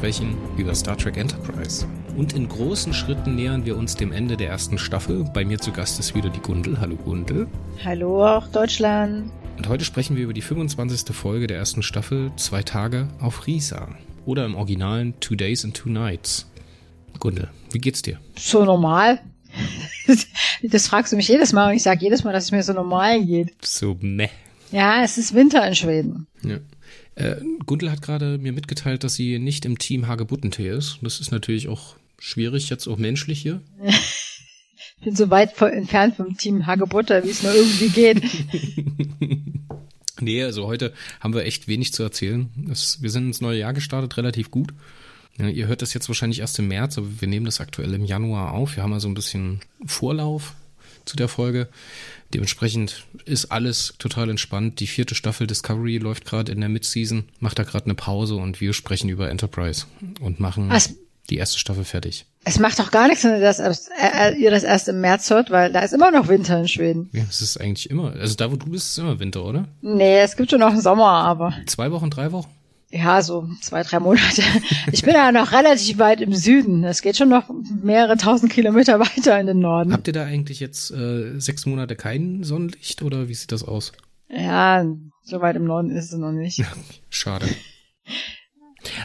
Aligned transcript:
sprechen 0.00 0.34
über 0.56 0.74
Star 0.74 0.96
Trek 0.96 1.18
Enterprise. 1.18 1.86
Und 2.16 2.32
in 2.32 2.48
großen 2.48 2.94
Schritten 2.94 3.34
nähern 3.34 3.66
wir 3.66 3.76
uns 3.76 3.96
dem 3.96 4.12
Ende 4.12 4.38
der 4.38 4.48
ersten 4.48 4.78
Staffel. 4.78 5.28
Bei 5.34 5.44
mir 5.44 5.58
zu 5.58 5.72
Gast 5.72 6.00
ist 6.00 6.14
wieder 6.14 6.30
die 6.30 6.40
Gundel. 6.40 6.80
Hallo 6.80 6.96
Gundel. 6.96 7.46
Hallo 7.84 8.26
auch 8.26 8.46
Deutschland. 8.48 9.30
Und 9.58 9.68
heute 9.68 9.84
sprechen 9.84 10.16
wir 10.16 10.24
über 10.24 10.32
die 10.32 10.40
25. 10.40 11.14
Folge 11.14 11.48
der 11.48 11.58
ersten 11.58 11.82
Staffel, 11.82 12.32
Zwei 12.36 12.62
Tage 12.62 13.08
auf 13.20 13.46
Risa. 13.46 13.88
Oder 14.24 14.46
im 14.46 14.54
Originalen 14.54 15.20
Two 15.20 15.34
Days 15.34 15.66
and 15.66 15.76
Two 15.76 15.90
Nights. 15.90 16.50
Gundel, 17.18 17.50
wie 17.70 17.78
geht's 17.78 18.00
dir? 18.00 18.18
So 18.38 18.64
normal. 18.64 19.20
Das 20.62 20.88
fragst 20.88 21.12
du 21.12 21.16
mich 21.16 21.28
jedes 21.28 21.52
Mal 21.52 21.70
und 21.70 21.76
ich 21.76 21.82
sage 21.82 22.00
jedes 22.02 22.24
Mal, 22.24 22.32
dass 22.32 22.44
es 22.44 22.52
mir 22.52 22.62
so 22.62 22.72
normal 22.72 23.24
geht. 23.24 23.54
So 23.64 23.96
meh. 24.00 24.28
Ja, 24.72 25.02
es 25.04 25.18
ist 25.18 25.34
Winter 25.34 25.66
in 25.66 25.74
Schweden. 25.74 26.26
Ja. 26.42 26.58
Äh, 27.20 27.36
Gundel 27.66 27.90
hat 27.90 28.00
gerade 28.00 28.38
mir 28.38 28.52
mitgeteilt, 28.52 29.04
dass 29.04 29.14
sie 29.14 29.38
nicht 29.38 29.66
im 29.66 29.78
Team 29.78 30.06
Hagebuttentee 30.06 30.70
ist. 30.70 30.98
Das 31.02 31.20
ist 31.20 31.30
natürlich 31.30 31.68
auch 31.68 31.96
schwierig, 32.18 32.70
jetzt 32.70 32.86
auch 32.86 32.96
menschlich 32.96 33.40
hier. 33.40 33.60
Ich 33.82 35.04
bin 35.04 35.16
so 35.16 35.30
weit 35.30 35.60
entfernt 35.60 36.16
vom 36.16 36.36
Team 36.36 36.66
Hagebutter, 36.66 37.22
wie 37.24 37.30
es 37.30 37.42
nur 37.42 37.54
irgendwie 37.54 37.88
geht. 37.88 38.22
nee, 40.20 40.42
also 40.42 40.66
heute 40.66 40.92
haben 41.20 41.34
wir 41.34 41.44
echt 41.44 41.68
wenig 41.68 41.92
zu 41.92 42.02
erzählen. 42.02 42.48
Das, 42.56 43.02
wir 43.02 43.10
sind 43.10 43.26
ins 43.26 43.40
neue 43.40 43.58
Jahr 43.58 43.74
gestartet, 43.74 44.16
relativ 44.16 44.50
gut. 44.50 44.72
Ja, 45.38 45.48
ihr 45.48 45.68
hört 45.68 45.82
das 45.82 45.94
jetzt 45.94 46.08
wahrscheinlich 46.08 46.40
erst 46.40 46.58
im 46.58 46.68
März, 46.68 46.98
aber 46.98 47.06
wir 47.20 47.28
nehmen 47.28 47.46
das 47.46 47.60
aktuell 47.60 47.94
im 47.94 48.04
Januar 48.04 48.52
auf. 48.52 48.76
Wir 48.76 48.82
haben 48.82 48.92
also 48.92 49.08
ein 49.08 49.14
bisschen 49.14 49.60
Vorlauf 49.86 50.54
zu 51.04 51.16
der 51.16 51.28
Folge. 51.28 51.68
Dementsprechend 52.32 53.06
ist 53.24 53.46
alles 53.46 53.94
total 53.98 54.30
entspannt. 54.30 54.80
Die 54.80 54.86
vierte 54.86 55.14
Staffel 55.14 55.46
Discovery 55.46 55.98
läuft 55.98 56.24
gerade 56.24 56.52
in 56.52 56.60
der 56.60 56.68
Midseason, 56.68 57.24
macht 57.40 57.58
da 57.58 57.64
gerade 57.64 57.86
eine 57.86 57.94
Pause 57.94 58.36
und 58.36 58.60
wir 58.60 58.72
sprechen 58.72 59.08
über 59.08 59.28
Enterprise 59.28 59.86
und 60.20 60.38
machen 60.38 60.70
Was? 60.70 60.94
die 61.28 61.36
erste 61.36 61.58
Staffel 61.58 61.84
fertig. 61.84 62.26
Es 62.44 62.58
macht 62.58 62.78
doch 62.78 62.90
gar 62.90 63.08
nichts, 63.08 63.24
wenn 63.24 63.34
ihr 63.34 63.40
das, 63.40 63.58
äh, 63.58 64.34
ihr 64.38 64.50
das 64.50 64.62
erst 64.62 64.88
im 64.88 65.00
März 65.00 65.28
hört, 65.30 65.50
weil 65.50 65.72
da 65.72 65.80
ist 65.80 65.92
immer 65.92 66.10
noch 66.10 66.28
Winter 66.28 66.58
in 66.58 66.68
Schweden. 66.68 67.10
Ja, 67.12 67.24
es 67.28 67.42
ist 67.42 67.60
eigentlich 67.60 67.90
immer. 67.90 68.12
Also 68.12 68.34
da, 68.34 68.50
wo 68.50 68.56
du 68.56 68.66
bist, 68.70 68.90
ist 68.90 68.98
immer 68.98 69.18
Winter, 69.18 69.44
oder? 69.44 69.68
Nee, 69.82 70.20
es 70.20 70.36
gibt 70.36 70.50
schon 70.50 70.60
noch 70.60 70.70
einen 70.70 70.80
Sommer, 70.80 71.08
aber. 71.08 71.54
Zwei 71.66 71.90
Wochen, 71.90 72.10
drei 72.10 72.32
Wochen? 72.32 72.48
Ja, 72.92 73.22
so 73.22 73.48
zwei, 73.60 73.84
drei 73.84 74.00
Monate. 74.00 74.42
Ich 74.90 75.02
bin 75.02 75.14
ja 75.14 75.30
noch 75.30 75.52
relativ 75.52 75.98
weit 75.98 76.20
im 76.20 76.34
Süden. 76.34 76.82
Es 76.82 77.02
geht 77.02 77.16
schon 77.16 77.28
noch 77.28 77.48
mehrere 77.82 78.16
tausend 78.16 78.52
Kilometer 78.52 78.98
weiter 78.98 79.38
in 79.38 79.46
den 79.46 79.60
Norden. 79.60 79.92
Habt 79.92 80.08
ihr 80.08 80.12
da 80.12 80.24
eigentlich 80.24 80.58
jetzt 80.58 80.90
äh, 80.90 81.38
sechs 81.38 81.66
Monate 81.66 81.94
kein 81.94 82.42
Sonnenlicht 82.42 83.02
oder 83.02 83.28
wie 83.28 83.34
sieht 83.34 83.52
das 83.52 83.62
aus? 83.62 83.92
Ja, 84.28 84.84
so 85.22 85.40
weit 85.40 85.56
im 85.56 85.64
Norden 85.64 85.90
ist 85.90 86.12
es 86.12 86.18
noch 86.18 86.32
nicht. 86.32 86.64
Schade. 87.10 87.46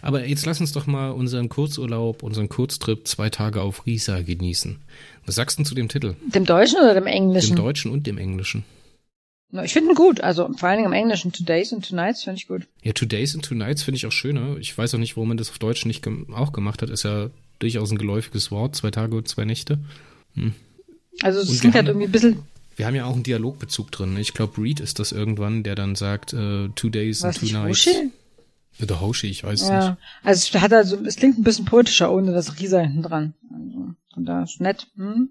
Aber 0.02 0.26
jetzt 0.26 0.46
lass 0.46 0.62
uns 0.62 0.72
doch 0.72 0.88
mal 0.88 1.12
unseren 1.12 1.50
Kurzurlaub, 1.50 2.24
unseren 2.24 2.50
Kurztrip 2.50 3.08
zwei 3.08 3.30
Tage 3.30 3.62
auf 3.62 3.86
Risa 3.86 4.22
genießen. 4.22 4.84
Was 5.26 5.36
sagst 5.36 5.60
du 5.60 5.64
zu 5.64 5.76
dem 5.76 5.90
Titel? 5.90 6.16
Dem 6.34 6.46
Deutschen 6.46 6.80
oder 6.80 6.94
dem 6.94 7.08
Englischen? 7.08 7.56
Dem 7.56 7.64
Deutschen 7.64 7.92
und 7.92 8.08
dem 8.08 8.18
Englischen. 8.18 8.64
Ich 9.64 9.74
finde 9.74 9.92
ihn 9.92 9.96
gut, 9.96 10.22
also 10.22 10.52
vor 10.54 10.70
allen 10.70 10.78
Dingen 10.78 10.88
im 10.88 10.94
Englischen 10.94 11.32
Two 11.32 11.44
Days 11.44 11.72
and 11.74 11.88
Two 11.88 11.96
Nights 11.96 12.24
finde 12.24 12.38
ich 12.38 12.48
gut. 12.48 12.64
Ja, 12.84 12.94
Two 12.94 13.06
Days 13.06 13.36
and 13.36 13.46
Two 13.46 13.56
Nights 13.56 13.84
finde 13.84 13.98
ich 13.98 14.06
auch 14.06 14.12
schöner. 14.12 14.58
Ich 14.58 14.78
weiß 14.78 14.96
auch 14.96 15.00
nicht, 15.00 15.16
warum 15.16 15.30
man 15.30 15.38
das 15.38 15.50
auf 15.50 15.60
Deutsch 15.60 15.86
nicht 15.86 16.04
gem 16.04 16.34
auch 16.34 16.52
gemacht 16.52 16.82
hat. 16.82 16.90
Ist 16.90 17.04
ja 17.04 17.30
durchaus 17.60 17.92
ein 17.92 17.98
geläufiges 17.98 18.52
Wort. 18.52 18.76
Zwei 18.76 18.92
Tage 18.92 19.16
und 19.16 19.28
zwei 19.28 19.46
Nächte. 19.46 19.80
Hm. 20.34 20.54
Also 21.22 21.40
es 21.40 21.60
klingt 21.60 21.76
halt 21.76 21.88
irgendwie 21.88 22.08
ein 22.08 22.12
bisschen. 22.12 22.40
Wir 22.76 22.88
haben 22.88 22.96
ja 22.96 23.06
auch 23.06 23.14
einen 23.14 23.24
Dialogbezug 23.24 23.92
drin. 23.92 24.18
Ich 24.18 24.34
glaube, 24.34 24.62
Reed 24.62 24.82
ist 24.82 25.00
das 25.00 25.14
irgendwann, 25.14 25.64
der 25.64 25.76
dann 25.76 25.96
sagt, 25.96 26.34
uh, 26.34 26.68
Two 26.70 26.90
Days 26.90 27.24
Was, 27.24 27.42
and 27.42 27.50
Two 27.50 27.58
Nights. 27.58 27.86
Hoshi? 27.86 28.12
Oder 28.82 29.00
Hoshi, 29.00 29.28
ich 29.28 29.44
weiß 29.44 29.70
ja. 29.70 29.90
nicht. 29.90 29.98
Also 30.24 30.50
es 30.58 30.62
hat 30.62 30.74
also, 30.74 30.98
es 31.06 31.16
klingt 31.16 31.38
ein 31.38 31.44
bisschen 31.44 31.64
poetischer 31.64 32.12
ohne 32.12 32.34
das 32.34 32.60
Rieser 32.60 32.82
hinten 32.82 33.04
dran. 33.04 33.34
Also, 33.54 33.94
von 34.14 34.26
da 34.26 34.44
ist 34.44 34.60
nett. 34.60 34.88
Hm? 34.98 35.30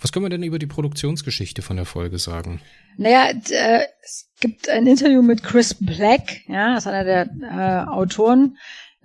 Was 0.00 0.12
können 0.12 0.24
wir 0.24 0.30
denn 0.30 0.42
über 0.42 0.58
die 0.58 0.66
Produktionsgeschichte 0.66 1.62
von 1.62 1.76
der 1.76 1.86
Folge 1.86 2.18
sagen? 2.18 2.60
Naja, 2.96 3.30
äh, 3.50 3.84
es 4.02 4.30
gibt 4.40 4.68
ein 4.68 4.86
Interview 4.86 5.22
mit 5.22 5.42
Chris 5.42 5.74
Black, 5.74 6.48
ja, 6.48 6.74
das 6.74 6.84
ist 6.84 6.92
einer 6.92 7.04
der 7.04 7.28
äh, 7.42 7.90
Autoren 7.90 8.56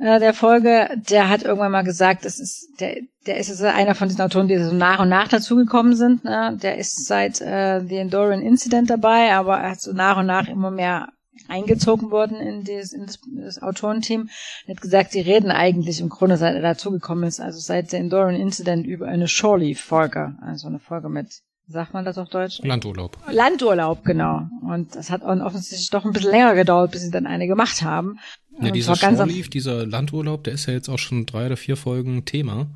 äh, 0.02 0.20
der 0.20 0.34
Folge. 0.34 0.90
Der 1.10 1.30
hat 1.30 1.44
irgendwann 1.44 1.72
mal 1.72 1.84
gesagt, 1.84 2.26
das 2.26 2.40
ist 2.40 2.68
der, 2.80 2.98
der 3.28 3.38
ist 3.38 3.50
also 3.50 3.66
einer 3.66 3.96
von 3.96 4.08
diesen 4.08 4.22
Autoren, 4.22 4.48
die 4.48 4.58
so 4.58 4.74
nach 4.74 5.00
und 5.00 5.10
nach 5.10 5.28
dazugekommen 5.28 5.96
sind. 5.96 6.24
Ne? 6.24 6.58
Der 6.62 6.78
ist 6.78 7.06
seit 7.06 7.40
äh, 7.42 7.82
The 7.86 7.98
Endorian 7.98 8.42
Incident 8.42 8.90
dabei, 8.90 9.34
aber 9.34 9.58
er 9.58 9.72
hat 9.72 9.82
so 9.82 9.94
nach 9.94 10.18
und 10.18 10.26
nach 10.26 10.48
immer 10.48 10.72
mehr 10.72 11.10
eingezogen 11.48 12.12
worden 12.12 12.38
in, 12.38 12.64
dieses, 12.64 12.94
in 12.94 13.06
das, 13.06 13.20
das 13.36 13.62
Autorenteam. 13.62 14.30
Er 14.66 14.76
hat 14.76 14.82
gesagt, 14.82 15.12
sie 15.12 15.22
reden 15.22 15.52
eigentlich 15.52 16.00
im 16.00 16.10
Grunde, 16.10 16.38
seit 16.38 16.56
er 16.56 16.62
dazugekommen 16.62 17.26
ist, 17.26 17.40
also 17.40 17.60
seit 17.60 17.92
der 17.92 18.00
Endorian 18.00 18.40
Incident 18.40 18.86
über 18.86 19.08
eine 19.08 19.28
Shorely-Folge, 19.28 20.36
also 20.42 20.68
eine 20.68 20.80
Folge 20.80 21.10
mit 21.10 21.42
sagt 21.72 21.94
man 21.94 22.06
das 22.06 22.18
auf 22.18 22.30
Deutsch? 22.30 22.60
Landurlaub. 22.64 23.18
Landurlaub, 23.32 24.04
genau. 24.04 24.48
Und 24.62 24.96
das 24.96 25.10
hat 25.10 25.24
offensichtlich 25.24 25.90
doch 25.90 26.06
ein 26.06 26.12
bisschen 26.12 26.32
länger 26.32 26.56
gedauert, 26.56 26.92
bis 26.92 27.02
sie 27.02 27.12
dann 27.12 27.26
eine 27.26 27.48
gemacht 27.48 27.82
haben. 27.82 28.20
Ja, 28.62 28.72
dieser 28.72 28.96
Shoreleaf, 28.96 29.50
dieser 29.50 29.86
Landurlaub, 29.86 30.44
der 30.44 30.54
ist 30.54 30.66
ja 30.66 30.74
jetzt 30.74 30.90
auch 30.90 31.00
schon 31.00 31.26
drei 31.26 31.46
oder 31.46 31.58
vier 31.58 31.78
Folgen 31.78 32.26
Thema, 32.26 32.68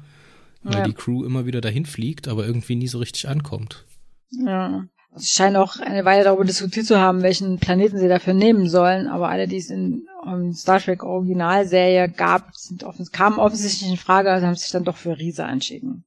weil 0.63 0.79
ja. 0.79 0.83
die 0.85 0.93
Crew 0.93 1.25
immer 1.25 1.45
wieder 1.45 1.61
dahin 1.61 1.85
fliegt, 1.85 2.27
aber 2.27 2.45
irgendwie 2.45 2.75
nie 2.75 2.87
so 2.87 2.99
richtig 2.99 3.27
ankommt. 3.27 3.85
Ja. 4.31 4.85
Sie 5.17 5.27
scheinen 5.27 5.55
auch 5.55 5.79
eine 5.79 6.03
Weile 6.03 6.25
darüber 6.25 6.43
diskutiert 6.43 6.85
zu 6.85 6.99
haben, 6.99 7.21
welchen 7.21 7.57
Planeten 7.57 7.97
sie 7.97 8.09
dafür 8.09 8.33
nehmen 8.33 8.69
sollen, 8.69 9.07
aber 9.07 9.29
alle, 9.29 9.47
die 9.47 9.57
es 9.57 9.69
in 9.69 10.07
um, 10.23 10.53
Star 10.53 10.79
Trek 10.79 11.03
Originalserie 11.03 12.09
gab, 12.09 12.53
sind 12.55 12.83
offen, 12.83 13.05
kamen 13.11 13.39
offensichtlich 13.39 13.89
in 13.89 13.97
Frage, 13.97 14.31
also 14.31 14.45
haben 14.45 14.55
sich 14.55 14.71
dann 14.71 14.83
doch 14.83 14.97
für 14.97 15.17
Riese 15.17 15.43
entschieden. 15.43 16.05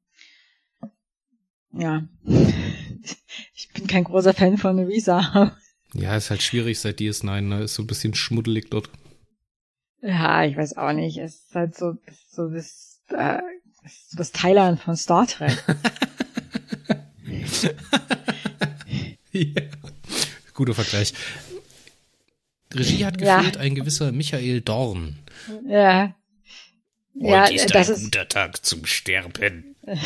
Ja. 1.73 2.03
Ich 3.55 3.73
bin 3.73 3.87
kein 3.87 4.05
großer 4.05 4.35
Fan 4.35 4.59
von 4.59 4.79
Risa. 4.79 5.57
Ja, 5.95 6.17
ist 6.17 6.29
halt 6.29 6.43
schwierig 6.43 6.79
seit 6.79 6.99
DS9, 6.99 7.41
ne? 7.41 7.63
Ist 7.63 7.75
so 7.75 7.83
ein 7.83 7.87
bisschen 7.87 8.15
schmuddelig 8.15 8.69
dort. 8.69 8.91
Ja, 10.03 10.45
ich 10.45 10.55
weiß 10.57 10.77
auch 10.77 10.93
nicht. 10.93 11.17
Es 11.17 11.37
ist 11.37 11.55
halt 11.55 11.75
so, 11.77 11.95
so 12.31 12.51
das, 12.51 13.01
äh, 13.09 13.41
das 14.15 14.33
Thailand 14.33 14.81
von 14.81 14.97
Star 14.97 15.27
Trek. 15.27 15.57
ja. 19.33 19.63
Guter 20.55 20.75
Vergleich. 20.75 21.15
Regie 22.75 23.05
hat 23.05 23.19
geführt 23.19 23.57
ja. 23.57 23.61
ein 23.61 23.75
gewisser 23.75 24.13
Michael 24.13 24.61
Dorn. 24.61 25.19
Ja. 25.67 26.15
Heute 27.21 27.55
ja, 27.55 27.81
ist 27.81 27.91
ein 27.91 28.05
guter 28.05 28.29
Tag 28.29 28.65
zum 28.65 28.85
Sterben. 28.85 29.77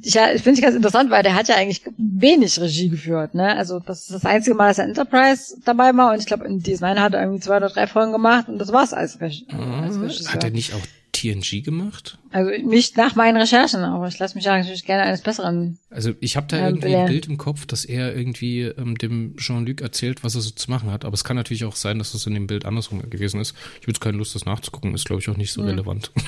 Ja, 0.00 0.32
ich 0.32 0.42
finde 0.42 0.58
es 0.58 0.64
ganz 0.64 0.76
interessant, 0.76 1.10
weil 1.10 1.22
der 1.22 1.34
hat 1.34 1.48
ja 1.48 1.56
eigentlich 1.56 1.82
wenig 1.96 2.60
Regie 2.60 2.88
geführt, 2.88 3.34
ne? 3.34 3.56
Also 3.56 3.78
das 3.78 4.00
ist 4.00 4.10
das 4.10 4.24
einzige 4.24 4.56
Mal, 4.56 4.68
dass 4.68 4.78
er 4.78 4.86
Enterprise 4.86 5.56
dabei 5.64 5.96
war 5.96 6.12
und 6.12 6.18
ich 6.18 6.26
glaube, 6.26 6.46
in 6.46 6.62
DS9 6.62 6.98
hat 6.98 7.14
er 7.14 7.20
irgendwie 7.20 7.40
zwei 7.40 7.58
oder 7.58 7.68
drei 7.68 7.86
Folgen 7.86 8.12
gemacht 8.12 8.48
und 8.48 8.58
das 8.58 8.72
war's 8.72 8.92
als, 8.92 9.20
Reg 9.20 9.44
ah, 9.52 9.82
als 9.82 10.00
Regisseur. 10.00 10.32
Hat 10.32 10.44
er 10.44 10.50
nicht 10.50 10.74
auch 10.74 10.80
TNG 11.22 11.62
gemacht? 11.62 12.18
Also 12.30 12.50
nicht 12.50 12.96
nach 12.96 13.14
meinen 13.14 13.36
Recherchen, 13.36 13.84
aber 13.84 14.08
ich 14.08 14.18
lasse 14.18 14.34
mich 14.34 14.44
ja 14.44 14.58
natürlich 14.58 14.84
gerne 14.84 15.04
eines 15.04 15.22
Besseren. 15.22 15.78
Also 15.90 16.12
ich 16.20 16.36
habe 16.36 16.48
da 16.48 16.56
äh, 16.56 16.68
irgendwie 16.68 16.96
ein 16.96 17.06
Bild 17.06 17.26
im 17.26 17.38
Kopf, 17.38 17.64
dass 17.66 17.84
er 17.84 18.16
irgendwie 18.16 18.62
ähm, 18.62 18.98
dem 18.98 19.36
Jean-Luc 19.36 19.80
erzählt, 19.80 20.24
was 20.24 20.34
er 20.34 20.40
so 20.40 20.50
zu 20.50 20.68
machen 20.70 20.90
hat. 20.90 21.04
Aber 21.04 21.14
es 21.14 21.22
kann 21.22 21.36
natürlich 21.36 21.64
auch 21.64 21.76
sein, 21.76 21.98
dass 21.98 22.10
das 22.12 22.26
in 22.26 22.34
dem 22.34 22.48
Bild 22.48 22.64
andersrum 22.64 23.08
gewesen 23.08 23.40
ist. 23.40 23.54
Ich 23.76 23.82
habe 23.82 23.92
jetzt 23.92 24.00
keine 24.00 24.18
Lust, 24.18 24.34
das 24.34 24.44
nachzugucken. 24.44 24.92
Ist, 24.94 25.04
glaube 25.04 25.22
ich, 25.22 25.28
auch 25.28 25.36
nicht 25.36 25.52
so 25.52 25.62
hm. 25.62 25.68
relevant. 25.68 26.10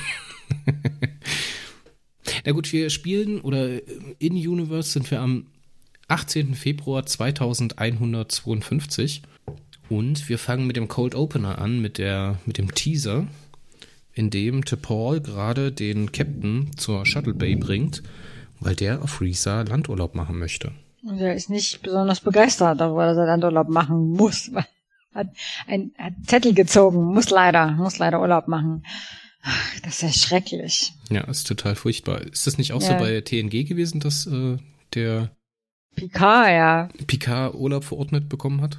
Na 2.45 2.51
gut, 2.51 2.71
wir 2.71 2.89
spielen 2.89 3.41
oder 3.41 3.81
in 4.19 4.33
Universe 4.33 4.91
sind 4.91 5.11
wir 5.11 5.19
am 5.19 5.47
18. 6.07 6.55
Februar 6.55 7.05
2152 7.05 9.23
und 9.89 10.29
wir 10.29 10.39
fangen 10.39 10.67
mit 10.67 10.77
dem 10.77 10.87
Cold 10.87 11.15
Opener 11.15 11.59
an, 11.59 11.81
mit, 11.81 11.97
der, 11.97 12.39
mit 12.45 12.57
dem 12.57 12.73
Teaser, 12.73 13.27
in 14.15 14.29
dem 14.29 14.63
T'Pol 14.63 15.19
gerade 15.19 15.71
den 15.71 16.11
Captain 16.11 16.71
zur 16.77 17.05
Shuttle 17.05 17.33
Bay 17.33 17.55
bringt, 17.55 18.01
weil 18.59 18.75
der 18.75 19.03
auf 19.03 19.21
Risa 19.21 19.61
Landurlaub 19.61 20.15
machen 20.15 20.39
möchte. 20.39 20.71
Und 21.03 21.19
er 21.19 21.35
ist 21.35 21.49
nicht 21.49 21.83
besonders 21.83 22.21
begeistert 22.21 22.79
darüber, 22.79 23.05
dass 23.05 23.17
er 23.17 23.27
Landurlaub 23.27 23.69
machen 23.69 24.11
muss. 24.11 24.49
Hat 25.13 25.27
ein 25.67 25.93
hat 25.97 26.11
Zettel 26.25 26.53
gezogen, 26.53 27.13
muss 27.13 27.29
leider, 27.29 27.71
muss 27.71 27.99
leider 27.99 28.19
Urlaub 28.19 28.49
machen. 28.49 28.83
Das 29.83 29.93
ist 29.93 30.01
ja 30.01 30.11
schrecklich. 30.11 30.91
Ja, 31.09 31.21
ist 31.21 31.47
total 31.47 31.75
furchtbar. 31.75 32.19
Ist 32.19 32.47
das 32.47 32.57
nicht 32.57 32.73
auch 32.73 32.81
ja. 32.81 32.87
so 32.87 32.93
bei 32.95 33.21
TNG 33.21 33.65
gewesen, 33.65 34.01
dass 34.01 34.27
äh, 34.27 34.57
der 34.93 35.29
Picard, 35.95 36.49
ja. 36.49 36.89
Picard 37.07 37.53
Urlaub 37.55 37.85
verordnet 37.85 38.27
bekommen 38.27 38.59
hat? 38.59 38.77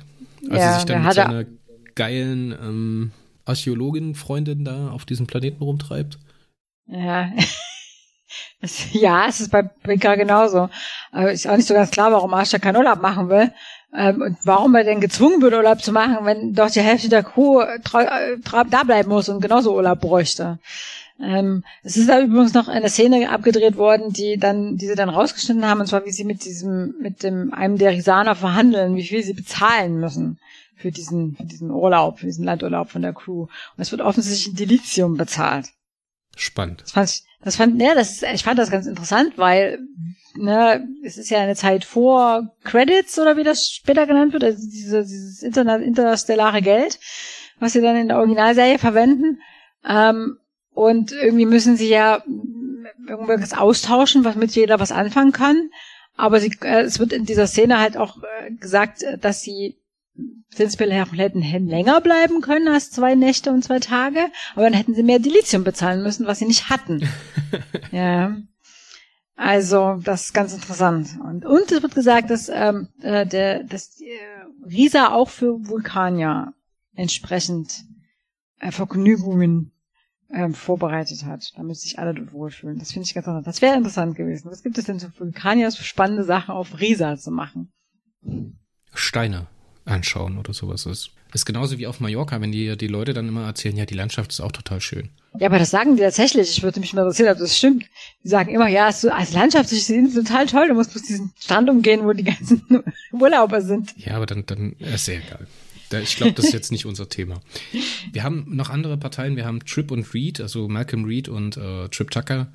Als 0.50 0.58
ja, 0.58 0.72
er 0.72 0.74
sich 0.74 0.84
dann 0.84 1.04
mit 1.04 1.14
seiner 1.14 1.46
geilen 1.94 2.52
ähm, 2.52 3.12
Archäologin-Freundin 3.46 4.64
da 4.64 4.90
auf 4.90 5.04
diesem 5.04 5.26
Planeten 5.26 5.62
rumtreibt? 5.62 6.18
Ja. 6.86 7.30
ja, 8.92 9.26
es 9.28 9.40
ist 9.40 9.50
bei 9.50 9.62
Picard 9.62 10.18
genauso. 10.18 10.68
Aber 11.12 11.32
ist 11.32 11.48
auch 11.48 11.56
nicht 11.56 11.68
so 11.68 11.74
ganz 11.74 11.90
klar, 11.90 12.12
warum 12.12 12.34
Asha 12.34 12.58
keinen 12.58 12.76
Urlaub 12.76 13.00
machen 13.00 13.28
will. 13.28 13.52
Ähm, 13.94 14.20
und 14.20 14.38
warum 14.44 14.74
er 14.74 14.84
denn 14.84 15.00
gezwungen 15.00 15.40
wird, 15.40 15.54
Urlaub 15.54 15.82
zu 15.82 15.92
machen, 15.92 16.18
wenn 16.22 16.52
doch 16.52 16.70
die 16.70 16.80
Hälfte 16.80 17.08
der 17.08 17.22
Crew 17.22 17.62
da 17.92 18.82
bleiben 18.84 19.08
muss 19.08 19.28
und 19.28 19.40
genauso 19.40 19.74
Urlaub 19.74 20.00
bräuchte. 20.00 20.58
Ähm, 21.20 21.64
es 21.82 21.96
ist 21.96 22.08
da 22.08 22.20
übrigens 22.20 22.52
noch 22.52 22.68
eine 22.68 22.88
Szene 22.88 23.30
abgedreht 23.30 23.76
worden, 23.76 24.12
die 24.12 24.36
dann, 24.36 24.76
die 24.76 24.86
sie 24.86 24.94
dann 24.94 25.08
rausgeschnitten 25.08 25.66
haben, 25.66 25.80
und 25.80 25.86
zwar 25.86 26.04
wie 26.04 26.12
sie 26.12 26.24
mit 26.24 26.44
diesem, 26.44 26.94
mit 27.00 27.22
dem, 27.22 27.54
einem 27.54 27.78
der 27.78 27.92
Risaner 27.92 28.34
verhandeln, 28.34 28.96
wie 28.96 29.06
viel 29.06 29.22
sie 29.22 29.32
bezahlen 29.32 29.98
müssen 29.98 30.38
für 30.76 30.90
diesen, 30.90 31.34
für 31.36 31.44
diesen 31.44 31.70
Urlaub, 31.70 32.18
für 32.18 32.26
diesen 32.26 32.44
Landurlaub 32.44 32.90
von 32.90 33.02
der 33.02 33.14
Crew. 33.14 33.42
Und 33.42 33.50
es 33.78 33.90
wird 33.92 34.02
offensichtlich 34.02 34.52
ein 34.52 34.56
Delizium 34.56 35.16
bezahlt. 35.16 35.70
Spannend. 36.36 36.82
Das 36.82 36.92
fand 36.92 37.08
ich, 37.08 37.24
das 37.42 37.56
fand, 37.56 37.76
ne, 37.76 37.92
das 37.94 38.10
ist, 38.10 38.22
ich 38.22 38.44
fand 38.44 38.58
das 38.58 38.70
ganz 38.70 38.86
interessant, 38.86 39.38
weil, 39.38 39.78
ne, 40.36 40.86
es 41.02 41.16
ist 41.16 41.30
ja 41.30 41.38
eine 41.38 41.54
Zeit 41.54 41.84
vor 41.84 42.54
Credits 42.62 43.18
oder 43.18 43.38
wie 43.38 43.44
das 43.44 43.70
später 43.70 44.06
genannt 44.06 44.34
wird, 44.34 44.44
also 44.44 44.58
diese, 44.68 45.02
dieses 45.02 45.42
interna 45.42 45.76
interstellare 45.76 46.60
Geld, 46.60 46.98
was 47.58 47.72
sie 47.72 47.80
dann 47.80 47.96
in 47.96 48.08
der 48.08 48.18
Originalserie 48.18 48.78
verwenden. 48.78 49.40
Ähm, 49.88 50.38
und 50.76 51.10
irgendwie 51.10 51.46
müssen 51.46 51.78
sie 51.78 51.88
ja 51.88 52.22
irgendwas 53.08 53.54
austauschen, 53.54 54.26
was 54.26 54.36
mit 54.36 54.50
jeder 54.54 54.78
was 54.78 54.92
anfangen 54.92 55.32
kann. 55.32 55.70
Aber 56.16 56.38
sie, 56.38 56.52
äh, 56.60 56.82
es 56.82 56.98
wird 56.98 57.14
in 57.14 57.24
dieser 57.24 57.46
Szene 57.46 57.80
halt 57.80 57.96
auch 57.96 58.18
äh, 58.22 58.52
gesagt, 58.52 59.02
äh, 59.02 59.16
dass 59.16 59.40
sie 59.40 59.78
prinzipiell 60.54 60.92
hätten 60.92 61.40
länger 61.66 62.02
bleiben 62.02 62.42
können 62.42 62.68
als 62.68 62.90
zwei 62.90 63.14
Nächte 63.14 63.52
und 63.52 63.64
zwei 63.64 63.78
Tage, 63.78 64.20
aber 64.54 64.64
dann 64.64 64.74
hätten 64.74 64.94
sie 64.94 65.02
mehr 65.02 65.18
Dilithium 65.18 65.64
bezahlen 65.64 66.02
müssen, 66.02 66.26
was 66.26 66.40
sie 66.40 66.46
nicht 66.46 66.68
hatten. 66.68 67.08
ja. 67.90 68.36
Also, 69.34 69.98
das 70.04 70.26
ist 70.26 70.34
ganz 70.34 70.52
interessant. 70.52 71.08
Und, 71.24 71.46
und 71.46 71.72
es 71.72 71.82
wird 71.82 71.94
gesagt, 71.94 72.28
dass, 72.28 72.50
ähm, 72.50 72.88
äh, 73.00 73.26
der, 73.26 73.64
dass 73.64 73.98
äh, 74.00 74.66
Risa 74.66 75.12
auch 75.12 75.30
für 75.30 75.68
Vulkanier 75.68 76.52
entsprechend 76.94 77.84
äh, 78.60 78.70
Vergnügungen 78.70 79.72
ähm, 80.32 80.54
vorbereitet 80.54 81.24
hat, 81.24 81.52
damit 81.56 81.76
sich 81.76 81.98
alle 81.98 82.14
dort 82.14 82.32
wohlfühlen. 82.32 82.78
Das 82.78 82.92
finde 82.92 83.06
ich 83.06 83.14
ganz 83.14 83.26
interessant. 83.26 83.46
Das 83.46 83.62
wäre 83.62 83.76
interessant 83.76 84.16
gewesen. 84.16 84.50
Was 84.50 84.62
gibt 84.62 84.78
es 84.78 84.84
denn 84.84 85.00
für 85.00 85.12
Vulkaniers 85.18 85.76
für 85.76 85.84
spannende 85.84 86.24
Sachen 86.24 86.54
auf 86.54 86.80
Risa 86.80 87.16
zu 87.16 87.30
machen? 87.30 87.72
Steine 88.94 89.46
anschauen 89.84 90.38
oder 90.38 90.52
sowas. 90.52 90.84
Das 90.84 91.10
ist 91.32 91.44
genauso 91.46 91.78
wie 91.78 91.86
auf 91.86 92.00
Mallorca, 92.00 92.40
wenn 92.40 92.50
die, 92.50 92.76
die 92.76 92.86
Leute 92.88 93.14
dann 93.14 93.28
immer 93.28 93.46
erzählen, 93.46 93.76
ja, 93.76 93.86
die 93.86 93.94
Landschaft 93.94 94.32
ist 94.32 94.40
auch 94.40 94.52
total 94.52 94.80
schön. 94.80 95.10
Ja, 95.38 95.48
aber 95.48 95.58
das 95.58 95.70
sagen 95.70 95.96
die 95.96 96.02
tatsächlich. 96.02 96.50
Ich 96.50 96.62
würde 96.62 96.80
mich 96.80 96.92
mal 96.92 97.02
interessieren, 97.02 97.32
ob 97.32 97.38
das 97.38 97.56
stimmt. 97.56 97.84
Die 98.24 98.28
sagen 98.28 98.52
immer, 98.52 98.68
ja, 98.68 98.90
so, 98.90 99.10
als 99.10 99.32
Landschaft 99.32 99.70
ist 99.70 99.88
die 99.88 100.12
total 100.12 100.46
toll. 100.46 100.68
Du 100.68 100.74
musst 100.74 100.92
bloß 100.92 101.02
diesen 101.02 101.32
Strand 101.38 101.68
umgehen, 101.70 102.04
wo 102.04 102.12
die 102.12 102.24
ganzen 102.24 102.62
Urlauber 103.12 103.60
sind. 103.60 103.94
Ja, 103.96 104.16
aber 104.16 104.26
dann, 104.26 104.44
dann 104.46 104.72
ist 104.72 105.04
sehr 105.04 105.18
egal. 105.18 105.46
Ich 106.02 106.16
glaube, 106.16 106.32
das 106.32 106.46
ist 106.46 106.52
jetzt 106.52 106.72
nicht 106.72 106.86
unser 106.86 107.08
Thema. 107.08 107.40
Wir 108.12 108.22
haben 108.22 108.44
noch 108.48 108.70
andere 108.70 108.96
Parteien. 108.96 109.36
Wir 109.36 109.44
haben 109.44 109.64
Trip 109.64 109.90
und 109.90 110.12
Reed, 110.14 110.40
also 110.40 110.68
Malcolm 110.68 111.04
Reed 111.04 111.28
und 111.28 111.56
äh, 111.56 111.88
Trip 111.88 112.10
Tucker 112.10 112.48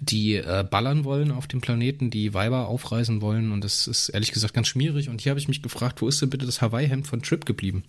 die 0.00 0.36
äh, 0.36 0.64
ballern 0.68 1.04
wollen 1.04 1.32
auf 1.32 1.48
dem 1.48 1.60
Planeten, 1.60 2.10
die 2.10 2.32
Weiber 2.32 2.68
aufreißen 2.68 3.20
wollen 3.20 3.50
und 3.50 3.64
das 3.64 3.88
ist 3.88 4.08
ehrlich 4.10 4.30
gesagt 4.30 4.54
ganz 4.54 4.68
schmierig. 4.68 5.08
Und 5.08 5.20
hier 5.20 5.30
habe 5.30 5.40
ich 5.40 5.48
mich 5.48 5.60
gefragt, 5.60 6.00
wo 6.00 6.08
ist 6.08 6.22
denn 6.22 6.30
bitte 6.30 6.46
das 6.46 6.62
Hawaii-Hemd 6.62 7.06
von 7.06 7.20
Trip 7.20 7.44
geblieben? 7.44 7.82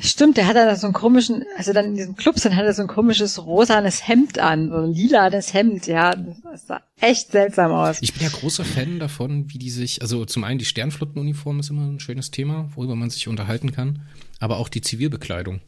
Stimmt, 0.00 0.36
der 0.36 0.46
hat 0.46 0.54
da 0.54 0.76
so 0.76 0.86
einen 0.86 0.94
komischen, 0.94 1.44
also 1.56 1.72
dann 1.72 1.86
in 1.86 1.94
diesem 1.96 2.14
Club 2.14 2.38
sind, 2.38 2.54
hat 2.54 2.64
er 2.64 2.72
so 2.72 2.82
ein 2.82 2.88
komisches 2.88 3.44
rosanes 3.44 4.06
Hemd 4.06 4.38
an, 4.38 4.70
so 4.70 4.76
ein 4.76 4.92
lilanes 4.92 5.52
Hemd, 5.52 5.86
ja, 5.88 6.14
das 6.14 6.66
sah 6.66 6.80
echt 7.00 7.32
seltsam 7.32 7.72
aus. 7.72 7.98
Ich 8.00 8.14
bin 8.14 8.22
ja 8.22 8.28
großer 8.28 8.64
Fan 8.64 9.00
davon, 9.00 9.52
wie 9.52 9.58
die 9.58 9.70
sich, 9.70 10.02
also 10.02 10.24
zum 10.24 10.44
einen 10.44 10.58
die 10.58 10.64
Sternflottenuniform 10.64 11.58
ist 11.58 11.70
immer 11.70 11.86
ein 11.86 12.00
schönes 12.00 12.30
Thema, 12.30 12.70
worüber 12.74 12.94
man 12.94 13.10
sich 13.10 13.26
unterhalten 13.26 13.72
kann, 13.72 14.02
aber 14.38 14.58
auch 14.58 14.68
die 14.68 14.82
Zivilbekleidung. 14.82 15.60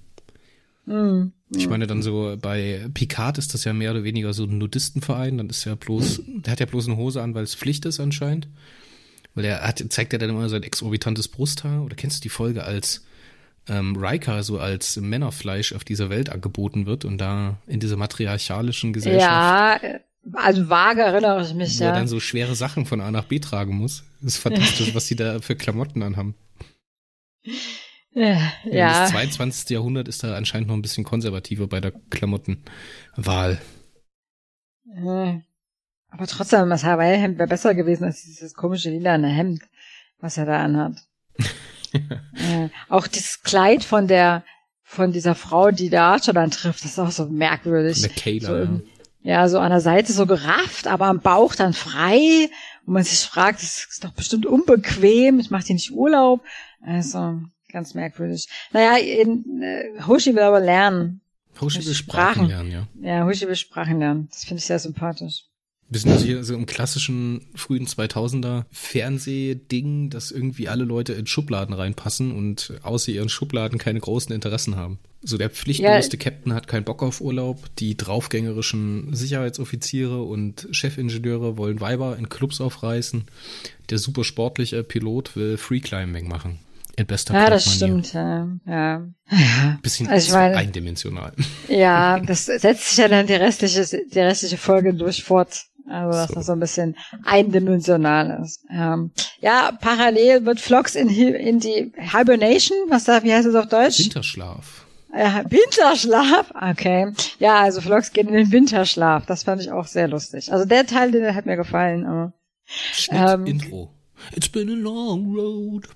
Mhm. 0.86 1.32
Ich 1.50 1.68
meine 1.68 1.86
dann 1.86 2.02
so, 2.02 2.36
bei 2.40 2.88
Picard 2.94 3.38
ist 3.38 3.54
das 3.54 3.64
ja 3.64 3.72
mehr 3.72 3.92
oder 3.92 4.04
weniger 4.04 4.32
so 4.32 4.44
ein 4.44 4.58
Nudistenverein, 4.58 5.38
dann 5.38 5.48
ist 5.48 5.64
ja 5.64 5.74
bloß, 5.74 6.22
der 6.26 6.52
hat 6.52 6.60
ja 6.60 6.66
bloß 6.66 6.88
eine 6.88 6.96
Hose 6.96 7.22
an, 7.22 7.34
weil 7.34 7.44
es 7.44 7.54
Pflicht 7.54 7.84
ist 7.84 8.00
anscheinend. 8.00 8.48
Weil 9.34 9.44
er 9.44 9.62
hat, 9.62 9.84
zeigt 9.90 10.12
ja 10.12 10.18
dann 10.18 10.30
immer 10.30 10.48
sein 10.48 10.62
exorbitantes 10.62 11.28
Brusthaar. 11.28 11.84
Oder 11.84 11.94
kennst 11.94 12.18
du 12.18 12.22
die 12.22 12.30
Folge, 12.30 12.64
als 12.64 13.04
ähm, 13.68 13.96
Riker 13.96 14.42
so 14.42 14.58
als 14.58 14.96
Männerfleisch 14.96 15.72
auf 15.72 15.84
dieser 15.84 16.08
Welt 16.08 16.30
angeboten 16.30 16.86
wird 16.86 17.04
und 17.04 17.18
da 17.18 17.58
in 17.66 17.80
dieser 17.80 17.96
matriarchalischen 17.96 18.92
Gesellschaft. 18.92 19.82
Ja, 19.82 20.00
also 20.32 20.68
vage 20.68 21.02
erinnere 21.02 21.42
ich 21.42 21.54
mich, 21.54 21.78
wo 21.78 21.84
ja. 21.84 21.90
er 21.90 21.96
dann 21.96 22.08
so 22.08 22.20
schwere 22.20 22.54
Sachen 22.54 22.86
von 22.86 23.00
A 23.00 23.10
nach 23.10 23.24
B 23.24 23.38
tragen 23.38 23.76
muss. 23.76 24.04
Das 24.20 24.34
ist 24.34 24.38
fantastisch, 24.38 24.94
was 24.94 25.06
die 25.06 25.16
da 25.16 25.40
für 25.40 25.56
Klamotten 25.56 26.02
anhaben. 26.02 26.34
Ja. 28.16 28.52
ja. 28.64 29.00
Das 29.02 29.10
22. 29.10 29.68
Jahrhundert 29.70 30.08
ist 30.08 30.24
da 30.24 30.34
anscheinend 30.36 30.68
noch 30.68 30.74
ein 30.74 30.80
bisschen 30.80 31.04
konservativer 31.04 31.66
bei 31.66 31.82
der 31.82 31.92
Klamottenwahl. 32.10 33.60
Aber 36.08 36.26
trotzdem, 36.26 36.70
das 36.70 36.82
Hawaii-Hemd 36.82 37.38
wäre 37.38 37.48
besser 37.48 37.74
gewesen 37.74 38.04
als 38.04 38.22
dieses 38.22 38.54
komische 38.54 38.88
lilane 38.88 39.28
Hemd, 39.28 39.62
was 40.18 40.38
er 40.38 40.46
da 40.46 40.64
anhat. 40.64 40.96
äh, 41.92 42.70
auch 42.88 43.06
dieses 43.06 43.42
Kleid 43.42 43.84
von 43.84 44.08
der, 44.08 44.44
von 44.82 45.12
dieser 45.12 45.34
Frau, 45.34 45.70
die 45.70 45.90
der 45.90 46.04
Archer 46.04 46.32
dann 46.32 46.50
trifft, 46.50 46.84
das 46.84 46.92
ist 46.92 46.98
auch 46.98 47.10
so 47.10 47.26
merkwürdig. 47.26 48.00
Der 48.00 48.10
Kayla, 48.10 48.48
so 48.48 48.56
ja. 48.56 48.80
ja, 49.20 49.48
so 49.50 49.58
an 49.58 49.70
der 49.70 49.82
Seite 49.82 50.14
so 50.14 50.24
gerafft, 50.24 50.86
aber 50.86 51.06
am 51.06 51.20
Bauch 51.20 51.54
dann 51.54 51.74
frei. 51.74 52.48
Und 52.86 52.94
man 52.94 53.04
sich 53.04 53.18
fragt, 53.18 53.60
das 53.60 53.86
ist 53.90 54.04
doch 54.04 54.12
bestimmt 54.12 54.46
unbequem, 54.46 55.38
ich 55.38 55.50
mache 55.50 55.66
hier 55.66 55.74
nicht 55.74 55.90
Urlaub. 55.90 56.40
Also, 56.80 57.40
Ganz 57.70 57.94
merkwürdig. 57.94 58.48
Naja, 58.72 58.96
in, 58.98 59.62
äh, 59.62 60.02
Hoshi 60.06 60.34
will 60.34 60.42
aber 60.42 60.60
lernen. 60.60 61.20
Hoshi 61.60 61.84
will 61.84 61.94
Sprachen 61.94 62.46
lernen, 62.46 62.70
ja. 62.70 62.88
Ja, 63.00 63.24
Hoshi 63.24 63.46
will 63.48 63.56
Sprachen 63.56 63.98
lernen. 63.98 64.28
Das 64.30 64.44
finde 64.44 64.58
ich 64.60 64.66
sehr 64.66 64.78
sympathisch. 64.78 65.44
Wir 65.88 66.00
sind 66.00 66.12
also 66.12 66.24
hier 66.24 66.42
so 66.42 66.54
im 66.54 66.66
klassischen 66.66 67.46
frühen 67.54 67.86
2000er 67.86 68.64
Fernsehding, 68.72 70.10
dass 70.10 70.32
irgendwie 70.32 70.68
alle 70.68 70.82
Leute 70.82 71.12
in 71.12 71.26
Schubladen 71.26 71.74
reinpassen 71.74 72.32
und 72.32 72.72
außer 72.82 73.12
ihren 73.12 73.28
Schubladen 73.28 73.78
keine 73.78 74.00
großen 74.00 74.34
Interessen 74.34 74.74
haben. 74.74 74.98
So 75.22 75.38
der 75.38 75.48
pflichtbewusste 75.48 76.16
ja. 76.16 76.22
Captain 76.24 76.54
hat 76.54 76.66
keinen 76.66 76.84
Bock 76.84 77.02
auf 77.02 77.20
Urlaub, 77.20 77.64
die 77.78 77.96
draufgängerischen 77.96 79.14
Sicherheitsoffiziere 79.14 80.22
und 80.22 80.66
Chefingenieure 80.72 81.56
wollen 81.56 81.80
Weiber 81.80 82.16
in 82.18 82.28
Clubs 82.28 82.60
aufreißen, 82.60 83.24
der 83.90 83.98
super 83.98 84.24
sportliche 84.24 84.82
Pilot 84.82 85.36
will 85.36 85.56
Freeclimbing 85.56 86.26
machen. 86.26 86.58
In 86.96 87.06
bester 87.06 87.34
Ja, 87.34 87.50
das 87.50 87.74
stimmt, 87.74 88.14
ja. 88.14 88.48
ja. 88.66 89.06
Bisschen 89.82 90.08
also 90.08 90.32
meine, 90.34 90.56
eindimensional. 90.56 91.32
Ja, 91.68 92.18
das 92.26 92.46
setzt 92.46 92.88
sich 92.88 92.98
ja 92.98 93.08
dann 93.08 93.26
die 93.26 93.34
restliche, 93.34 93.84
die 93.84 94.20
restliche 94.20 94.56
Folge 94.56 94.94
durch 94.94 95.22
fort. 95.22 95.66
Also, 95.88 96.18
dass 96.18 96.28
so. 96.28 96.34
das 96.34 96.46
so 96.46 96.52
ein 96.52 96.58
bisschen 96.58 96.96
eindimensional 97.22 98.42
ist. 98.42 98.64
Ähm, 98.72 99.12
ja, 99.40 99.70
parallel 99.80 100.44
wird 100.44 100.58
Flox 100.58 100.96
in, 100.96 101.08
in 101.08 101.60
die 101.60 101.92
Hibernation, 101.96 102.76
was 102.88 103.04
da, 103.04 103.22
wie 103.22 103.32
heißt 103.32 103.46
es 103.46 103.54
auf 103.54 103.68
Deutsch? 103.68 104.00
Winterschlaf. 104.00 104.84
Ja, 105.16 105.44
Winterschlaf? 105.48 106.52
Okay. 106.72 107.12
Ja, 107.38 107.60
also 107.60 107.80
Flox 107.80 108.12
geht 108.12 108.26
in 108.26 108.34
den 108.34 108.50
Winterschlaf. 108.50 109.26
Das 109.26 109.44
fand 109.44 109.62
ich 109.62 109.70
auch 109.70 109.86
sehr 109.86 110.08
lustig. 110.08 110.52
Also 110.52 110.64
der 110.64 110.86
Teil, 110.86 111.12
der 111.12 111.36
hat 111.36 111.46
mir 111.46 111.56
gefallen. 111.56 112.04
Aber, 112.04 112.32
Schnitt, 112.64 113.20
ähm, 113.20 113.46
Intro. 113.46 113.92
It's 114.34 114.48
been 114.48 114.68
a 114.68 114.74
long 114.74 115.34
road. 115.34 115.88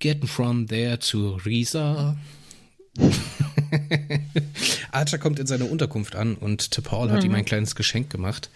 Getting 0.00 0.26
from 0.26 0.66
there 0.66 0.98
to 0.98 1.36
Risa. 1.44 2.16
Archer 4.92 5.18
kommt 5.18 5.38
in 5.38 5.46
seine 5.46 5.66
Unterkunft 5.66 6.16
an 6.16 6.36
und 6.36 6.62
T'Pol 6.62 7.08
mhm. 7.08 7.12
hat 7.12 7.22
ihm 7.22 7.34
ein 7.34 7.44
kleines 7.44 7.74
Geschenk 7.74 8.08
gemacht 8.08 8.48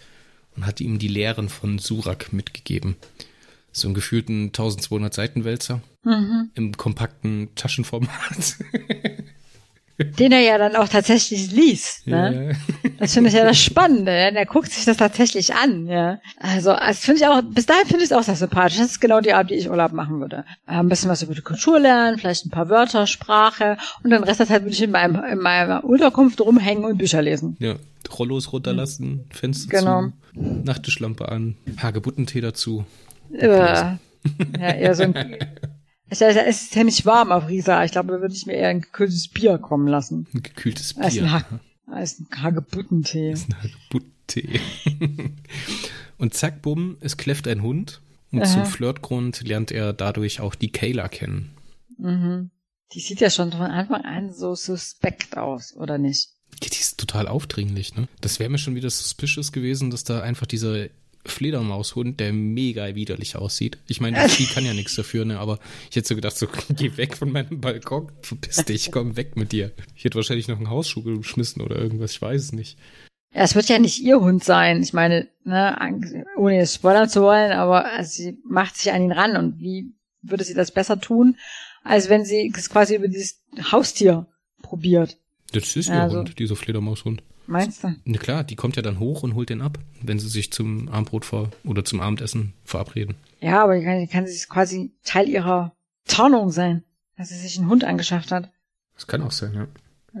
und 0.55 0.65
hat 0.65 0.81
ihm 0.81 0.97
die 0.97 1.07
Lehren 1.07 1.47
von 1.49 1.77
Surak 1.77 2.33
mitgegeben. 2.33 2.95
So 3.71 3.87
einen 3.87 3.93
gefühlten 3.93 4.45
1200 4.47 5.13
Seiten 5.13 5.45
Wälzer 5.45 5.81
mhm. 6.03 6.49
im 6.55 6.75
kompakten 6.75 7.49
Taschenformat. 7.55 8.57
Den 9.97 10.33
er 10.33 10.41
ja 10.41 10.57
dann 10.57 10.75
auch 10.75 10.89
tatsächlich 10.89 11.51
liest. 11.51 12.05
Ne? 12.05 12.55
Ja. 12.83 12.89
Das 12.99 13.13
finde 13.13 13.29
ich 13.29 13.35
ja 13.35 13.45
das 13.45 13.57
Spannende. 13.57 14.11
Ja? 14.11 14.31
Der 14.31 14.45
guckt 14.45 14.71
sich 14.71 14.83
das 14.83 14.97
tatsächlich 14.97 15.55
an. 15.55 15.87
Ja, 15.87 16.19
also 16.37 16.73
das 16.73 16.99
finde 16.99 17.21
ich 17.21 17.27
auch. 17.27 17.41
Bis 17.41 17.65
dahin 17.65 17.85
finde 17.85 18.03
ich 18.03 18.11
es 18.11 18.13
auch 18.13 18.23
sehr 18.23 18.35
sympathisch. 18.35 18.77
Das 18.77 18.87
ist 18.87 18.99
genau 18.99 19.21
die 19.21 19.33
Art, 19.33 19.49
die 19.49 19.55
ich 19.55 19.69
Urlaub 19.69 19.93
machen 19.93 20.19
würde. 20.19 20.43
Äh, 20.67 20.73
ein 20.73 20.89
bisschen 20.89 21.09
was 21.09 21.23
über 21.23 21.33
die 21.33 21.41
Kultur 21.41 21.79
lernen, 21.79 22.17
vielleicht 22.17 22.45
ein 22.45 22.49
paar 22.49 22.69
Wörter, 22.69 23.07
Sprache 23.07 23.77
und 24.03 24.09
den 24.09 24.23
Rest 24.23 24.41
der 24.41 24.47
Zeit 24.47 24.63
würde 24.63 24.73
ich 24.73 24.83
in, 24.83 24.91
meinem, 24.91 25.23
in 25.23 25.39
meiner 25.39 25.83
Unterkunft 25.83 26.41
rumhängen 26.41 26.83
und 26.83 26.97
Bücher 26.97 27.21
lesen. 27.21 27.55
Ja, 27.59 27.75
Rollos 28.17 28.51
runterlassen, 28.51 29.25
Fenster 29.29 29.79
genau. 29.79 30.01
zu, 30.33 30.41
Nachttischlampe 30.63 31.29
an, 31.29 31.55
Hagebuttentee 31.77 32.41
dazu. 32.41 32.85
Äh, 33.31 33.47
ja, 33.47 33.97
eher 34.59 34.95
so 34.95 35.03
ein 35.03 35.13
es 36.09 36.21
ist 36.21 36.71
ziemlich 36.71 37.05
warm 37.05 37.31
auf 37.31 37.47
Risa. 37.47 37.83
Ich 37.83 37.91
glaube, 37.91 38.13
da 38.13 38.21
würde 38.21 38.33
ich 38.35 38.45
mir 38.45 38.53
eher 38.53 38.69
ein 38.69 38.81
gekühltes 38.81 39.27
Bier 39.27 39.57
kommen 39.57 39.87
lassen. 39.87 40.27
Ein 40.33 40.43
gekühltes 40.43 40.93
Bier. 40.93 41.05
Als 41.05 41.17
ein, 41.17 41.31
ha 41.31 41.45
als 41.87 42.19
ein 42.19 42.27
Hagebuttentee. 42.41 43.31
Als 43.31 43.47
ein 43.47 43.55
Hagebuttentee. 43.61 44.59
Und 46.17 46.33
zack, 46.33 46.61
bumm, 46.61 46.97
es 47.01 47.17
kläfft 47.17 47.47
ein 47.47 47.61
Hund 47.61 48.01
Und 48.31 48.41
Aha. 48.41 48.51
zum 48.51 48.65
Flirtgrund 48.65 49.47
lernt 49.47 49.71
er 49.71 49.93
dadurch 49.93 50.39
auch 50.39 50.55
die 50.55 50.71
Kayla 50.71 51.07
kennen. 51.09 51.51
Mhm. 51.97 52.51
Die 52.93 52.99
sieht 52.99 53.19
ja 53.19 53.29
schon 53.29 53.51
von 53.51 53.61
Anfang 53.61 54.01
an 54.03 54.31
so 54.31 54.55
suspekt 54.55 55.37
aus, 55.37 55.75
oder 55.75 55.97
nicht? 55.97 56.29
Ja, 56.63 56.69
die 56.69 56.79
ist 56.79 56.99
total 56.99 57.27
aufdringlich, 57.27 57.95
ne? 57.95 58.07
Das 58.21 58.39
wäre 58.39 58.49
mir 58.49 58.57
schon 58.57 58.75
wieder 58.75 58.89
suspicious 58.89 59.51
gewesen, 59.51 59.89
dass 59.89 60.03
da 60.03 60.21
einfach 60.21 60.45
dieser 60.45 60.87
Fledermaushund, 61.25 62.19
der 62.19 62.33
mega 62.33 62.93
widerlich 62.95 63.35
aussieht. 63.35 63.77
Ich 63.87 64.01
meine, 64.01 64.29
Vieh 64.29 64.45
kann 64.45 64.65
ja 64.65 64.73
nichts 64.73 64.95
dafür, 64.95 65.25
ne? 65.25 65.39
Aber 65.39 65.59
ich 65.89 65.95
hätte 65.95 66.07
so 66.07 66.15
gedacht, 66.15 66.37
so, 66.37 66.47
geh 66.69 66.95
weg 66.97 67.17
von 67.17 67.31
meinem 67.31 67.59
Balkon, 67.61 68.11
verpiss 68.21 68.65
dich, 68.65 68.91
komm 68.91 69.17
weg 69.17 69.35
mit 69.35 69.51
dir. 69.51 69.71
Ich 69.95 70.03
hätte 70.03 70.15
wahrscheinlich 70.15 70.47
noch 70.47 70.57
einen 70.57 70.69
Hausschuh 70.69 71.03
geschmissen 71.03 71.61
oder 71.61 71.77
irgendwas, 71.77 72.11
ich 72.13 72.21
weiß 72.21 72.41
es 72.41 72.51
nicht. 72.53 72.77
Ja, 73.33 73.41
es 73.41 73.55
wird 73.55 73.67
ja 73.67 73.79
nicht 73.79 74.01
ihr 74.01 74.21
Hund 74.21 74.43
sein. 74.43 74.81
Ich 74.81 74.93
meine, 74.93 75.27
ne, 75.43 76.25
ohne 76.37 76.59
es 76.59 76.75
spoilern 76.75 77.09
zu 77.09 77.21
wollen, 77.21 77.51
aber 77.51 77.85
also 77.85 78.09
sie 78.09 78.37
macht 78.47 78.77
sich 78.77 78.91
an 78.93 79.03
ihn 79.03 79.11
ran 79.11 79.35
und 79.35 79.59
wie 79.59 79.93
würde 80.21 80.43
sie 80.43 80.53
das 80.53 80.71
besser 80.71 80.99
tun, 80.99 81.37
als 81.83 82.09
wenn 82.09 82.25
sie 82.25 82.51
es 82.55 82.69
quasi 82.69 82.95
über 82.95 83.07
dieses 83.07 83.43
Haustier 83.71 84.27
probiert. 84.61 85.17
Das 85.51 85.75
ist 85.75 85.89
ihr 85.89 86.01
also, 86.01 86.19
Hund, 86.19 86.39
dieser 86.39 86.55
Fledermaushund. 86.55 87.21
Meinst 87.47 87.83
du? 87.83 87.95
Na 88.05 88.17
klar, 88.17 88.43
die 88.43 88.55
kommt 88.55 88.75
ja 88.75 88.81
dann 88.81 88.99
hoch 88.99 89.23
und 89.23 89.35
holt 89.35 89.49
den 89.49 89.61
ab, 89.61 89.77
wenn 90.01 90.19
sie 90.19 90.29
sich 90.29 90.51
zum 90.51 90.89
Abendbrot 90.89 91.25
vor 91.25 91.51
oder 91.63 91.85
zum 91.85 92.01
Abendessen 92.01 92.53
verabreden. 92.63 93.15
Ja, 93.39 93.63
aber 93.63 93.77
die 93.77 93.83
kann, 93.83 94.09
kann 94.09 94.27
sie 94.27 94.47
quasi 94.47 94.91
Teil 95.03 95.29
ihrer 95.29 95.75
Tarnung 96.05 96.51
sein, 96.51 96.83
dass 97.17 97.29
sie 97.29 97.37
sich 97.37 97.57
einen 97.57 97.69
Hund 97.69 97.83
angeschafft 97.83 98.31
hat. 98.31 98.51
Das 98.95 99.07
kann 99.07 99.21
auch 99.21 99.31
sein, 99.31 99.53
ja. 99.53 99.67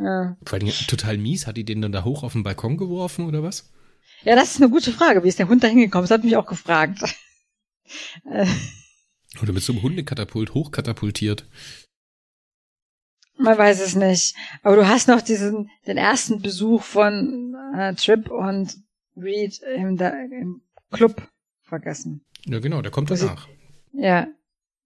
Ja. 0.01 0.37
Vor 0.43 0.59
allem 0.59 0.69
total 0.87 1.17
mies, 1.17 1.47
hat 1.47 1.57
die 1.57 1.63
den 1.63 1.81
dann 1.81 1.91
da 1.91 2.03
hoch 2.03 2.23
auf 2.23 2.33
den 2.33 2.43
Balkon 2.43 2.77
geworfen 2.77 3.25
oder 3.25 3.43
was? 3.43 3.71
Ja, 4.23 4.35
das 4.35 4.51
ist 4.51 4.61
eine 4.61 4.69
gute 4.69 4.91
Frage. 4.91 5.23
Wie 5.23 5.29
ist 5.29 5.39
der 5.39 5.47
Hund 5.47 5.63
da 5.63 5.67
hingekommen? 5.67 6.03
Das 6.03 6.11
hat 6.11 6.23
mich 6.23 6.35
auch 6.35 6.45
gefragt. 6.45 6.99
oder 9.41 9.53
mit 9.53 9.63
so 9.63 9.73
einem 9.73 9.83
Hundekatapult 9.83 10.53
hochkatapultiert. 10.53 11.45
Man 13.37 13.57
weiß 13.57 13.81
es 13.81 13.95
nicht. 13.95 14.35
Aber 14.63 14.75
du 14.75 14.87
hast 14.87 15.07
noch 15.07 15.21
diesen, 15.21 15.69
den 15.87 15.97
ersten 15.97 16.41
Besuch 16.41 16.83
von 16.83 17.55
äh, 17.75 17.93
Trip 17.95 18.29
und 18.29 18.77
Reed 19.17 19.59
im, 19.75 19.97
da, 19.97 20.09
im 20.09 20.61
Club 20.91 21.27
vergessen. 21.63 22.25
Ja, 22.45 22.59
genau, 22.59 22.81
der 22.81 22.91
kommt 22.91 23.11
danach. 23.11 23.47
Sie, 23.91 24.01
ja, 24.01 24.27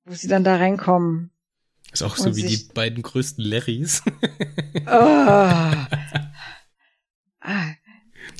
wo 0.05 0.13
sie 0.13 0.27
dann 0.27 0.43
da 0.43 0.55
reinkommen. 0.55 1.31
Ist 1.91 2.03
auch 2.03 2.17
so 2.17 2.35
wie 2.35 2.43
die 2.43 2.69
beiden 2.73 3.01
größten 3.01 3.43
Larrys. 3.43 4.03
oh. 4.85 4.89
ah. 4.89 5.87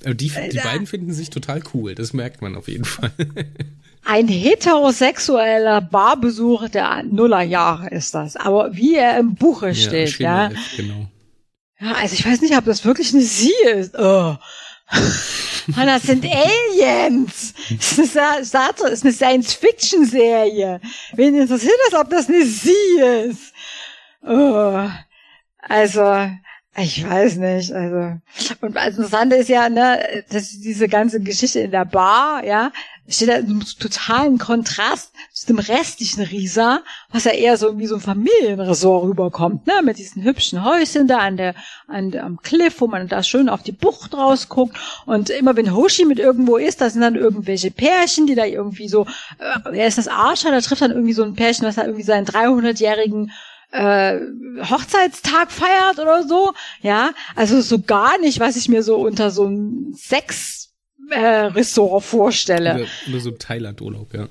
die, 0.06 0.14
die 0.30 0.60
beiden 0.64 0.86
finden 0.86 1.14
sich 1.14 1.32
total 1.32 1.64
cool, 1.74 1.96
das 1.96 2.14
merkt 2.14 2.42
man 2.42 2.56
auf 2.56 2.68
jeden 2.68 2.86
Fall. 2.86 3.12
Ein 4.06 4.28
heterosexueller 4.28 5.82
Barbesuch 5.82 6.70
der 6.70 7.04
Nullerjahre 7.04 7.90
ist 7.90 8.16
das. 8.16 8.36
Aber 8.36 8.76
wie 8.76 8.96
er 8.96 9.20
im 9.20 9.36
Buche 9.36 9.76
steht, 9.76 10.18
ja. 10.20 10.48
Ist, 10.48 10.78
genau. 10.78 11.08
Ja, 11.80 11.94
also 11.94 12.14
ich 12.14 12.26
weiß 12.26 12.42
nicht, 12.42 12.58
ob 12.58 12.66
das 12.66 12.84
wirklich 12.86 13.14
eine 13.14 13.24
Sie 13.24 13.54
ist. 13.66 13.98
Oh. 13.98 14.36
Mann, 15.68 15.88
das 15.88 16.04
sind 16.04 16.26
Aliens. 16.26 17.54
Das 17.70 17.98
ist 17.98 18.18
eine, 18.18 18.42
das 18.42 18.92
ist 18.92 19.04
eine 19.04 19.14
Science-Fiction-Serie. 19.14 20.82
Wen 21.14 21.36
interessiert 21.36 21.76
das, 21.90 22.00
ob 22.00 22.10
das 22.10 22.28
eine 22.28 22.44
Sie 22.46 23.00
ist? 23.28 23.54
Oh. 24.24 24.90
Also, 25.62 26.30
ich 26.76 27.08
weiß 27.08 27.36
nicht, 27.36 27.72
also. 27.72 28.20
Und 28.62 28.76
das 28.76 28.98
Interessante 28.98 29.36
ist 29.36 29.50
ja, 29.50 29.70
ne, 29.70 30.24
dass 30.30 30.60
diese 30.60 30.88
ganze 30.88 31.20
Geschichte 31.20 31.60
in 31.60 31.72
der 31.72 31.86
Bar, 31.86 32.44
ja, 32.44 32.72
steht 33.10 33.30
da 33.30 33.36
im 33.36 33.64
totalen 33.80 34.38
Kontrast 34.38 35.12
zu 35.34 35.48
dem 35.48 35.60
restlichen 35.60 36.22
Risa, 36.24 36.82
was 37.12 37.24
ja 37.24 37.32
eher 37.32 37.58
so 37.58 37.78
wie 37.78 37.88
so 37.88 37.96
ein 37.96 38.02
Familienresort 38.02 39.06
rüberkommt, 39.06 39.68
ne, 39.68 39.82
mit 39.84 39.98
diesen 39.98 40.24
hübschen 40.24 40.64
Häuschen 40.64 41.08
da 41.08 41.18
an 41.18 41.38
der, 41.38 41.56
an 41.88 42.16
am 42.18 42.42
Cliff, 42.42 42.82
wo 42.82 42.88
man 42.88 43.08
da 43.08 43.24
schön 43.24 43.50
auf 43.50 43.64
die 43.64 43.72
Bucht 43.72 44.14
rausguckt. 44.14 44.78
Und 45.06 45.30
immer 45.30 45.56
wenn 45.56 45.76
Hoshi 45.76 46.06
mit 46.06 46.20
irgendwo 46.20 46.58
ist, 46.58 46.82
da 46.82 46.90
sind 46.90 47.02
dann 47.02 47.16
irgendwelche 47.16 47.72
Pärchen, 47.72 48.28
die 48.28 48.36
da 48.36 48.46
irgendwie 48.46 48.88
so, 48.88 49.06
äh, 49.40 49.60
wer 49.72 49.88
ist 49.88 49.98
das? 49.98 50.08
Archer, 50.08 50.52
da 50.52 50.62
trifft 50.62 50.82
dann 50.82 50.92
irgendwie 50.92 51.14
so 51.14 51.24
ein 51.24 51.34
Pärchen, 51.34 51.66
was 51.66 51.76
da 51.76 51.84
irgendwie 51.84 52.04
seinen 52.04 52.26
300-jährigen 52.26 53.32
äh, 53.72 54.20
Hochzeitstag 54.70 55.52
feiert 55.52 56.00
oder 56.00 56.28
so. 56.28 56.54
Ja, 56.82 57.12
also 57.36 57.62
so 57.62 57.80
gar 57.80 58.18
nicht, 58.20 58.40
was 58.40 58.56
ich 58.56 58.70
mir 58.70 58.84
so 58.84 58.98
unter 58.98 59.32
so 59.32 59.46
einem 59.46 59.94
Sex 59.96 60.69
äh, 61.12 61.46
Ressort 61.46 62.04
vorstelle. 62.04 62.76
Oder, 62.76 62.86
oder 63.10 63.20
so 63.20 63.32
Thailand-Urlaub, 63.32 64.14
ja. 64.14 64.28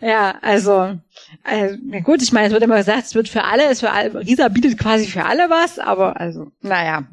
Ja, 0.00 0.38
also, 0.42 0.98
also 1.42 1.76
na 1.86 2.00
gut, 2.00 2.22
ich 2.22 2.30
meine, 2.30 2.48
es 2.48 2.52
wird 2.52 2.62
immer 2.62 2.76
gesagt, 2.76 3.06
es 3.06 3.14
wird 3.14 3.28
für 3.28 3.44
alle, 3.44 3.64
es 3.70 3.80
für 3.80 3.90
alle, 3.90 4.26
Risa 4.26 4.48
bietet 4.48 4.76
quasi 4.76 5.06
für 5.06 5.24
alle 5.24 5.48
was, 5.48 5.78
aber 5.78 6.20
also, 6.20 6.52
naja. 6.60 7.08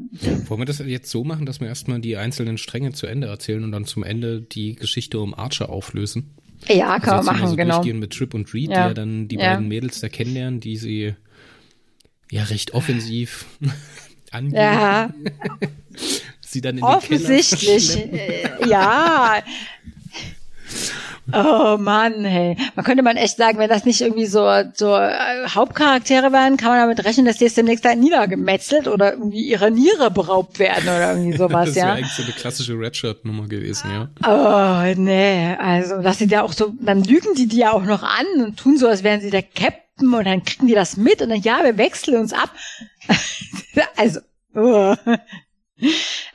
Wollen 0.48 0.62
wir 0.62 0.66
das 0.66 0.80
jetzt 0.80 1.10
so 1.10 1.24
machen, 1.24 1.46
dass 1.46 1.62
wir 1.62 1.70
erstmal 1.70 2.02
die 2.02 2.18
einzelnen 2.18 2.58
Stränge 2.58 2.92
zu 2.92 3.08
Ende 3.08 3.28
erzählen 3.28 3.64
und 3.64 3.72
dann 3.72 3.86
zum 3.86 4.04
Ende 4.04 4.42
die 4.42 4.76
Geschichte 4.76 5.20
um 5.22 5.34
Archer 5.34 5.70
auflösen? 5.70 6.36
Ja, 6.68 7.00
kann 7.00 7.20
also 7.20 7.32
man 7.32 7.38
machen, 7.38 7.50
so 7.50 7.56
genau. 7.56 7.76
Durchgehen 7.76 8.00
mit 8.00 8.12
Trip 8.12 8.34
und 8.34 8.54
Reed, 8.54 8.72
ja. 8.72 8.84
die 8.84 8.90
ja 8.90 8.94
dann 8.94 9.28
die 9.30 9.38
ja. 9.38 9.54
beiden 9.54 9.70
Mädels 9.70 10.02
da 10.02 10.10
kennenlernen, 10.10 10.60
die 10.60 10.76
sie 10.76 11.16
ja 12.32 12.44
recht 12.44 12.74
offensiv 12.74 13.46
angehen. 14.32 14.56
Ja. 14.56 15.14
Sie 16.54 16.62
dann 16.62 16.78
in 16.78 16.84
Offensichtlich, 16.84 17.98
äh, 17.98 18.68
ja. 18.68 19.42
Oh 21.32 21.78
Mann, 21.78 22.26
hey. 22.26 22.58
Man 22.76 22.84
könnte 22.84 23.02
man 23.02 23.16
echt 23.16 23.38
sagen, 23.38 23.58
wenn 23.58 23.70
das 23.70 23.86
nicht 23.86 24.02
irgendwie 24.02 24.26
so, 24.26 24.46
so 24.74 24.96
äh, 24.96 25.48
Hauptcharaktere 25.48 26.34
wären, 26.34 26.58
kann 26.58 26.70
man 26.70 26.80
damit 26.80 27.06
rechnen, 27.06 27.26
dass 27.26 27.38
die 27.38 27.46
jetzt 27.46 27.56
demnächst 27.56 27.86
da 27.86 27.96
niedergemetzelt 27.96 28.88
oder 28.90 29.14
irgendwie 29.14 29.48
ihre 29.48 29.72
Niere 29.72 30.12
beraubt 30.12 30.60
werden 30.60 30.84
oder 30.84 31.16
irgendwie 31.16 31.38
sowas, 31.38 31.68
das 31.68 31.76
ja. 31.76 31.86
Das 31.86 31.86
wäre 31.86 31.98
eigentlich 31.98 32.14
so 32.14 32.24
eine 32.24 32.32
klassische 32.34 32.74
Redshirt-Nummer 32.74 33.48
gewesen, 33.48 33.90
ja. 33.90 34.10
Oh, 34.28 35.00
nee. 35.00 35.56
Also, 35.58 36.02
das 36.02 36.20
sind 36.20 36.32
ja 36.32 36.44
auch 36.44 36.52
so, 36.52 36.74
dann 36.82 37.04
lügen 37.04 37.36
die 37.36 37.48
die 37.48 37.60
ja 37.60 37.72
auch 37.72 37.84
noch 37.84 38.04
an 38.04 38.26
und 38.44 38.58
tun 38.58 38.78
so, 38.78 38.88
als 38.88 39.04
wären 39.04 39.22
sie 39.22 39.30
der 39.30 39.44
Captain 39.44 40.14
und 40.14 40.26
dann 40.26 40.44
kriegen 40.44 40.68
die 40.68 40.76
das 40.76 40.98
mit 40.98 41.22
und 41.22 41.30
dann, 41.30 41.42
ja, 41.42 41.64
wir 41.64 41.78
wechseln 41.78 42.18
uns 42.18 42.34
ab. 42.34 42.52
also, 43.96 44.20
oh. 44.56 44.96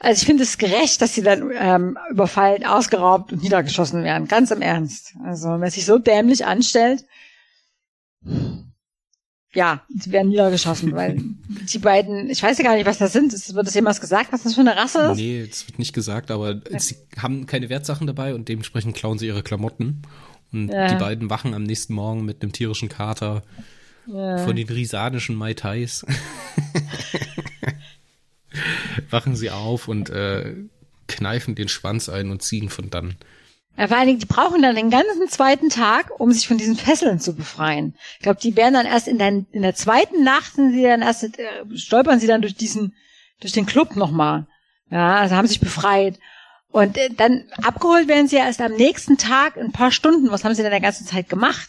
Also 0.08 0.22
ich 0.22 0.26
finde 0.26 0.44
es 0.44 0.56
gerecht, 0.56 1.02
dass 1.02 1.14
sie 1.14 1.22
dann 1.22 1.50
ähm, 1.54 1.98
überfallen, 2.10 2.64
ausgeraubt 2.64 3.30
und 3.30 3.42
niedergeschossen 3.42 4.04
werden. 4.04 4.26
Ganz 4.26 4.50
im 4.50 4.62
Ernst. 4.62 5.12
Also 5.22 5.56
wer 5.58 5.70
sich 5.70 5.84
so 5.84 5.98
dämlich 5.98 6.46
anstellt, 6.46 7.04
ja, 9.52 9.82
sie 9.94 10.10
werden 10.10 10.30
niedergeschossen, 10.30 10.94
weil 10.94 11.20
die 11.70 11.78
beiden, 11.78 12.30
ich 12.30 12.42
weiß 12.42 12.56
ja 12.56 12.64
gar 12.64 12.74
nicht, 12.74 12.86
was 12.86 12.96
das 12.96 13.12
sind. 13.12 13.34
Wird 13.54 13.66
das 13.66 13.74
jemals 13.74 14.00
gesagt, 14.00 14.32
was 14.32 14.44
das 14.44 14.54
für 14.54 14.62
eine 14.62 14.78
Rasse 14.78 15.10
ist? 15.10 15.18
Nee, 15.18 15.40
es 15.42 15.68
wird 15.68 15.78
nicht 15.78 15.92
gesagt, 15.92 16.30
aber 16.30 16.58
sie 16.78 16.96
haben 17.18 17.44
keine 17.44 17.68
Wertsachen 17.68 18.06
dabei 18.06 18.34
und 18.34 18.48
dementsprechend 18.48 18.96
klauen 18.96 19.18
sie 19.18 19.26
ihre 19.26 19.42
Klamotten. 19.42 20.00
Und 20.50 20.70
ja. 20.70 20.88
die 20.88 20.94
beiden 20.94 21.28
wachen 21.28 21.52
am 21.52 21.64
nächsten 21.64 21.92
Morgen 21.92 22.24
mit 22.24 22.40
einem 22.40 22.52
tierischen 22.52 22.88
Kater 22.88 23.42
ja. 24.06 24.38
von 24.38 24.56
den 24.56 24.68
risanischen 24.68 25.36
Mai 25.36 25.52
Tais. 25.52 26.06
wachen 29.11 29.37
sie 29.37 29.50
auf 29.50 29.88
und 29.88 30.11
äh, 30.11 30.55
kneifen 31.07 31.55
den 31.55 31.69
Schwanz 31.69 32.09
ein 32.09 32.31
und 32.31 32.43
ziehen 32.43 32.69
von 32.69 32.90
dann. 32.90 33.17
Ja, 33.76 33.87
vor 33.87 33.97
allen 33.97 34.09
Dingen, 34.09 34.19
die 34.19 34.26
brauchen 34.26 34.61
dann 34.61 34.75
den 34.75 34.90
ganzen 34.90 35.28
zweiten 35.28 35.69
Tag, 35.69 36.19
um 36.19 36.33
sich 36.33 36.49
von 36.49 36.59
diesen 36.59 36.76
Fesseln 36.76 37.21
zu 37.21 37.37
befreien. 37.37 37.95
Ich 38.17 38.23
glaube, 38.25 38.40
die 38.40 38.57
werden 38.57 38.75
dann 38.75 38.87
erst 38.87 39.07
in 39.07 39.19
der, 39.19 39.28
in 39.28 39.62
der 39.62 39.75
zweiten 39.76 40.25
Nacht, 40.25 40.55
sind 40.55 40.73
sie 40.73 40.83
dann 40.83 41.00
erst, 41.00 41.23
äh, 41.23 41.76
stolpern 41.76 42.19
sie 42.19 42.26
dann 42.26 42.43
durch 42.43 42.57
diesen, 42.57 42.95
durch 43.40 43.52
den 43.52 43.67
Club 43.67 43.95
nochmal. 43.95 44.49
Ja, 44.90 45.19
also 45.19 45.37
haben 45.37 45.47
sich 45.47 45.61
befreit. 45.61 46.19
Und 46.71 46.97
äh, 46.97 47.11
dann 47.11 47.45
abgeholt 47.62 48.09
werden 48.09 48.26
sie 48.26 48.37
ja 48.37 48.47
erst 48.47 48.61
am 48.61 48.73
nächsten 48.73 49.17
Tag, 49.17 49.57
ein 49.57 49.71
paar 49.71 49.93
Stunden. 49.93 50.33
Was 50.33 50.45
haben 50.45 50.55
sie 50.55 50.62
denn 50.62 50.73
der 50.73 50.81
ganzen 50.81 51.07
Zeit 51.07 51.28
gemacht? 51.28 51.69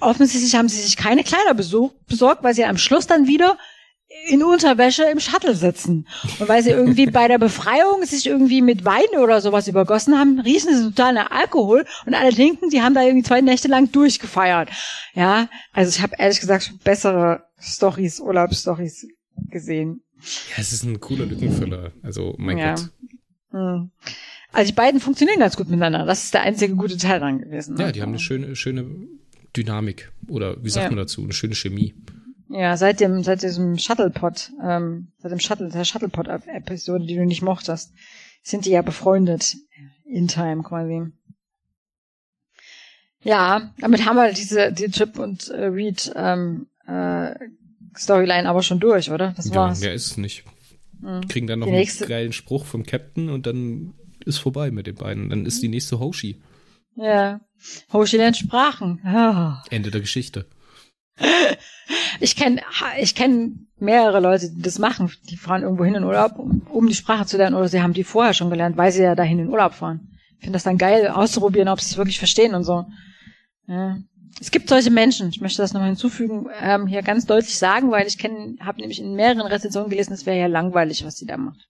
Offensichtlich 0.00 0.54
haben 0.54 0.70
sie 0.70 0.80
sich 0.80 0.96
keine 0.96 1.24
Kleider 1.24 1.54
besorgt, 1.54 2.42
weil 2.42 2.54
sie 2.54 2.64
am 2.64 2.78
Schluss 2.78 3.06
dann 3.06 3.26
wieder 3.26 3.58
in 4.28 4.42
Unterwäsche 4.42 5.04
im 5.04 5.20
Shuttle 5.20 5.54
sitzen. 5.54 6.06
Und 6.38 6.48
weil 6.48 6.62
sie 6.62 6.70
irgendwie 6.70 7.06
bei 7.06 7.28
der 7.28 7.38
Befreiung 7.38 8.04
sich 8.04 8.26
irgendwie 8.26 8.62
mit 8.62 8.84
Wein 8.84 9.18
oder 9.22 9.40
sowas 9.40 9.68
übergossen 9.68 10.18
haben, 10.18 10.40
riechen 10.40 10.74
sie 10.74 10.84
total 10.90 11.14
nach 11.14 11.30
Alkohol 11.30 11.84
und 12.06 12.14
alle 12.14 12.32
denken, 12.32 12.70
die 12.70 12.80
haben 12.80 12.94
da 12.94 13.02
irgendwie 13.02 13.24
zwei 13.24 13.40
Nächte 13.40 13.68
lang 13.68 13.92
durchgefeiert. 13.92 14.70
Ja, 15.14 15.48
also 15.72 15.90
ich 15.90 16.02
habe 16.02 16.14
ehrlich 16.18 16.40
gesagt 16.40 16.64
schon 16.64 16.78
bessere 16.78 17.44
Stories, 17.60 18.20
Urlaubsstories 18.20 19.06
gesehen. 19.50 20.02
Ja, 20.50 20.62
es 20.62 20.72
ist 20.72 20.84
ein 20.84 21.00
cooler 21.00 21.26
Lückenfüller. 21.26 21.92
Also, 22.02 22.34
mein 22.38 22.58
ja. 22.58 22.74
Gott. 22.74 22.90
Hm. 23.50 23.90
Also 24.52 24.70
die 24.70 24.76
beiden 24.76 25.00
funktionieren 25.00 25.40
ganz 25.40 25.56
gut 25.56 25.68
miteinander. 25.68 26.06
Das 26.06 26.24
ist 26.24 26.34
der 26.34 26.42
einzige 26.42 26.76
gute 26.76 26.96
Teil 26.96 27.18
dran 27.18 27.40
gewesen. 27.40 27.76
Ja, 27.76 27.90
die 27.90 28.02
haben 28.02 28.10
eine 28.10 28.20
schöne, 28.20 28.54
schöne 28.54 28.86
Dynamik. 29.56 30.12
Oder 30.28 30.62
wie 30.62 30.70
sagt 30.70 30.84
ja. 30.84 30.90
man 30.90 30.98
dazu? 30.98 31.22
Eine 31.22 31.32
schöne 31.32 31.56
Chemie. 31.56 31.94
Ja, 32.56 32.76
seit 32.76 33.00
dem, 33.00 33.24
seit 33.24 33.42
diesem 33.42 33.78
Shuttlepot, 33.78 34.52
ähm, 34.62 35.08
seit 35.18 35.32
dem 35.32 35.40
Shuttle, 35.40 35.70
der 35.70 35.84
Shuttlepot-Episode, 35.84 37.04
die 37.04 37.16
du 37.16 37.26
nicht 37.26 37.42
mochtest, 37.42 37.92
sind 38.44 38.64
die 38.64 38.70
ja 38.70 38.82
befreundet. 38.82 39.56
In 40.04 40.28
Time 40.28 40.62
quasi. 40.62 41.02
Ja, 43.24 43.72
damit 43.78 44.06
haben 44.06 44.16
wir 44.16 44.32
diese 44.32 44.70
die 44.70 44.88
Chip 44.90 45.18
und 45.18 45.48
äh, 45.48 45.64
Reed 45.64 46.12
ähm, 46.14 46.68
äh, 46.86 47.34
Storyline 47.96 48.48
aber 48.48 48.62
schon 48.62 48.78
durch, 48.78 49.10
oder? 49.10 49.32
Das 49.36 49.48
ja, 49.48 49.54
war's. 49.56 49.80
Mehr 49.80 49.94
ist 49.94 50.12
es 50.12 50.16
nicht. 50.16 50.44
Mhm. 51.00 51.26
Kriegen 51.26 51.46
dann 51.48 51.58
noch 51.58 51.66
einen 51.66 51.86
geilen 52.06 52.32
Spruch 52.32 52.66
vom 52.66 52.84
Captain 52.84 53.30
und 53.30 53.46
dann 53.46 53.94
ist 54.24 54.38
vorbei 54.38 54.70
mit 54.70 54.86
den 54.86 54.94
beiden. 54.94 55.30
Dann 55.30 55.44
ist 55.44 55.60
die 55.60 55.68
nächste 55.68 55.98
Hoshi. 55.98 56.40
Ja. 56.94 57.40
Hoshi 57.92 58.16
lernt 58.16 58.36
Sprachen. 58.36 59.00
Oh. 59.04 59.54
Ende 59.70 59.90
der 59.90 60.02
Geschichte. 60.02 60.46
Ich 62.20 62.36
kenne 62.36 62.62
ich 62.98 63.14
kenn 63.14 63.66
mehrere 63.78 64.20
Leute, 64.20 64.50
die 64.50 64.62
das 64.62 64.78
machen. 64.78 65.12
Die 65.28 65.36
fahren 65.36 65.62
irgendwo 65.62 65.84
hin 65.84 65.94
in 65.94 66.04
Urlaub, 66.04 66.38
um, 66.38 66.88
die 66.88 66.94
Sprache 66.94 67.26
zu 67.26 67.36
lernen, 67.36 67.56
oder 67.56 67.68
sie 67.68 67.82
haben 67.82 67.92
die 67.92 68.04
vorher 68.04 68.32
schon 68.32 68.50
gelernt, 68.50 68.76
weil 68.76 68.92
sie 68.92 69.02
ja 69.02 69.14
dahin 69.14 69.38
in 69.38 69.48
Urlaub 69.48 69.74
fahren. 69.74 70.08
Ich 70.38 70.44
finde 70.44 70.56
das 70.56 70.62
dann 70.62 70.78
geil, 70.78 71.08
auszuprobieren, 71.08 71.68
ob 71.68 71.80
sie 71.80 71.90
es 71.90 71.96
wirklich 71.96 72.18
verstehen 72.18 72.54
und 72.54 72.64
so. 72.64 72.86
Ja. 73.66 73.98
Es 74.40 74.50
gibt 74.50 74.68
solche 74.68 74.90
Menschen, 74.90 75.28
ich 75.28 75.40
möchte 75.40 75.62
das 75.62 75.72
nochmal 75.72 75.90
hinzufügen, 75.90 76.48
ähm, 76.60 76.86
hier 76.86 77.02
ganz 77.02 77.24
deutlich 77.26 77.56
sagen, 77.56 77.90
weil 77.90 78.06
ich 78.06 78.18
kenne, 78.18 78.56
habe 78.60 78.80
nämlich 78.80 79.00
in 79.00 79.14
mehreren 79.14 79.42
Rezensionen 79.42 79.90
gelesen, 79.90 80.12
es 80.12 80.26
wäre 80.26 80.38
ja 80.38 80.46
langweilig, 80.46 81.04
was 81.04 81.16
sie 81.16 81.26
da 81.26 81.36
macht. 81.36 81.68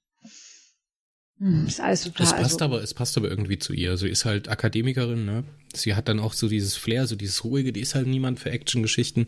Hm, 1.38 1.67
ist 1.67 1.81
alles 1.81 2.03
total. 2.03 2.26
Es 2.26 2.33
passt 2.33 2.62
also, 2.62 2.64
aber, 2.64 2.83
es 2.83 2.95
passt 2.95 3.17
aber 3.17 3.29
irgendwie 3.29 3.59
zu 3.59 3.73
ihr. 3.73 3.97
Sie 3.97 4.09
ist 4.09 4.25
halt 4.25 4.49
Akademikerin, 4.49 5.25
ne? 5.25 5.45
Sie 5.75 5.95
hat 5.95 6.09
dann 6.09 6.21
auch 6.21 6.33
so 6.33 6.49
dieses 6.49 6.76
Flair, 6.76 7.07
so 7.07 7.17
dieses 7.17 7.45
ruhige, 7.45 7.73
die 7.73 7.81
ist 7.81 7.95
halt 7.95 8.07
niemand 8.07 8.38
für 8.38 8.50
Actiongeschichten. 8.50 9.26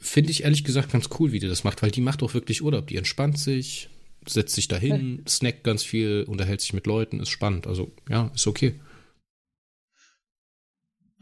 Finde 0.00 0.30
ich 0.30 0.44
ehrlich 0.44 0.64
gesagt 0.64 0.92
ganz 0.92 1.08
cool, 1.18 1.32
wie 1.32 1.40
die 1.40 1.48
das 1.48 1.64
macht, 1.64 1.82
weil 1.82 1.90
die 1.90 2.00
macht 2.00 2.22
auch 2.22 2.34
wirklich 2.34 2.62
Urlaub. 2.62 2.86
Die 2.86 2.96
entspannt 2.96 3.38
sich, 3.38 3.88
setzt 4.26 4.54
sich 4.54 4.68
dahin, 4.68 5.18
ja. 5.18 5.28
snackt 5.28 5.64
ganz 5.64 5.82
viel, 5.82 6.24
unterhält 6.28 6.60
sich 6.60 6.72
mit 6.72 6.86
Leuten, 6.86 7.20
ist 7.20 7.30
spannend. 7.30 7.66
Also, 7.66 7.92
ja, 8.08 8.30
ist 8.34 8.46
okay. 8.46 8.78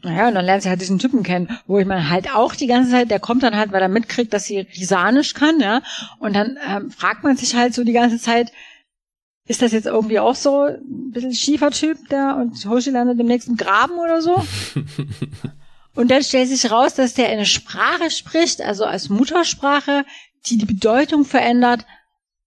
Naja, 0.03 0.27
und 0.27 0.35
dann 0.35 0.45
lernt 0.45 0.63
sie 0.63 0.69
halt 0.69 0.81
diesen 0.81 0.99
Typen 0.99 1.23
kennen, 1.23 1.47
wo 1.65 1.79
ich 1.79 1.85
meine 1.85 2.09
halt 2.09 2.35
auch 2.35 2.55
die 2.55 2.67
ganze 2.67 2.91
Zeit, 2.91 3.09
der 3.09 3.21
kommt 3.21 3.41
dann 3.41 3.55
halt, 3.55 3.71
weil 3.71 3.81
er 3.81 3.87
mitkriegt, 3.87 4.33
dass 4.33 4.43
sie 4.45 4.59
Risanisch 4.59 5.33
kann, 5.33 5.61
ja. 5.61 5.81
Und 6.19 6.33
dann 6.35 6.57
ähm, 6.67 6.91
fragt 6.91 7.23
man 7.23 7.37
sich 7.37 7.55
halt 7.55 7.73
so 7.73 7.85
die 7.85 7.93
ganze 7.93 8.19
Zeit, 8.19 8.51
ist 9.45 9.61
das 9.61 9.71
jetzt 9.71 9.87
irgendwie 9.87 10.19
auch 10.19 10.35
so 10.35 10.63
ein 10.63 11.11
bisschen 11.11 11.33
schiefer 11.33 11.71
Typ, 11.71 11.97
der 12.09 12.37
und 12.37 12.65
Hoshi 12.65 12.91
landet 12.91 13.19
im 13.19 13.27
nächsten 13.27 13.57
Graben 13.57 13.93
oder 13.93 14.21
so? 14.21 14.41
und 15.95 16.09
dann 16.11 16.23
stellt 16.23 16.49
sich 16.49 16.71
raus, 16.71 16.95
dass 16.95 17.13
der 17.13 17.29
eine 17.29 17.45
Sprache 17.45 18.09
spricht, 18.09 18.61
also 18.61 18.85
als 18.85 19.09
Muttersprache, 19.09 20.05
die 20.45 20.57
die 20.57 20.65
Bedeutung 20.65 21.25
verändert, 21.25 21.85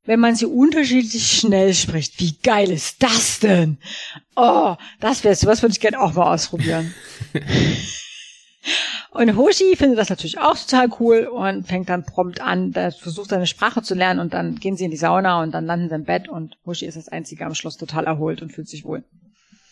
wenn 0.04 0.20
man 0.20 0.36
sie 0.36 0.46
unterschiedlich 0.46 1.38
schnell 1.38 1.74
spricht. 1.74 2.18
Wie 2.20 2.38
geil 2.42 2.70
ist 2.70 3.02
das 3.02 3.40
denn? 3.40 3.78
Oh, 4.36 4.76
das 5.00 5.24
wäre 5.24 5.36
was 5.42 5.62
würde 5.62 5.72
ich 5.72 5.80
gerne 5.80 6.00
auch 6.00 6.14
mal 6.14 6.32
ausprobieren. 6.32 6.94
und 9.10 9.36
Hoshi 9.36 9.76
findet 9.76 9.98
das 9.98 10.10
natürlich 10.10 10.38
auch 10.38 10.56
total 10.58 10.88
cool 11.00 11.26
und 11.26 11.66
fängt 11.66 11.88
dann 11.88 12.04
prompt 12.04 12.40
an, 12.40 12.72
versucht 12.72 13.30
seine 13.30 13.46
Sprache 13.46 13.82
zu 13.82 13.94
lernen 13.94 14.20
und 14.20 14.34
dann 14.34 14.56
gehen 14.56 14.76
sie 14.76 14.84
in 14.84 14.90
die 14.90 14.96
Sauna 14.96 15.42
und 15.42 15.52
dann 15.52 15.66
landen 15.66 15.88
sie 15.88 15.94
im 15.94 16.04
Bett 16.04 16.28
und 16.28 16.56
Hoshi 16.66 16.86
ist 16.86 16.96
das 16.96 17.08
einzige 17.08 17.46
am 17.46 17.54
Schloss 17.54 17.76
total 17.76 18.04
erholt 18.04 18.42
und 18.42 18.52
fühlt 18.52 18.68
sich 18.68 18.84
wohl. 18.84 19.04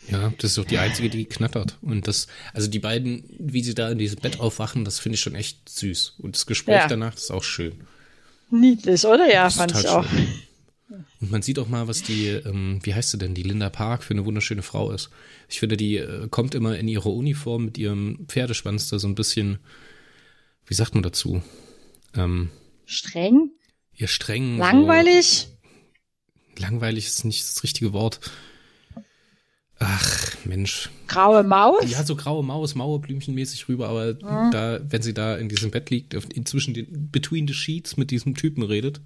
Ja, 0.08 0.32
das 0.38 0.50
ist 0.50 0.58
doch 0.58 0.64
die 0.64 0.78
einzige, 0.78 1.08
die 1.08 1.24
knattert. 1.24 1.78
Und 1.80 2.06
das, 2.08 2.26
also 2.52 2.68
die 2.68 2.78
beiden, 2.78 3.24
wie 3.38 3.62
sie 3.62 3.74
da 3.74 3.90
in 3.90 3.98
diesem 3.98 4.20
Bett 4.20 4.38
aufwachen, 4.38 4.84
das 4.84 4.98
finde 4.98 5.14
ich 5.14 5.20
schon 5.20 5.34
echt 5.34 5.68
süß. 5.68 6.16
Und 6.18 6.36
das 6.36 6.46
Gespräch 6.46 6.76
ja. 6.76 6.88
danach 6.88 7.14
ist 7.14 7.30
auch 7.30 7.42
schön. 7.42 7.80
Niedlich, 8.50 9.06
oder? 9.06 9.32
Ja, 9.32 9.48
fand 9.48 9.72
ich 9.72 9.88
auch. 9.88 10.06
Schön. 10.06 10.28
Und 11.20 11.30
man 11.30 11.42
sieht 11.42 11.58
auch 11.58 11.68
mal, 11.68 11.88
was 11.88 12.02
die, 12.02 12.28
ähm, 12.28 12.80
wie 12.82 12.94
heißt 12.94 13.10
sie 13.10 13.18
denn, 13.18 13.34
die 13.34 13.42
Linda 13.42 13.70
Park 13.70 14.02
für 14.02 14.14
eine 14.14 14.24
wunderschöne 14.24 14.62
Frau 14.62 14.90
ist. 14.90 15.10
Ich 15.48 15.60
finde, 15.60 15.76
die 15.76 15.96
äh, 15.96 16.28
kommt 16.28 16.54
immer 16.54 16.78
in 16.78 16.88
ihrer 16.88 17.06
Uniform 17.12 17.66
mit 17.66 17.78
ihrem 17.78 18.26
Pferdeschwanz 18.28 18.88
da 18.88 18.98
so 18.98 19.08
ein 19.08 19.14
bisschen, 19.14 19.58
wie 20.66 20.74
sagt 20.74 20.94
man 20.94 21.02
dazu? 21.02 21.42
Ähm, 22.14 22.50
streng? 22.86 23.50
Ihr 23.96 24.08
streng. 24.08 24.58
Langweilig? 24.58 25.48
So, 26.56 26.62
langweilig 26.62 27.06
ist 27.06 27.24
nicht 27.24 27.42
das 27.42 27.62
richtige 27.62 27.92
Wort. 27.92 28.20
Ach, 29.78 30.36
Mensch. 30.44 30.90
Graue 31.08 31.42
Maus? 31.42 31.90
Ja, 31.90 32.04
so 32.04 32.16
graue 32.16 32.44
Maus, 32.44 32.74
Mauerblümchenmäßig 32.74 33.68
rüber, 33.68 33.88
aber 33.88 34.14
mhm. 34.14 34.50
da, 34.50 34.80
wenn 34.88 35.02
sie 35.02 35.14
da 35.14 35.36
in 35.36 35.48
diesem 35.48 35.70
Bett 35.70 35.90
liegt, 35.90 36.14
inzwischen 36.14 36.74
den, 36.74 37.10
between 37.10 37.48
the 37.48 37.54
sheets 37.54 37.96
mit 37.96 38.10
diesem 38.10 38.34
Typen 38.34 38.62
redet, 38.62 39.00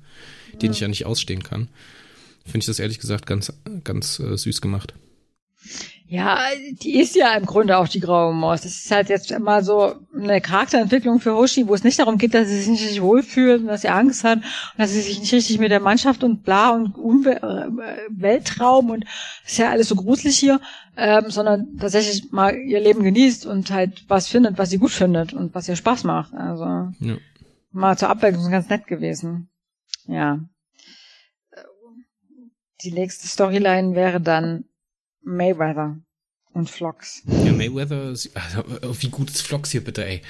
mhm. 0.52 0.58
den 0.58 0.72
ich 0.72 0.80
ja 0.80 0.88
nicht 0.88 1.06
ausstehen 1.06 1.42
kann, 1.42 1.68
finde 2.44 2.60
ich 2.60 2.66
das 2.66 2.78
ehrlich 2.78 2.98
gesagt 2.98 3.26
ganz, 3.26 3.52
ganz 3.84 4.18
äh, 4.20 4.36
süß 4.36 4.60
gemacht. 4.60 4.94
Ja, 6.10 6.38
die 6.80 6.98
ist 6.98 7.14
ja 7.16 7.34
im 7.34 7.44
Grunde 7.44 7.76
auch 7.76 7.86
die 7.86 8.00
graue 8.00 8.32
Maus. 8.32 8.62
Das 8.62 8.72
ist 8.72 8.90
halt 8.90 9.10
jetzt 9.10 9.30
immer 9.30 9.62
so 9.62 9.96
eine 10.16 10.40
Charakterentwicklung 10.40 11.20
für 11.20 11.34
Hoshi, 11.34 11.68
wo 11.68 11.74
es 11.74 11.84
nicht 11.84 11.98
darum 11.98 12.16
geht, 12.16 12.32
dass 12.32 12.48
sie 12.48 12.56
sich 12.56 12.68
nicht 12.68 12.82
richtig 12.82 13.02
wohlfühlt 13.02 13.60
und 13.60 13.66
dass 13.66 13.82
sie 13.82 13.90
Angst 13.90 14.24
hat 14.24 14.38
und 14.38 14.78
dass 14.78 14.90
sie 14.90 15.02
sich 15.02 15.20
nicht 15.20 15.34
richtig 15.34 15.58
mit 15.58 15.70
der 15.70 15.80
Mannschaft 15.80 16.24
und 16.24 16.44
bla 16.44 16.70
und 16.70 16.96
Umwel 16.96 17.36
äh, 17.36 18.00
Weltraum 18.08 18.88
und 18.88 19.04
ist 19.44 19.58
ja 19.58 19.68
alles 19.68 19.88
so 19.88 19.96
gruselig 19.96 20.38
hier, 20.38 20.62
ähm, 20.96 21.28
sondern 21.28 21.76
tatsächlich 21.78 22.32
mal 22.32 22.56
ihr 22.56 22.80
Leben 22.80 23.02
genießt 23.02 23.44
und 23.44 23.70
halt 23.70 24.06
was 24.08 24.28
findet, 24.28 24.56
was 24.56 24.70
sie 24.70 24.78
gut 24.78 24.92
findet 24.92 25.34
und 25.34 25.54
was 25.54 25.68
ihr 25.68 25.76
Spaß 25.76 26.04
macht. 26.04 26.32
Also 26.32 26.64
ja. 27.00 27.18
mal 27.70 27.98
zur 27.98 28.08
Abwechslung 28.08 28.50
ganz 28.50 28.70
nett 28.70 28.86
gewesen. 28.86 29.50
Ja. 30.06 30.40
Die 32.82 32.92
nächste 32.92 33.28
Storyline 33.28 33.94
wäre 33.94 34.22
dann 34.22 34.64
Mayweather 35.28 35.98
und 36.52 36.70
Vlogs. 36.70 37.22
Ja, 37.26 37.52
Mayweather, 37.52 38.08
also, 38.08 38.28
wie 39.00 39.08
gut 39.08 39.30
ist 39.30 39.42
Vlogs 39.42 39.70
hier 39.70 39.84
bitte, 39.84 40.04
ey. 40.04 40.22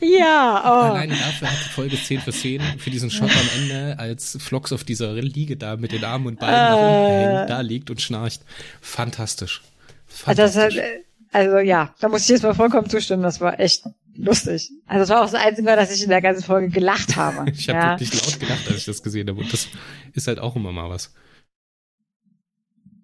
Ja, 0.00 0.62
oh. 0.64 0.92
Alleine 0.92 1.14
dafür 1.14 1.50
hat 1.50 1.58
die 1.62 1.68
Folge 1.68 1.96
10 2.02 2.20
für 2.20 2.32
10 2.32 2.62
für 2.78 2.90
diesen 2.90 3.10
Shot 3.10 3.30
am 3.30 3.62
Ende, 3.62 3.98
als 3.98 4.38
Vlogs 4.40 4.72
auf 4.72 4.82
dieser 4.82 5.12
Liege 5.12 5.58
da 5.58 5.76
mit 5.76 5.92
den 5.92 6.04
Armen 6.04 6.26
und 6.26 6.40
Beinen 6.40 6.54
äh, 6.54 6.70
nach 6.70 6.76
unten 6.76 7.36
hängt, 7.36 7.50
da 7.50 7.60
liegt 7.60 7.90
und 7.90 8.00
schnarcht. 8.00 8.40
Fantastisch. 8.80 9.60
Fantastisch. 10.06 10.62
Also, 10.62 10.80
hat, 10.80 10.86
also 11.32 11.58
ja, 11.58 11.94
da 12.00 12.08
muss 12.08 12.22
ich 12.22 12.28
jetzt 12.28 12.42
mal 12.42 12.54
vollkommen 12.54 12.88
zustimmen, 12.88 13.22
das 13.22 13.42
war 13.42 13.60
echt 13.60 13.84
lustig. 14.16 14.70
Also 14.86 15.04
es 15.04 15.08
war 15.10 15.20
auch 15.20 15.30
das 15.30 15.34
Einzige, 15.34 15.66
dass 15.66 15.94
ich 15.94 16.02
in 16.02 16.08
der 16.08 16.22
ganzen 16.22 16.44
Folge 16.44 16.70
gelacht 16.70 17.16
habe. 17.16 17.50
ich 17.54 17.68
habe 17.68 17.78
ja. 17.78 18.00
wirklich 18.00 18.24
laut 18.24 18.40
gelacht, 18.40 18.68
als 18.68 18.78
ich 18.78 18.84
das 18.86 19.02
gesehen 19.02 19.28
habe. 19.28 19.40
Und 19.40 19.52
das 19.52 19.68
ist 20.14 20.26
halt 20.26 20.38
auch 20.38 20.56
immer 20.56 20.72
mal 20.72 20.88
was. 20.88 21.12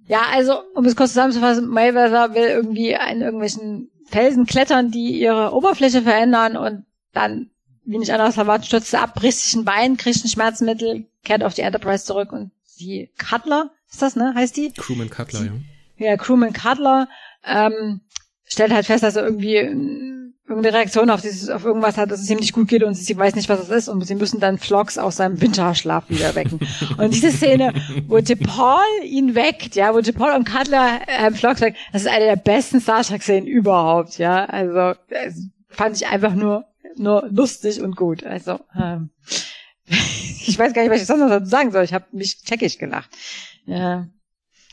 Ja, 0.09 0.23
also, 0.31 0.61
um 0.75 0.85
es 0.85 0.97
kurz 0.97 1.11
zusammenzufassen, 1.11 1.69
Mayweather 1.69 2.35
will 2.35 2.45
irgendwie 2.45 2.97
an 2.97 3.21
irgendwelchen 3.21 3.90
Felsen 4.07 4.47
klettern, 4.47 4.90
die 4.90 5.21
ihre 5.21 5.53
Oberfläche 5.53 6.03
verändern 6.03 6.57
und 6.57 6.85
dann, 7.12 7.51
wie 7.85 7.99
nicht 7.99 8.12
anders 8.12 8.37
erwartet, 8.37 8.66
stürzt 8.66 8.95
er 8.95 9.03
ab, 9.03 9.14
bricht 9.14 9.38
sich 9.38 9.55
ein 9.55 9.64
Bein, 9.64 9.97
kriegt 9.97 10.25
ein 10.25 10.29
Schmerzmittel, 10.29 11.07
kehrt 11.25 11.42
auf 11.42 11.55
die 11.55 11.62
Enterprise 11.62 12.05
zurück 12.05 12.33
und 12.33 12.53
die 12.79 13.11
Cutler, 13.19 13.71
ist 13.90 14.03
das, 14.03 14.16
ne, 14.16 14.33
heißt 14.35 14.57
die? 14.57 14.73
Crewman 14.73 15.11
Cutler, 15.11 15.40
die, 15.40 15.47
ja. 15.47 16.11
Ja, 16.11 16.16
Crewman 16.16 16.53
Cutler, 16.53 17.09
ähm, 17.45 18.03
stellt 18.45 18.73
halt 18.73 18.87
fest, 18.87 19.03
dass 19.03 19.16
er 19.16 19.25
irgendwie 19.25 20.25
irgendeine 20.48 20.76
Reaktion 20.76 21.11
auf 21.11 21.20
dieses, 21.20 21.48
auf 21.48 21.64
irgendwas 21.64 21.96
hat, 21.96 22.11
dass 22.11 22.20
es 22.20 22.30
ihm 22.30 22.38
nicht 22.38 22.52
gut 22.52 22.68
geht 22.68 22.85
und 22.85 22.94
sie 22.94 23.16
weiß 23.16 23.35
nicht, 23.35 23.48
was 23.48 23.61
das 23.61 23.70
ist 23.70 23.88
und 23.88 24.06
sie 24.06 24.14
müssen 24.14 24.38
dann 24.38 24.59
Vlogs 24.59 24.96
aus 24.96 25.16
seinem 25.16 25.40
Winterschlaf 25.40 26.09
wieder 26.09 26.35
wecken. 26.35 26.61
und 26.98 27.12
diese 27.12 27.32
Szene, 27.32 27.74
wo 28.06 28.20
Paul 28.20 28.85
ihn 29.04 29.35
weckt, 29.35 29.74
ja, 29.74 29.92
wo 29.92 30.00
Paul 30.12 30.35
und 30.35 30.48
Cutler 30.48 31.00
äh, 31.06 31.30
Vlogs 31.32 31.61
weckt, 31.61 31.78
das 31.92 32.02
ist 32.02 32.09
eine 32.09 32.26
der 32.26 32.37
besten 32.37 32.80
Star 32.80 33.02
Trek 33.02 33.22
Szenen 33.22 33.46
überhaupt, 33.46 34.18
ja. 34.18 34.44
Also, 34.44 34.94
fand 35.68 35.96
ich 35.96 36.06
einfach 36.06 36.35
nur, 36.35 36.64
nur 36.96 37.26
lustig 37.30 37.80
und 37.82 37.96
gut. 37.96 38.24
Also, 38.24 38.61
ähm, 38.78 39.11
ich 39.87 40.56
weiß 40.59 40.72
gar 40.72 40.82
nicht, 40.82 40.90
was 40.92 41.00
ich 41.00 41.06
sonst 41.06 41.28
noch 41.28 41.44
sagen 41.44 41.72
soll. 41.72 41.85
Ich 41.85 41.92
habe 41.92 42.06
mich 42.12 42.42
checkig 42.42 42.78
gelacht. 42.78 43.11
Ja. 43.66 44.06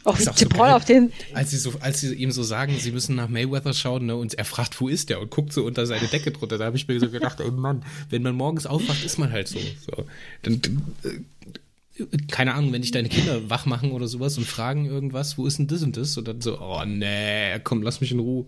Auch 0.05 0.19
wie 0.19 0.23
so 0.23 0.31
auf 0.31 0.85
den. 0.85 1.11
Als 1.33 1.51
sie, 1.51 1.57
so, 1.57 1.73
als 1.79 2.01
sie 2.01 2.13
ihm 2.13 2.31
so 2.31 2.43
sagen, 2.43 2.77
sie 2.79 2.91
müssen 2.91 3.15
nach 3.15 3.29
Mayweather 3.29 3.73
schauen, 3.73 4.05
ne, 4.05 4.15
und 4.15 4.33
er 4.33 4.45
fragt, 4.45 4.79
wo 4.81 4.87
ist 4.87 5.09
der, 5.09 5.21
und 5.21 5.31
guckt 5.31 5.53
so 5.53 5.63
unter 5.63 5.85
seine 5.85 6.07
Decke 6.07 6.31
drunter, 6.31 6.57
da 6.57 6.65
habe 6.65 6.77
ich 6.77 6.87
mir 6.87 6.99
so 6.99 7.09
gedacht, 7.09 7.39
ey 7.39 7.51
Mann, 7.51 7.83
wenn 8.09 8.21
man 8.21 8.35
morgens 8.35 8.65
aufwacht, 8.65 9.03
ist 9.05 9.17
man 9.17 9.31
halt 9.31 9.47
so. 9.47 9.59
so. 9.59 10.05
Dann, 10.41 10.61
äh, 11.03 11.19
keine 12.31 12.55
Ahnung, 12.55 12.73
wenn 12.73 12.81
dich 12.81 12.91
deine 12.91 13.09
Kinder 13.09 13.49
wach 13.51 13.67
machen 13.67 13.91
oder 13.91 14.07
sowas 14.07 14.37
und 14.39 14.47
fragen 14.47 14.85
irgendwas, 14.85 15.37
wo 15.37 15.45
ist 15.45 15.59
denn 15.59 15.67
das 15.67 15.83
und 15.83 15.95
das? 15.95 16.17
Und 16.17 16.27
dann 16.27 16.41
so, 16.41 16.59
oh 16.59 16.83
nee, 16.85 17.59
komm, 17.63 17.83
lass 17.83 18.01
mich 18.01 18.11
in 18.11 18.19
Ruhe. 18.19 18.47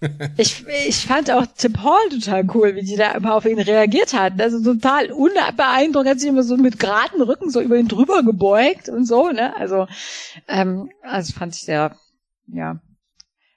ich, 0.36 0.66
ich 0.86 0.96
fand 0.96 1.30
auch 1.30 1.46
Tim 1.56 1.82
Hall 1.82 2.10
total 2.10 2.46
cool, 2.54 2.76
wie 2.76 2.84
die 2.84 2.96
da 2.96 3.12
immer 3.12 3.34
auf 3.34 3.46
ihn 3.46 3.58
reagiert 3.58 4.12
hat. 4.12 4.38
Also 4.38 4.62
total 4.62 5.10
unbeeindruckt, 5.10 6.06
hat 6.06 6.20
sich 6.20 6.28
immer 6.28 6.42
so 6.42 6.58
mit 6.58 6.78
geraden 6.78 7.22
Rücken 7.22 7.50
so 7.50 7.62
über 7.62 7.78
ihn 7.78 7.88
drüber 7.88 8.22
gebeugt 8.22 8.90
und 8.90 9.06
so, 9.06 9.30
ne? 9.30 9.56
Also, 9.56 9.86
ähm, 10.46 10.90
also 11.02 11.32
fand 11.32 11.54
ich 11.54 11.62
sehr, 11.62 11.96
ja. 12.48 12.78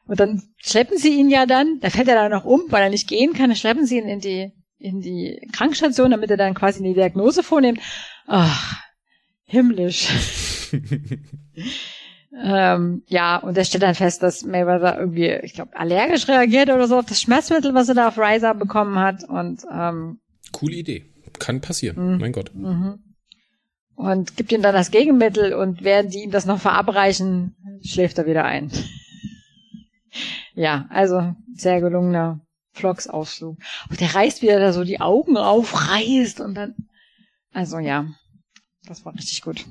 Und 0.08 0.20
dann 0.20 0.44
schleppen 0.58 0.98
sie 0.98 1.20
ihn 1.20 1.30
ja 1.30 1.46
dann, 1.46 1.80
da 1.82 1.90
fällt 1.90 2.08
er 2.08 2.16
dann 2.16 2.32
noch 2.32 2.46
um, 2.46 2.64
weil 2.70 2.84
er 2.84 2.90
nicht 2.90 3.10
gehen 3.10 3.34
kann, 3.34 3.50
dann 3.50 3.58
schleppen 3.58 3.86
sie 3.86 3.98
ihn 3.98 4.08
in 4.08 4.20
die, 4.22 4.52
in 4.78 5.02
die 5.02 5.46
Krankenstation, 5.52 6.12
damit 6.12 6.32
er 6.32 6.38
dann 6.38 6.54
quasi 6.54 6.80
eine 6.80 6.94
Diagnose 6.94 7.44
vornimmt. 7.44 7.80
Ach, 8.28 8.85
himmlisch. 9.46 10.72
Ähm, 12.44 13.04
ja, 13.08 13.38
und 13.38 13.58
er 13.58 13.64
stellt 13.64 13.84
dann 13.84 13.96
fest, 13.96 14.22
dass 14.22 14.44
Mayweather 14.44 15.00
irgendwie, 15.00 15.30
ich 15.44 15.54
glaube, 15.54 15.76
allergisch 15.76 16.28
reagiert 16.28 16.70
oder 16.70 16.88
so 16.88 16.98
auf 16.98 17.06
das 17.06 17.22
Schmerzmittel, 17.22 17.74
was 17.74 17.88
er 17.88 17.96
da 17.96 18.10
auf 18.10 18.18
Riser 18.18 18.54
bekommen 18.54 19.00
hat. 19.00 19.24
Und 19.24 19.64
ähm, 19.72 20.20
coole 20.52 20.76
Idee. 20.76 21.06
Kann 21.40 21.62
passieren, 21.62 22.14
mhm. 22.14 22.20
mein 22.20 22.32
Gott. 22.32 22.54
Mhm. 22.54 23.00
Und 23.96 24.36
gibt 24.36 24.52
ihm 24.52 24.62
dann 24.62 24.74
das 24.76 24.92
Gegenmittel 24.92 25.54
und 25.54 25.84
während 25.84 26.14
die 26.14 26.24
ihm 26.24 26.32
das 26.32 26.46
noch 26.46 26.60
verabreichen, 26.60 27.56
schläft 27.82 28.18
er 28.18 28.26
wieder 28.26 28.44
ein. 28.44 28.70
ja, 30.54 30.86
also 30.90 31.34
sehr 31.54 31.80
gelungener 31.80 32.42
Vlogsausflug. 32.74 33.58
Und 33.90 34.02
der 34.02 34.14
reißt 34.14 34.42
wieder 34.42 34.60
da 34.60 34.74
so 34.74 34.84
die 34.84 35.00
Augen 35.00 35.38
aufreißt 35.38 36.42
und 36.42 36.56
dann, 36.56 36.76
also 37.54 37.80
ja, 37.80 38.08
das 38.86 39.06
war 39.06 39.14
richtig 39.14 39.42
gut. 39.42 39.66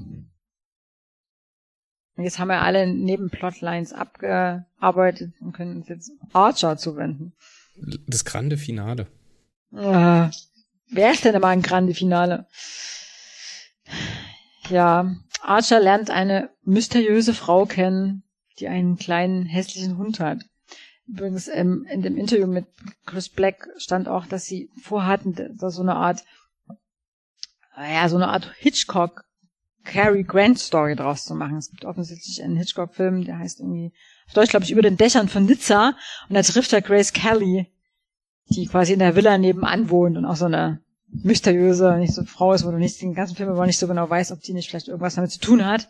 Und 2.17 2.25
jetzt 2.25 2.39
haben 2.39 2.49
wir 2.49 2.63
alle 2.63 2.87
Nebenplotlines 2.87 3.93
abgearbeitet 3.93 5.33
und 5.41 5.53
können 5.53 5.77
uns 5.77 5.89
jetzt 5.89 6.13
Archer 6.33 6.77
zuwenden. 6.77 7.33
Das 8.07 8.25
grande 8.25 8.57
Finale. 8.57 9.09
Äh, 9.73 10.29
wer 10.91 11.13
ist 11.13 11.25
denn 11.25 11.35
immer 11.35 11.49
ein 11.49 11.63
grande 11.63 11.95
Finale? 11.95 12.47
Ja, 14.69 15.17
Archer 15.43 15.81
lernt 15.81 16.11
eine 16.11 16.51
mysteriöse 16.63 17.35
Frau 17.35 17.67
kennen, 17.67 18.23
die 18.61 18.69
einen 18.69 18.97
kleinen 18.97 19.45
hässlichen 19.45 19.99
Hund 19.99 20.21
hat. 20.21 20.45
Übrigens 21.07 21.49
ähm, 21.49 21.87
in 21.91 22.01
dem 22.01 22.17
Interview 22.17 22.47
mit 22.47 22.67
Chris 23.05 23.29
Black 23.29 23.69
stand 23.77 24.09
auch, 24.09 24.27
dass 24.27 24.47
sie 24.47 24.71
vorhatten, 24.81 25.35
da 25.59 25.71
so 25.71 25.83
eine 25.83 25.97
Art, 25.97 26.25
ja, 27.77 28.09
so 28.09 28.17
eine 28.17 28.29
Art 28.29 28.53
Hitchcock 28.59 29.25
Cary 29.85 30.25
Grant 30.25 30.59
Story 30.59 30.97
draus 30.97 31.25
zu 31.25 31.35
machen. 31.35 31.59
Es 31.59 31.71
gibt 31.71 31.85
offensichtlich 31.85 32.43
einen 32.43 32.57
Hitchcock-Film, 32.57 33.25
der 33.25 33.39
heißt 33.39 33.61
irgendwie, 33.61 33.93
auf 34.27 34.33
Deutsch 34.33 34.51
glaube 34.51 34.65
ich, 34.65 34.73
über 34.73 34.83
den 34.83 34.97
Dächern 34.97 35.29
von 35.29 35.45
Nizza. 35.45 35.95
Und 36.29 36.35
da 36.35 36.43
trifft 36.43 36.73
er 36.73 36.83
Grace 36.83 37.13
Kelly, 37.13 37.71
die 38.49 38.67
quasi 38.67 38.95
in 38.95 38.99
der 38.99 39.15
Villa 39.15 39.39
nebenan 39.39 39.91
wohnt 39.91 40.17
und 40.17 40.25
auch 40.25 40.37
so 40.37 40.47
eine 40.47 40.81
mysteriöse, 41.09 41.97
nicht 41.99 42.15
so 42.15 42.25
Frau 42.25 42.53
ist, 42.55 42.67
wo 42.67 42.71
du 42.71 42.79
nicht 42.79 43.01
den 43.01 43.15
ganzen 43.15 43.37
Film 43.37 43.51
aber 43.51 43.67
nicht 43.67 43.79
so 43.79 43.87
genau 43.87 44.09
weißt, 44.09 44.33
ob 44.33 44.41
die 44.41 44.53
nicht 44.53 44.69
vielleicht 44.69 44.89
irgendwas 44.89 45.15
damit 45.15 45.31
zu 45.31 45.39
tun 45.39 45.65
hat. 45.65 45.89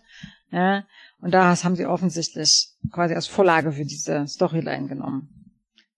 Ja, 0.51 0.85
und 1.21 1.33
da 1.33 1.57
haben 1.63 1.77
sie 1.77 1.87
offensichtlich 1.87 2.69
quasi 2.93 3.15
als 3.15 3.27
Vorlage 3.27 3.73
für 3.73 3.85
diese 3.85 4.27
Storyline 4.27 4.89
genommen. 4.89 5.53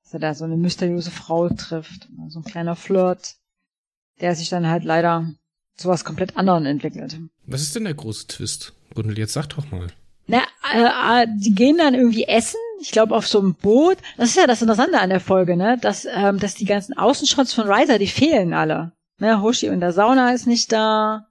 Dass 0.04 0.14
er 0.14 0.20
da 0.20 0.34
so 0.34 0.44
eine 0.44 0.56
mysteriöse 0.56 1.10
Frau 1.10 1.48
trifft, 1.48 2.08
so 2.28 2.38
ein 2.38 2.44
kleiner 2.44 2.76
Flirt, 2.76 3.34
der 4.20 4.36
sich 4.36 4.48
dann 4.48 4.68
halt 4.68 4.84
leider 4.84 5.34
zu 5.76 5.88
was 5.88 6.04
komplett 6.04 6.36
anderen 6.36 6.66
entwickelt. 6.66 7.18
Was 7.46 7.62
ist 7.62 7.74
denn 7.74 7.84
der 7.84 7.94
große 7.94 8.26
Twist? 8.28 8.72
Gundel, 8.94 9.18
jetzt 9.18 9.34
sag 9.34 9.46
doch 9.48 9.70
mal. 9.70 9.88
Na, 10.26 10.42
äh, 10.74 11.22
äh, 11.22 11.26
die 11.36 11.54
gehen 11.54 11.78
dann 11.78 11.94
irgendwie 11.94 12.24
essen, 12.24 12.58
ich 12.80 12.90
glaube 12.90 13.14
auf 13.14 13.28
so 13.28 13.38
einem 13.38 13.54
Boot. 13.54 13.98
Das 14.16 14.30
ist 14.30 14.36
ja 14.36 14.46
das 14.46 14.62
Interessante 14.62 14.98
an 14.98 15.10
der 15.10 15.20
Folge, 15.20 15.56
ne? 15.56 15.78
Dass, 15.80 16.06
ähm, 16.10 16.38
dass 16.38 16.54
die 16.54 16.64
ganzen 16.64 16.96
Außenshots 16.96 17.52
von 17.52 17.70
Riser, 17.70 17.98
die 17.98 18.08
fehlen 18.08 18.52
alle. 18.52 18.92
Ne, 19.18 19.40
Hoshi 19.40 19.66
in 19.66 19.80
der 19.80 19.92
Sauna 19.92 20.32
ist 20.32 20.46
nicht 20.46 20.72
da. 20.72 21.26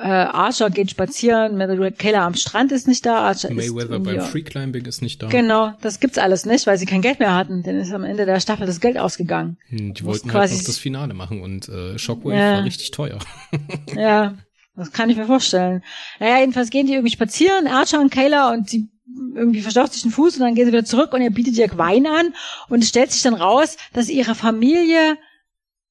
Äh, 0.00 0.08
Archer 0.08 0.70
geht 0.70 0.90
spazieren, 0.90 1.58
Metal 1.58 1.92
Keller 1.92 2.22
am 2.22 2.34
Strand 2.34 2.72
ist 2.72 2.88
nicht 2.88 3.04
da. 3.04 3.18
Archer 3.18 3.52
Mayweather 3.52 3.96
ist 3.96 4.02
beim 4.04 4.20
Freeclimbing 4.22 4.86
ist 4.86 5.02
nicht 5.02 5.22
da. 5.22 5.28
Genau, 5.28 5.74
das 5.82 6.00
gibt's 6.00 6.16
alles 6.16 6.46
nicht, 6.46 6.66
weil 6.66 6.78
sie 6.78 6.86
kein 6.86 7.02
Geld 7.02 7.20
mehr 7.20 7.34
hatten. 7.34 7.62
Denn 7.62 7.78
ist 7.78 7.92
am 7.92 8.04
Ende 8.04 8.24
der 8.24 8.40
Staffel 8.40 8.66
das 8.66 8.80
Geld 8.80 8.96
ausgegangen. 8.96 9.58
Hm, 9.68 9.92
die 9.92 10.04
wollten 10.04 10.32
halt 10.32 10.50
noch 10.50 10.64
das 10.64 10.78
Finale 10.78 11.12
machen 11.12 11.42
und 11.42 11.68
äh, 11.68 11.98
Shockwave 11.98 12.34
ja. 12.34 12.52
war 12.54 12.64
richtig 12.64 12.92
teuer. 12.92 13.18
ja, 13.94 14.38
das 14.74 14.90
kann 14.92 15.10
ich 15.10 15.18
mir 15.18 15.26
vorstellen. 15.26 15.82
Naja, 16.18 16.40
jedenfalls 16.40 16.70
gehen 16.70 16.86
die 16.86 16.94
irgendwie 16.94 17.12
spazieren, 17.12 17.66
Archer 17.66 18.00
und 18.00 18.10
Kayla 18.10 18.54
und 18.54 18.70
sie 18.70 18.88
irgendwie 19.34 19.60
verstaucht 19.60 19.92
sich 19.92 20.02
den 20.02 20.12
Fuß 20.12 20.36
und 20.36 20.40
dann 20.40 20.54
gehen 20.54 20.64
sie 20.64 20.72
wieder 20.72 20.84
zurück 20.84 21.12
und 21.12 21.20
er 21.20 21.30
bietet 21.30 21.58
ihr 21.58 21.68
Wein 21.76 22.06
an 22.06 22.32
und 22.68 22.82
es 22.82 22.88
stellt 22.88 23.12
sich 23.12 23.22
dann 23.22 23.34
raus, 23.34 23.76
dass 23.92 24.08
ihre 24.08 24.34
Familie 24.34 25.18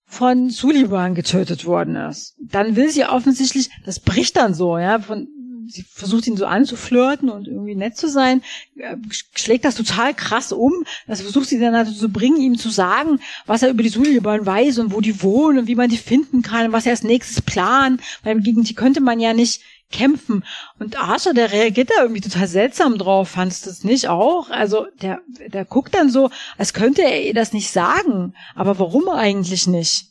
von 0.09 0.49
Sullivan 0.49 1.13
getötet 1.13 1.65
worden 1.65 1.95
ist. 1.95 2.35
Dann 2.39 2.75
will 2.75 2.89
sie 2.89 3.05
offensichtlich, 3.05 3.69
das 3.85 3.99
bricht 3.99 4.37
dann 4.37 4.55
so, 4.55 4.79
ja, 4.79 4.97
von, 4.99 5.27
sie 5.67 5.83
versucht 5.83 6.25
ihn 6.25 6.35
so 6.35 6.47
anzuflirten 6.47 7.29
und 7.29 7.47
irgendwie 7.47 7.75
nett 7.75 7.95
zu 7.95 8.09
sein, 8.09 8.41
äh, 8.75 8.97
schlägt 9.35 9.65
das 9.65 9.75
total 9.75 10.15
krass 10.15 10.51
um. 10.51 10.73
Das 11.05 11.21
versucht 11.21 11.47
sie 11.47 11.59
dann 11.59 11.73
dazu 11.73 11.93
zu 11.93 12.09
bringen, 12.09 12.41
ihm 12.41 12.57
zu 12.57 12.69
sagen, 12.69 13.19
was 13.45 13.61
er 13.61 13.69
über 13.69 13.83
die 13.83 13.89
Sullivan 13.89 14.47
weiß 14.47 14.79
und 14.79 14.93
wo 14.93 14.99
die 14.99 15.21
wohnen 15.21 15.59
und 15.59 15.67
wie 15.67 15.75
man 15.75 15.91
die 15.91 15.97
finden 15.97 16.41
kann, 16.41 16.71
was 16.71 16.87
er 16.87 16.93
als 16.93 17.03
nächstes 17.03 17.43
plant, 17.43 18.01
weil 18.23 18.41
gegen 18.41 18.63
die 18.63 18.73
könnte 18.73 19.01
man 19.01 19.19
ja 19.19 19.33
nicht 19.33 19.61
kämpfen. 19.91 20.43
Und 20.77 20.99
Archer, 20.99 21.33
der 21.33 21.51
reagiert 21.51 21.89
da 21.89 22.03
irgendwie 22.03 22.21
total 22.21 22.47
seltsam 22.47 22.97
drauf. 22.97 23.29
Fandest 23.29 23.65
du 23.65 23.69
das 23.69 23.83
nicht 23.83 24.07
auch? 24.07 24.49
Also 24.49 24.87
der, 25.01 25.21
der 25.47 25.65
guckt 25.65 25.93
dann 25.93 26.09
so, 26.09 26.29
als 26.57 26.73
könnte 26.73 27.01
er 27.01 27.23
ihr 27.23 27.33
das 27.33 27.53
nicht 27.53 27.71
sagen. 27.71 28.33
Aber 28.55 28.79
warum 28.79 29.09
eigentlich 29.09 29.67
nicht? 29.67 30.07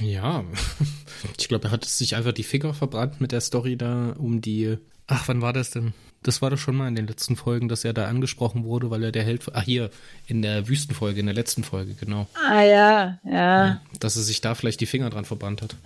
Ja, 0.00 0.44
ich 1.38 1.48
glaube, 1.48 1.68
er 1.68 1.70
hat 1.70 1.84
sich 1.84 2.16
einfach 2.16 2.32
die 2.32 2.42
Finger 2.42 2.74
verbrannt 2.74 3.20
mit 3.20 3.32
der 3.32 3.40
Story 3.40 3.76
da 3.76 4.14
um 4.18 4.40
die. 4.40 4.78
Ach, 5.06 5.26
wann 5.28 5.42
war 5.42 5.52
das 5.52 5.70
denn? 5.70 5.92
Das 6.22 6.40
war 6.40 6.48
doch 6.48 6.56
schon 6.56 6.74
mal 6.74 6.88
in 6.88 6.94
den 6.94 7.06
letzten 7.06 7.36
Folgen, 7.36 7.68
dass 7.68 7.84
er 7.84 7.92
da 7.92 8.06
angesprochen 8.06 8.64
wurde, 8.64 8.90
weil 8.90 9.04
er 9.04 9.12
der 9.12 9.24
Held. 9.24 9.44
Ach, 9.52 9.62
hier, 9.62 9.90
in 10.26 10.40
der 10.40 10.68
Wüstenfolge, 10.68 11.20
in 11.20 11.26
der 11.26 11.34
letzten 11.34 11.64
Folge, 11.64 11.94
genau. 11.94 12.28
Ah, 12.48 12.62
ja, 12.62 13.18
ja. 13.24 13.82
Dass 14.00 14.16
er 14.16 14.22
sich 14.22 14.40
da 14.40 14.54
vielleicht 14.54 14.80
die 14.80 14.86
Finger 14.86 15.10
dran 15.10 15.26
verbrannt 15.26 15.60
hat. 15.60 15.76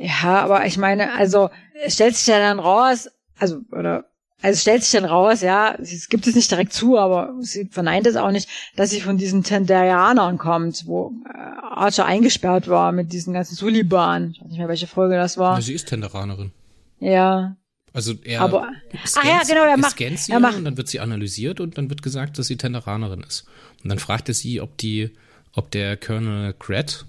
Ja, 0.00 0.40
aber 0.40 0.64
ich 0.64 0.78
meine, 0.78 1.12
also, 1.12 1.50
stellt 1.88 2.16
sich 2.16 2.26
ja 2.26 2.38
dann 2.38 2.58
raus, 2.58 3.08
also, 3.38 3.60
oder 3.72 4.04
also 4.42 4.60
stellt 4.60 4.82
sich 4.82 4.92
dann 4.92 5.08
raus, 5.08 5.40
ja, 5.40 5.74
es 5.74 6.08
gibt 6.08 6.26
es 6.26 6.34
nicht 6.34 6.50
direkt 6.50 6.72
zu, 6.72 6.98
aber 6.98 7.34
sie 7.40 7.66
verneint 7.70 8.06
es 8.06 8.16
auch 8.16 8.30
nicht, 8.30 8.48
dass 8.76 8.90
sie 8.90 9.00
von 9.00 9.16
diesen 9.16 9.42
Tenderianern 9.42 10.36
kommt, 10.36 10.86
wo 10.86 11.12
äh, 11.24 11.36
Archer 11.36 12.04
eingesperrt 12.04 12.68
war 12.68 12.92
mit 12.92 13.12
diesen 13.12 13.32
ganzen 13.32 13.54
Suliban. 13.54 14.32
Ich 14.32 14.40
weiß 14.40 14.48
nicht 14.48 14.58
mehr, 14.58 14.68
welche 14.68 14.86
Folge 14.86 15.16
das 15.16 15.38
war. 15.38 15.56
Ja, 15.56 15.62
sie 15.62 15.72
ist 15.72 15.88
Tenderanerin. 15.88 16.52
Ja. 17.00 17.56
Also 17.94 18.12
er 18.24 18.42
aber, 18.42 18.68
ach 19.16 19.24
ja, 19.24 19.40
genau, 19.48 19.64
er 19.64 19.78
macht, 19.78 19.96
sie 19.96 20.32
er 20.32 20.38
macht, 20.38 20.58
und 20.58 20.64
dann 20.64 20.76
wird 20.76 20.88
sie 20.88 21.00
analysiert 21.00 21.60
und 21.60 21.78
dann 21.78 21.88
wird 21.88 22.02
gesagt, 22.02 22.38
dass 22.38 22.46
sie 22.46 22.58
Tenderanerin 22.58 23.22
ist. 23.22 23.46
Und 23.82 23.88
dann 23.88 23.98
fragt 23.98 24.28
er 24.28 24.34
sie, 24.34 24.60
ob 24.60 24.76
die, 24.76 25.10
ob 25.54 25.70
der 25.70 25.96
Colonel 25.96 26.54
Gret 26.58 27.06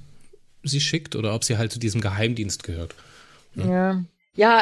sie 0.63 0.79
schickt 0.79 1.17
oder 1.17 1.35
ob 1.35 1.43
sie 1.43 1.57
halt 1.57 1.73
zu 1.73 1.79
diesem 1.79 1.99
Geheimdienst 1.99 2.63
gehört. 2.63 2.95
Ja. 3.55 3.65
ja. 3.65 4.03
Ja, 4.37 4.61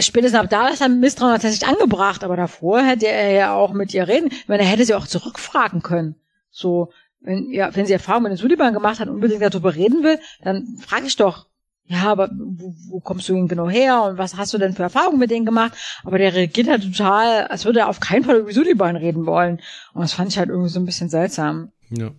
spätestens 0.00 0.38
ab 0.38 0.50
da 0.50 0.68
ist 0.68 0.82
er 0.82 0.90
Misstrauen 0.90 1.32
tatsächlich 1.32 1.66
angebracht, 1.66 2.22
aber 2.22 2.36
davor 2.36 2.82
hätte 2.82 3.08
er 3.08 3.30
ja 3.30 3.54
auch 3.54 3.72
mit 3.72 3.94
ihr 3.94 4.06
reden. 4.06 4.28
Ich 4.30 4.46
meine, 4.46 4.62
er 4.62 4.68
hätte 4.68 4.84
sie 4.84 4.94
auch 4.94 5.06
zurückfragen 5.06 5.82
können. 5.82 6.16
So, 6.50 6.92
wenn, 7.20 7.50
ja, 7.50 7.74
wenn 7.74 7.86
sie 7.86 7.94
Erfahrung 7.94 8.24
mit 8.24 8.32
den 8.32 8.36
Suliban 8.36 8.74
gemacht 8.74 9.00
hat 9.00 9.08
und 9.08 9.14
unbedingt 9.14 9.40
darüber 9.40 9.74
reden 9.74 10.02
will, 10.02 10.20
dann 10.42 10.76
frage 10.78 11.06
ich 11.06 11.16
doch, 11.16 11.46
ja, 11.86 12.02
aber 12.02 12.30
wo, 12.30 12.74
wo 12.88 13.00
kommst 13.00 13.28
du 13.30 13.34
denn 13.34 13.48
genau 13.48 13.70
her 13.70 14.02
und 14.02 14.18
was 14.18 14.36
hast 14.36 14.52
du 14.52 14.58
denn 14.58 14.74
für 14.74 14.82
Erfahrungen 14.82 15.18
mit 15.18 15.30
denen 15.30 15.46
gemacht? 15.46 15.72
Aber 16.04 16.18
der 16.18 16.34
reagiert 16.34 16.68
halt 16.68 16.82
total, 16.82 17.46
als 17.46 17.64
würde 17.64 17.80
er 17.80 17.88
auf 17.88 18.00
keinen 18.00 18.24
Fall 18.24 18.36
über 18.36 18.52
Suliban 18.52 18.96
reden 18.96 19.24
wollen. 19.24 19.62
Und 19.94 20.02
das 20.02 20.12
fand 20.12 20.28
ich 20.28 20.38
halt 20.38 20.50
irgendwie 20.50 20.68
so 20.68 20.78
ein 20.78 20.84
bisschen 20.84 21.08
seltsam. 21.08 21.72
Ja. 21.88 22.10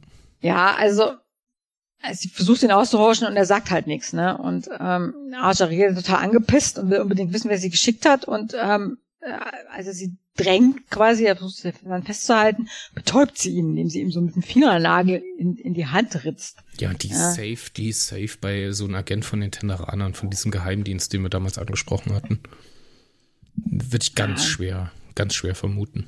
Ja, 0.42 0.76
also 0.76 1.12
sie 2.14 2.30
versucht 2.30 2.64
ihn 2.64 2.72
auszuhorchen 2.72 3.28
und 3.28 3.36
er 3.36 3.46
sagt 3.46 3.72
halt 3.72 3.88
nichts, 3.88 4.14
ne? 4.14 4.38
Und 4.38 4.70
ähm, 4.80 5.14
Archer 5.36 5.70
redet 5.70 5.98
total 5.98 6.24
angepisst 6.24 6.80
und 6.80 6.90
will 6.90 7.02
unbedingt 7.02 7.34
wissen, 7.34 7.50
wer 7.50 7.58
sie 7.58 7.70
geschickt 7.70 8.06
hat. 8.06 8.26
Und 8.26 8.56
ähm, 8.60 8.98
äh, 9.22 9.34
also 9.76 9.92
sie 9.92 10.18
drängt 10.36 10.90
quasi, 10.90 11.26
er 11.26 11.36
versucht 11.36 11.58
sie 11.58 11.74
dann 11.84 12.04
festzuhalten, 12.04 12.70
betäubt 12.94 13.38
sie 13.38 13.56
ihn, 13.56 13.72
indem 13.72 13.90
sie 13.90 14.02
ihm 14.02 14.12
so 14.12 14.22
mit 14.22 14.36
dem 14.36 14.44
Fingernagel 14.44 15.24
in, 15.38 15.58
in 15.58 15.74
die 15.74 15.88
Hand 15.88 16.24
ritzt. 16.24 16.60
Ja, 16.80 16.94
die 16.94 17.10
ist 17.10 17.20
ja. 17.20 17.32
safe, 17.32 17.72
die 17.76 17.90
ist 17.90 18.08
safe 18.08 18.38
bei 18.40 18.72
so 18.72 18.86
einem 18.86 18.96
Agent 18.96 19.26
von 19.26 19.42
den 19.42 19.52
Tenderanern, 19.52 20.14
von 20.14 20.30
diesem 20.30 20.52
Geheimdienst, 20.52 21.12
den 21.12 21.24
wir 21.24 21.30
damals 21.30 21.58
angesprochen 21.58 22.14
hatten. 22.14 22.40
Würde 23.56 24.04
ich 24.04 24.14
ganz 24.14 24.44
ja. 24.44 24.50
schwer, 24.50 24.92
ganz 25.16 25.34
schwer 25.34 25.56
vermuten. 25.56 26.08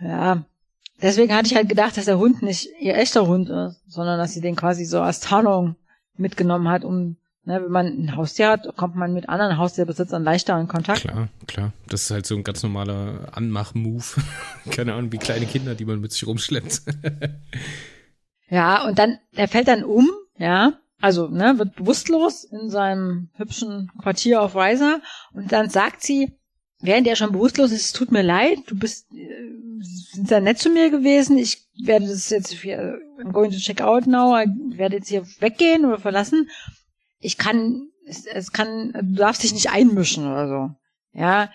Ja, 0.00 0.44
Deswegen 1.00 1.34
hatte 1.34 1.46
ich 1.46 1.54
halt 1.54 1.68
gedacht, 1.68 1.96
dass 1.96 2.06
der 2.06 2.18
Hund 2.18 2.42
nicht 2.42 2.68
ihr 2.80 2.96
echter 2.96 3.26
Hund 3.26 3.48
ist, 3.48 3.80
sondern 3.86 4.18
dass 4.18 4.34
sie 4.34 4.40
den 4.40 4.56
quasi 4.56 4.84
so 4.84 5.00
als 5.00 5.20
Tarnung 5.20 5.76
mitgenommen 6.16 6.68
hat, 6.68 6.84
um, 6.84 7.16
ne, 7.44 7.62
wenn 7.62 7.70
man 7.70 7.86
ein 7.86 8.16
Haustier 8.16 8.48
hat, 8.48 8.76
kommt 8.76 8.96
man 8.96 9.14
mit 9.14 9.28
anderen 9.28 9.58
Haustierbesitzern 9.58 10.24
leichter 10.24 10.58
in 10.60 10.66
Kontakt. 10.66 11.02
Klar, 11.02 11.28
klar. 11.46 11.72
Das 11.86 12.02
ist 12.02 12.10
halt 12.10 12.26
so 12.26 12.34
ein 12.34 12.42
ganz 12.42 12.62
normaler 12.64 13.28
Anmach-Move. 13.32 14.04
Keine 14.70 14.94
Ahnung, 14.94 15.12
wie 15.12 15.18
kleine 15.18 15.46
Kinder, 15.46 15.76
die 15.76 15.84
man 15.84 16.00
mit 16.00 16.12
sich 16.12 16.26
rumschleppt. 16.26 16.82
ja, 18.50 18.84
und 18.84 18.98
dann, 18.98 19.18
er 19.32 19.46
fällt 19.46 19.68
dann 19.68 19.84
um, 19.84 20.10
ja, 20.36 20.72
also, 21.00 21.28
ne, 21.28 21.58
wird 21.58 21.76
bewusstlos 21.76 22.42
in 22.42 22.70
seinem 22.70 23.28
hübschen 23.34 23.92
Quartier 24.02 24.42
auf 24.42 24.56
Riser 24.56 25.00
und 25.32 25.52
dann 25.52 25.70
sagt 25.70 26.02
sie, 26.02 26.37
während 26.80 27.06
er 27.06 27.16
schon 27.16 27.32
bewusstlos 27.32 27.72
ist, 27.72 27.86
es 27.86 27.92
tut 27.92 28.12
mir 28.12 28.22
leid, 28.22 28.58
du 28.66 28.78
bist, 28.78 29.06
äh, 29.12 29.48
sehr 29.80 30.40
nett 30.40 30.58
zu 30.58 30.70
mir 30.70 30.90
gewesen, 30.90 31.38
ich 31.38 31.66
werde 31.82 32.06
das 32.06 32.30
jetzt, 32.30 32.54
für, 32.54 33.00
I'm 33.20 33.32
going 33.32 33.50
to 33.50 33.58
check 33.58 33.80
out 33.80 34.06
now, 34.06 34.38
ich 34.38 34.78
werde 34.78 34.96
jetzt 34.96 35.08
hier 35.08 35.24
weggehen 35.40 35.84
oder 35.84 35.98
verlassen. 35.98 36.50
Ich 37.20 37.36
kann, 37.38 37.88
es, 38.06 38.26
es 38.26 38.52
kann, 38.52 38.92
du 38.92 39.14
darfst 39.14 39.42
dich 39.42 39.52
nicht 39.52 39.70
einmischen 39.70 40.26
oder 40.26 40.48
so. 40.48 41.18
Ja. 41.18 41.50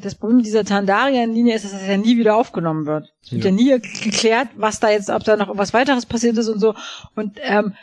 das 0.00 0.14
Problem 0.14 0.42
dieser 0.42 0.64
Tandarian-Linie 0.64 1.56
ist, 1.56 1.64
dass 1.64 1.72
das 1.72 1.86
ja 1.86 1.96
nie 1.96 2.16
wieder 2.16 2.36
aufgenommen 2.36 2.86
wird. 2.86 3.12
Es 3.22 3.32
wird 3.32 3.44
ja. 3.44 3.50
ja 3.50 3.56
nie 3.56 3.80
geklärt, 3.80 4.48
was 4.56 4.80
da 4.80 4.90
jetzt, 4.90 5.10
ob 5.10 5.24
da 5.24 5.36
noch 5.36 5.56
was 5.56 5.74
weiteres 5.74 6.06
passiert 6.06 6.38
ist 6.38 6.48
und 6.48 6.60
so. 6.60 6.74
Und 7.16 7.38
ähm, 7.42 7.74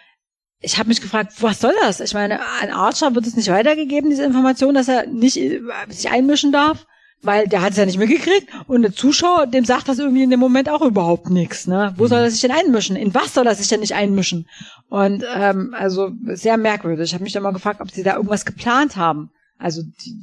ich 0.62 0.78
habe 0.78 0.90
mich 0.90 1.02
gefragt, 1.02 1.34
was 1.40 1.60
soll 1.60 1.74
das? 1.82 2.00
Ich 2.00 2.14
meine, 2.14 2.40
an 2.62 2.70
Archer 2.70 3.14
wird 3.16 3.26
es 3.26 3.36
nicht 3.36 3.50
weitergegeben, 3.50 4.10
diese 4.10 4.24
Information, 4.24 4.76
dass 4.76 4.88
er 4.88 5.08
nicht 5.08 5.38
äh, 5.38 5.62
sich 5.90 6.10
einmischen 6.10 6.52
darf, 6.52 6.86
weil 7.24 7.48
der 7.48 7.62
hat 7.62 7.72
es 7.72 7.78
ja 7.78 7.86
nicht 7.86 7.98
mitgekriegt 7.98 8.48
und 8.68 8.84
der 8.84 8.94
Zuschauer, 8.94 9.48
dem 9.48 9.66
sagt 9.66 9.88
das 9.88 10.00
irgendwie 10.00 10.24
in 10.24 10.30
dem 10.30 10.40
Moment 10.40 10.70
auch 10.70 10.82
überhaupt 10.82 11.30
nichts. 11.30 11.68
Ne? 11.68 11.94
Wo 11.98 12.08
soll 12.08 12.20
er 12.20 12.32
sich 12.32 12.42
denn 12.42 12.52
einmischen? 12.52 12.96
In 12.96 13.14
was 13.14 13.34
soll 13.34 13.48
er 13.48 13.56
sich 13.56 13.68
denn 13.68 13.80
nicht 13.80 13.96
einmischen? 13.96 14.48
Und 14.90 15.24
ähm, 15.36 15.76
also 15.78 16.12
sehr 16.26 16.58
merkwürdig. 16.58 17.10
Ich 17.10 17.14
habe 17.14 17.24
mich 17.24 17.34
dann 17.34 17.44
mal 17.44 17.54
gefragt, 17.54 17.82
ob 17.82 17.92
sie 17.92 18.04
da 18.04 18.16
irgendwas 18.16 18.46
geplant 18.46 18.96
haben. 18.96 19.32
Also 19.58 19.84
die, 19.84 20.16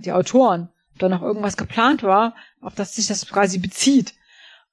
die 0.00 0.12
Autoren, 0.12 0.68
ob 0.92 0.98
da 0.98 1.08
noch 1.08 1.22
irgendwas 1.22 1.56
geplant 1.56 2.02
war, 2.02 2.34
ob 2.60 2.76
das 2.76 2.94
sich 2.94 3.06
das 3.06 3.26
quasi 3.26 3.58
bezieht. 3.58 4.14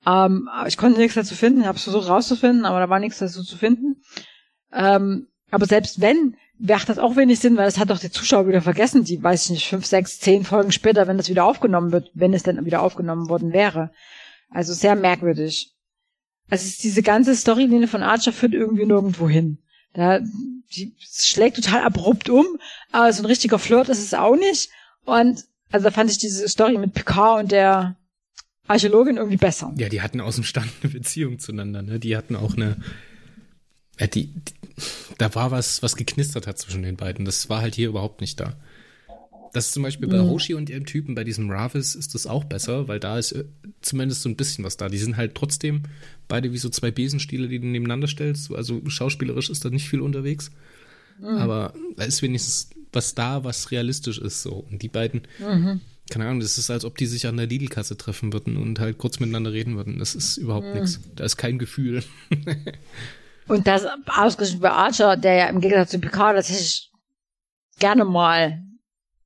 Ähm, 0.06 0.50
ich 0.68 0.78
konnte 0.78 1.00
nichts 1.00 1.16
dazu 1.16 1.36
finden, 1.36 1.66
habe 1.66 1.78
es 1.78 1.84
versucht 1.84 2.10
rauszufinden, 2.10 2.66
aber 2.66 2.80
da 2.80 2.90
war 2.90 3.00
nichts 3.00 3.20
dazu 3.20 3.44
zu 3.44 3.58
finden. 3.58 4.02
Ähm, 4.74 5.28
aber 5.52 5.66
selbst 5.66 6.02
wenn, 6.02 6.36
macht 6.60 6.90
das 6.90 7.00
auch 7.00 7.16
wenig 7.16 7.40
Sinn, 7.40 7.58
weil 7.58 7.66
das 7.66 7.78
hat 7.78 7.90
doch 7.90 8.00
der 8.00 8.12
Zuschauer 8.12 8.48
wieder 8.48 8.62
vergessen, 8.62 9.04
die, 9.04 9.22
weiß 9.22 9.46
ich 9.46 9.50
nicht, 9.52 9.68
fünf, 9.68 9.86
sechs, 9.86 10.20
zehn 10.20 10.44
Folgen 10.44 10.72
später, 10.72 11.08
wenn 11.08 11.18
das 11.18 11.30
wieder 11.30 11.46
aufgenommen 11.46 11.92
wird, 11.92 12.12
wenn 12.14 12.34
es 12.34 12.44
denn 12.44 12.66
wieder 12.66 12.82
aufgenommen 12.82 13.30
worden 13.30 13.54
wäre. 13.54 13.92
Also 14.50 14.74
sehr 14.74 14.96
merkwürdig. 14.96 15.74
Also 16.50 16.70
diese 16.82 17.04
ganze 17.04 17.36
Storylinie 17.36 17.88
von 17.88 18.04
Archer 18.04 18.34
führt 18.34 18.54
irgendwie 18.54 18.86
nirgendwo 18.86 19.30
hin. 19.30 19.60
Da, 19.94 20.20
die 20.72 20.96
schlägt 21.00 21.56
total 21.56 21.82
abrupt 21.82 22.30
um, 22.30 22.46
aber 22.92 23.12
so 23.14 23.24
ein 23.24 23.28
richtiger 23.28 23.60
Flirt 23.60 23.90
ist 23.90 24.04
es 24.04 24.14
auch 24.14 24.36
nicht. 24.36 24.70
Und 25.06 25.46
also 25.72 25.86
da 25.86 25.92
fand 25.92 26.12
ich 26.12 26.18
diese 26.18 26.48
Story 26.48 26.78
mit 26.78 26.94
Picard 26.94 27.44
und 27.44 27.52
der 27.52 27.96
Archäologin 28.68 29.18
irgendwie 29.18 29.38
besser. 29.38 29.74
Ja, 29.78 29.90
die 29.90 30.02
hatten 30.02 30.22
aus 30.22 30.36
dem 30.36 30.44
Stand 30.44 30.70
eine 30.82 30.92
Beziehung 30.92 31.40
zueinander, 31.40 31.82
ne? 31.82 32.00
Die 32.00 32.16
hatten 32.16 32.36
auch 32.36 32.56
eine, 32.56 32.78
die, 34.08 34.28
die, 34.28 34.54
da 35.18 35.34
war 35.36 35.52
was, 35.52 35.84
was 35.84 35.96
geknistert 35.96 36.48
hat 36.48 36.58
zwischen 36.58 36.84
den 36.84 36.96
beiden. 36.96 37.26
Das 37.26 37.50
war 37.50 37.62
halt 37.62 37.76
hier 37.76 37.90
überhaupt 37.90 38.22
nicht 38.22 38.40
da. 38.40 38.56
Das 39.54 39.68
ist 39.68 39.74
zum 39.74 39.84
Beispiel 39.84 40.08
bei 40.08 40.22
mhm. 40.22 40.30
Hoshi 40.30 40.54
und 40.54 40.70
ihrem 40.70 40.86
Typen, 40.86 41.16
bei 41.16 41.24
diesem 41.24 41.50
Ravis 41.50 41.96
ist 41.96 42.14
das 42.14 42.28
auch 42.28 42.44
besser, 42.44 42.88
weil 42.88 43.00
da 43.00 43.18
ist 43.18 43.32
äh, 43.32 43.46
zumindest 43.82 44.22
so 44.22 44.30
ein 44.30 44.36
bisschen 44.36 44.64
was 44.64 44.78
da. 44.78 44.90
Die 44.90 44.98
sind 44.98 45.18
halt 45.18 45.34
trotzdem 45.36 45.84
beide 46.28 46.54
wie 46.54 46.58
so 46.58 46.70
zwei 46.70 46.92
Besenstiele, 46.92 47.48
die 47.48 47.60
du 47.60 47.66
nebeneinander 47.66 48.08
stellst. 48.08 48.54
Also 48.54 48.82
schauspielerisch 48.88 49.50
ist 49.50 49.66
da 49.66 49.70
nicht 49.70 49.90
viel 49.90 50.02
unterwegs. 50.02 50.52
Mhm. 51.20 51.28
Aber 51.28 51.74
da 51.98 52.04
ist 52.04 52.22
wenigstens 52.22 52.70
was 52.92 53.16
da, 53.16 53.44
was 53.44 53.72
realistisch 53.72 54.20
ist. 54.20 54.44
So. 54.44 54.66
Und 54.70 54.82
die 54.82 54.88
beiden, 54.88 55.22
mhm. 55.40 55.82
keine 56.10 56.26
Ahnung, 56.26 56.40
das 56.40 56.58
ist, 56.58 56.70
als 56.70 56.86
ob 56.86 56.98
die 56.98 57.08
sich 57.08 57.28
an 57.28 57.38
der 57.38 57.48
Lidl-Kasse 57.48 57.98
treffen 57.98 58.32
würden 58.34 58.58
und 58.58 58.80
halt 58.80 58.98
kurz 58.98 59.20
miteinander 59.20 59.52
reden 59.52 59.76
würden. 59.78 60.00
Das 60.00 60.16
ist 60.16 60.38
überhaupt 60.38 60.68
mhm. 60.68 60.82
nichts. 60.82 61.00
Da 61.16 61.24
ist 61.24 61.38
kein 61.38 61.58
Gefühl. 61.58 62.04
Und 63.50 63.68
das 63.68 63.86
ausgerechnet 64.06 64.62
bei 64.62 64.72
Archer, 64.72 65.18
der 65.18 65.34
ja 65.34 65.46
im 65.48 65.60
Gegensatz 65.60 65.92
zu 65.92 66.00
Picard 66.00 66.36
tatsächlich 66.36 66.92
gerne 67.80 68.06
mal 68.06 68.64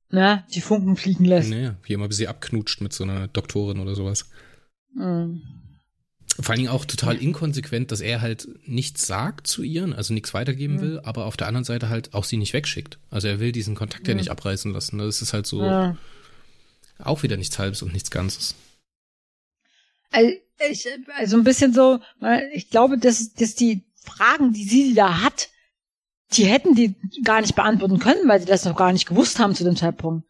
ne, 0.08 0.44
die 0.54 0.60
Funken 0.60 0.96
fliegen 0.96 1.24
lässt. 1.26 1.50
Naja, 1.50 1.76
wie 1.82 1.92
immer 1.92 2.10
sie 2.10 2.28
abknutscht 2.28 2.80
mit 2.80 2.92
so 2.92 3.04
einer 3.04 3.28
Doktorin 3.28 3.80
oder 3.80 3.94
sowas. 3.94 4.30
Mhm. 4.94 5.42
Vor 6.40 6.50
allen 6.50 6.60
Dingen 6.60 6.70
auch 6.70 6.84
total 6.84 7.16
inkonsequent, 7.16 7.92
dass 7.92 8.00
er 8.00 8.20
halt 8.20 8.48
nichts 8.64 9.06
sagt 9.06 9.46
zu 9.46 9.62
ihr, 9.62 9.94
also 9.96 10.14
nichts 10.14 10.34
weitergeben 10.34 10.76
mhm. 10.76 10.80
will, 10.80 11.00
aber 11.04 11.26
auf 11.26 11.36
der 11.36 11.46
anderen 11.46 11.64
Seite 11.64 11.90
halt 11.90 12.14
auch 12.14 12.24
sie 12.24 12.38
nicht 12.38 12.54
wegschickt. 12.54 12.98
Also 13.10 13.28
er 13.28 13.38
will 13.38 13.52
diesen 13.52 13.74
Kontakt 13.74 14.04
mhm. 14.04 14.10
ja 14.10 14.14
nicht 14.16 14.30
abreißen 14.30 14.72
lassen. 14.72 14.98
Das 14.98 15.22
ist 15.22 15.32
halt 15.32 15.46
so 15.46 15.62
ja. 15.62 15.96
auch 16.98 17.22
wieder 17.22 17.36
nichts 17.36 17.58
Halbes 17.58 17.82
und 17.82 17.92
nichts 17.92 18.10
Ganzes. 18.10 18.54
Also, 20.10 20.32
ich, 20.70 20.88
also 21.16 21.36
ein 21.36 21.44
bisschen 21.44 21.74
so, 21.74 22.00
ich 22.52 22.70
glaube, 22.70 22.98
dass, 22.98 23.34
dass 23.34 23.54
die 23.54 23.84
Fragen, 24.04 24.52
die 24.52 24.64
sie 24.64 24.94
da 24.94 25.22
hat, 25.22 25.48
die 26.32 26.44
hätten 26.44 26.74
die 26.74 26.94
gar 27.24 27.40
nicht 27.40 27.54
beantworten 27.54 27.98
können, 27.98 28.28
weil 28.28 28.40
sie 28.40 28.46
das 28.46 28.64
noch 28.64 28.76
gar 28.76 28.92
nicht 28.92 29.06
gewusst 29.06 29.38
haben 29.38 29.54
zu 29.54 29.64
dem 29.64 29.76
Zeitpunkt. 29.76 30.26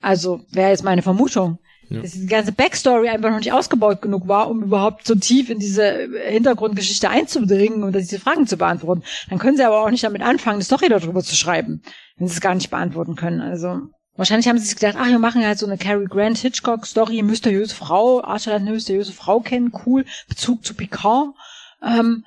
Also 0.00 0.44
wäre 0.50 0.70
jetzt 0.70 0.84
meine 0.84 1.02
Vermutung. 1.02 1.58
Ja. 1.88 2.00
Dass 2.00 2.12
die 2.12 2.26
ganze 2.26 2.50
Backstory 2.50 3.08
einfach 3.08 3.30
noch 3.30 3.38
nicht 3.38 3.52
ausgebaut 3.52 4.02
genug 4.02 4.26
war, 4.26 4.50
um 4.50 4.62
überhaupt 4.62 5.06
so 5.06 5.14
tief 5.14 5.50
in 5.50 5.60
diese 5.60 6.08
Hintergrundgeschichte 6.26 7.08
einzudringen 7.08 7.84
und 7.84 7.94
diese 7.94 8.18
Fragen 8.18 8.46
zu 8.48 8.56
beantworten. 8.56 9.04
Dann 9.30 9.38
können 9.38 9.56
sie 9.56 9.64
aber 9.64 9.84
auch 9.84 9.90
nicht 9.90 10.02
damit 10.02 10.22
anfangen, 10.22 10.56
eine 10.56 10.64
Story 10.64 10.88
darüber 10.88 11.22
zu 11.22 11.36
schreiben, 11.36 11.82
wenn 12.16 12.26
sie 12.26 12.34
es 12.34 12.40
gar 12.40 12.56
nicht 12.56 12.70
beantworten 12.70 13.14
können. 13.14 13.40
Also 13.40 13.82
wahrscheinlich 14.16 14.48
haben 14.48 14.58
sie 14.58 14.66
sich 14.66 14.74
gedacht, 14.74 14.96
ach, 14.98 15.06
wir 15.06 15.20
machen 15.20 15.44
halt 15.44 15.60
so 15.60 15.66
eine 15.66 15.78
Cary 15.78 16.06
Grant 16.06 16.38
Hitchcock 16.38 16.86
Story, 16.86 17.22
mysteriöse 17.22 17.74
Frau, 17.74 18.20
Archer 18.20 18.54
hat 18.54 18.62
eine 18.62 18.72
mysteriöse 18.72 19.12
Frau 19.12 19.38
kennen, 19.38 19.72
cool, 19.86 20.04
Bezug 20.28 20.64
zu 20.64 20.74
Picard. 20.74 21.34
Ähm, 21.82 22.24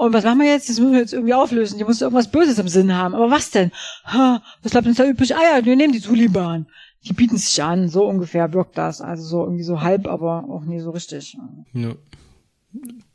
und 0.00 0.14
was 0.14 0.24
machen 0.24 0.38
wir 0.38 0.46
jetzt? 0.46 0.70
Das 0.70 0.78
müssen 0.78 0.92
wir 0.94 1.00
jetzt 1.00 1.12
irgendwie 1.12 1.34
auflösen. 1.34 1.76
Die 1.76 1.84
muss 1.84 2.00
irgendwas 2.00 2.30
Böses 2.30 2.58
im 2.58 2.68
Sinn 2.68 2.96
haben. 2.96 3.14
Aber 3.14 3.30
was 3.30 3.50
denn? 3.50 3.70
Ha, 4.04 4.42
was 4.62 4.72
bleibt 4.72 4.86
uns 4.86 4.96
da 4.96 5.04
übrig? 5.04 5.36
Ah 5.36 5.58
ja, 5.58 5.64
wir 5.66 5.76
nehmen 5.76 5.92
die 5.92 6.00
Taliban. 6.00 6.66
Die 7.04 7.12
bieten 7.12 7.36
sich 7.36 7.62
an. 7.62 7.90
So 7.90 8.06
ungefähr 8.06 8.54
wirkt 8.54 8.78
das. 8.78 9.02
Also 9.02 9.22
so 9.24 9.44
irgendwie 9.44 9.62
so 9.62 9.82
halb, 9.82 10.06
aber 10.06 10.48
auch 10.48 10.64
nie 10.64 10.80
so 10.80 10.90
richtig. 10.90 11.36
Ja. 11.74 11.94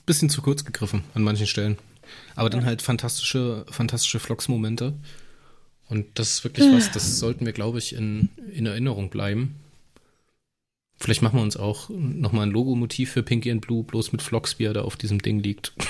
Bisschen 0.06 0.30
zu 0.30 0.44
kurz 0.44 0.64
gegriffen 0.64 1.04
an 1.16 1.24
manchen 1.24 1.48
Stellen. 1.48 1.78
Aber 2.36 2.52
dann 2.52 2.66
halt 2.66 2.84
fantastische, 2.84 3.66
fantastische 3.68 4.20
Vlogs-Momente. 4.20 4.94
Und 5.90 6.06
das 6.20 6.34
ist 6.34 6.44
wirklich 6.44 6.72
was, 6.72 6.92
das 6.92 7.18
sollten 7.20 7.48
wir, 7.48 7.54
glaube 7.54 7.80
ich, 7.80 7.96
in, 7.96 8.30
in 8.54 8.68
Erinnerung 8.68 9.10
bleiben. 9.10 9.56
Vielleicht 10.98 11.24
machen 11.24 11.40
wir 11.40 11.44
uns 11.44 11.58
auch 11.58 11.90
nochmal 11.90 12.46
ein 12.46 12.52
Logomotiv 12.52 13.12
für 13.12 13.24
Pinky 13.24 13.50
and 13.50 13.62
Blue, 13.62 13.84
bloß 13.84 14.12
mit 14.12 14.22
Vlogs, 14.22 14.60
wie 14.60 14.66
er 14.66 14.74
da 14.74 14.84
auf 14.84 14.98
diesem 14.98 15.20
Ding 15.20 15.40
liegt. 15.40 15.74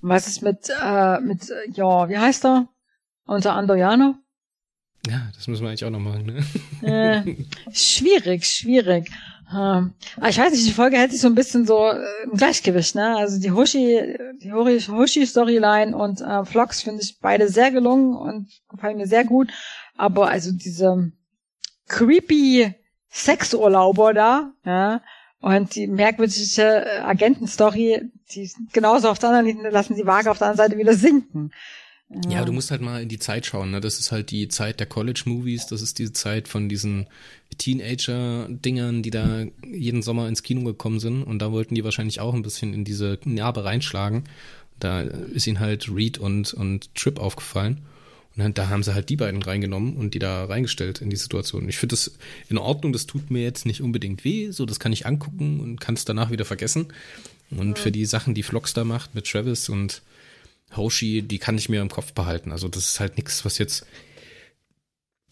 Was 0.00 0.28
ist 0.28 0.42
mit, 0.42 0.70
äh, 0.82 1.20
mit, 1.20 1.52
ja, 1.72 2.08
wie 2.08 2.18
heißt 2.18 2.44
er? 2.44 2.68
Unser 3.26 3.54
Andoriano? 3.54 4.14
Ja, 5.06 5.28
das 5.34 5.46
müssen 5.46 5.62
wir 5.62 5.68
eigentlich 5.68 5.84
auch 5.84 5.90
noch 5.90 5.98
machen, 6.00 6.26
ne? 6.26 6.44
Äh, 6.82 7.36
schwierig, 7.72 8.46
schwierig. 8.46 9.10
Ähm, 9.50 9.94
aber 10.16 10.28
ich 10.28 10.38
weiß 10.38 10.52
nicht, 10.52 10.66
die 10.66 10.72
Folge 10.72 10.98
hält 10.98 11.12
sich 11.12 11.20
so 11.20 11.28
ein 11.28 11.34
bisschen 11.34 11.66
so 11.66 11.88
äh, 11.88 12.04
im 12.24 12.32
Gleichgewicht, 12.36 12.94
ne? 12.94 13.16
Also 13.16 13.40
die 13.40 13.50
Hoshi, 13.50 14.16
die 14.42 14.52
Hoshi-Storyline 14.52 15.96
und 15.96 16.20
äh, 16.20 16.44
Vlogs 16.44 16.82
finde 16.82 17.02
ich 17.02 17.18
beide 17.20 17.48
sehr 17.48 17.70
gelungen 17.70 18.14
und 18.14 18.50
gefallen 18.68 18.98
mir 18.98 19.06
sehr 19.06 19.24
gut. 19.24 19.50
Aber 19.96 20.28
also 20.28 20.52
diese 20.52 21.12
creepy 21.86 22.74
Sexurlauber 23.08 24.12
da, 24.12 24.52
ja, 24.64 25.00
und 25.40 25.74
die 25.74 25.86
merkwürdige 25.86 26.62
äh, 26.62 26.98
Agentenstory, 27.00 28.02
die 28.32 28.50
genauso 28.72 29.08
auf 29.08 29.18
der 29.18 29.30
anderen 29.30 29.46
liegen, 29.46 29.70
lassen 29.70 29.94
die 29.94 30.06
Waage 30.06 30.30
auf 30.30 30.38
der 30.38 30.48
anderen 30.48 30.68
Seite 30.68 30.78
wieder 30.78 30.94
sinken. 30.94 31.52
Ja, 32.26 32.44
du 32.44 32.52
musst 32.52 32.70
halt 32.70 32.80
mal 32.80 33.02
in 33.02 33.08
die 33.10 33.18
Zeit 33.18 33.44
schauen. 33.44 33.70
Ne? 33.70 33.80
Das 33.80 34.00
ist 34.00 34.12
halt 34.12 34.30
die 34.30 34.48
Zeit 34.48 34.80
der 34.80 34.86
College-Movies. 34.86 35.66
Das 35.66 35.82
ist 35.82 35.98
die 35.98 36.10
Zeit 36.10 36.48
von 36.48 36.68
diesen 36.68 37.06
Teenager-Dingern, 37.58 39.02
die 39.02 39.10
da 39.10 39.44
jeden 39.70 40.00
Sommer 40.00 40.26
ins 40.26 40.42
Kino 40.42 40.64
gekommen 40.64 41.00
sind. 41.00 41.22
Und 41.22 41.40
da 41.40 41.52
wollten 41.52 41.74
die 41.74 41.84
wahrscheinlich 41.84 42.20
auch 42.20 42.32
ein 42.32 42.42
bisschen 42.42 42.72
in 42.72 42.84
diese 42.84 43.18
Narbe 43.24 43.64
reinschlagen. 43.64 44.24
Da 44.80 45.02
ist 45.02 45.46
ihnen 45.46 45.60
halt 45.60 45.94
Reed 45.94 46.16
und, 46.16 46.54
und 46.54 46.94
Trip 46.94 47.18
aufgefallen. 47.18 47.82
Und 48.38 48.56
da 48.56 48.68
haben 48.68 48.82
sie 48.82 48.94
halt 48.94 49.08
die 49.08 49.16
beiden 49.16 49.42
reingenommen 49.42 49.96
und 49.96 50.14
die 50.14 50.20
da 50.20 50.44
reingestellt 50.44 51.00
in 51.02 51.10
die 51.10 51.16
Situation. 51.16 51.68
Ich 51.68 51.78
finde 51.78 51.94
das 51.94 52.12
in 52.48 52.58
Ordnung, 52.58 52.92
das 52.92 53.06
tut 53.06 53.30
mir 53.30 53.42
jetzt 53.42 53.66
nicht 53.66 53.82
unbedingt 53.82 54.24
weh, 54.24 54.50
so 54.52 54.64
das 54.64 54.78
kann 54.78 54.92
ich 54.92 55.06
angucken 55.06 55.60
und 55.60 55.80
kann 55.80 55.94
es 55.94 56.04
danach 56.04 56.30
wieder 56.30 56.44
vergessen. 56.44 56.92
Und 57.50 57.78
für 57.78 57.90
die 57.90 58.04
Sachen, 58.04 58.34
die 58.34 58.42
Vlogs 58.42 58.74
da 58.74 58.84
macht 58.84 59.14
mit 59.14 59.26
Travis 59.26 59.68
und 59.68 60.02
Hoshi, 60.76 61.22
die 61.22 61.38
kann 61.38 61.56
ich 61.56 61.68
mir 61.68 61.80
im 61.80 61.88
Kopf 61.88 62.12
behalten. 62.12 62.52
Also 62.52 62.68
das 62.68 62.84
ist 62.88 63.00
halt 63.00 63.16
nichts, 63.16 63.44
was 63.44 63.58
jetzt 63.58 63.86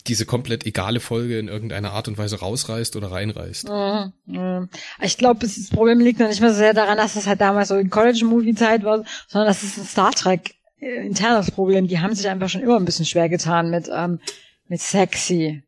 diese 0.08 0.24
komplett 0.24 0.66
egale 0.66 1.00
Folge 1.00 1.38
in 1.38 1.48
irgendeiner 1.48 1.92
Art 1.92 2.08
und 2.08 2.18
Weise 2.18 2.38
rausreißt 2.38 2.96
oder 2.96 3.10
reinreißt. 3.10 3.68
Mhm, 3.68 4.12
mhm. 4.26 4.68
Ich 5.00 5.18
glaube, 5.18 5.40
das 5.40 5.68
Problem 5.70 6.00
liegt 6.00 6.20
noch 6.20 6.28
nicht 6.28 6.40
mehr 6.40 6.50
so 6.50 6.56
sehr 6.56 6.74
daran, 6.74 6.96
dass 6.96 7.14
das 7.14 7.26
halt 7.26 7.40
damals 7.40 7.68
so 7.68 7.76
in 7.76 7.90
College-Movie-Zeit 7.90 8.84
war, 8.84 9.04
sondern 9.28 9.48
dass 9.48 9.62
es 9.62 9.76
ein 9.76 9.84
Star 9.84 10.12
Trek 10.12 10.55
internes 10.78 11.50
Problem. 11.50 11.88
Die 11.88 11.98
haben 11.98 12.14
sich 12.14 12.28
einfach 12.28 12.48
schon 12.48 12.62
immer 12.62 12.76
ein 12.76 12.84
bisschen 12.84 13.06
schwer 13.06 13.28
getan 13.28 13.70
mit, 13.70 13.88
ähm, 13.92 14.20
mit 14.68 14.80
sexy. 14.80 15.62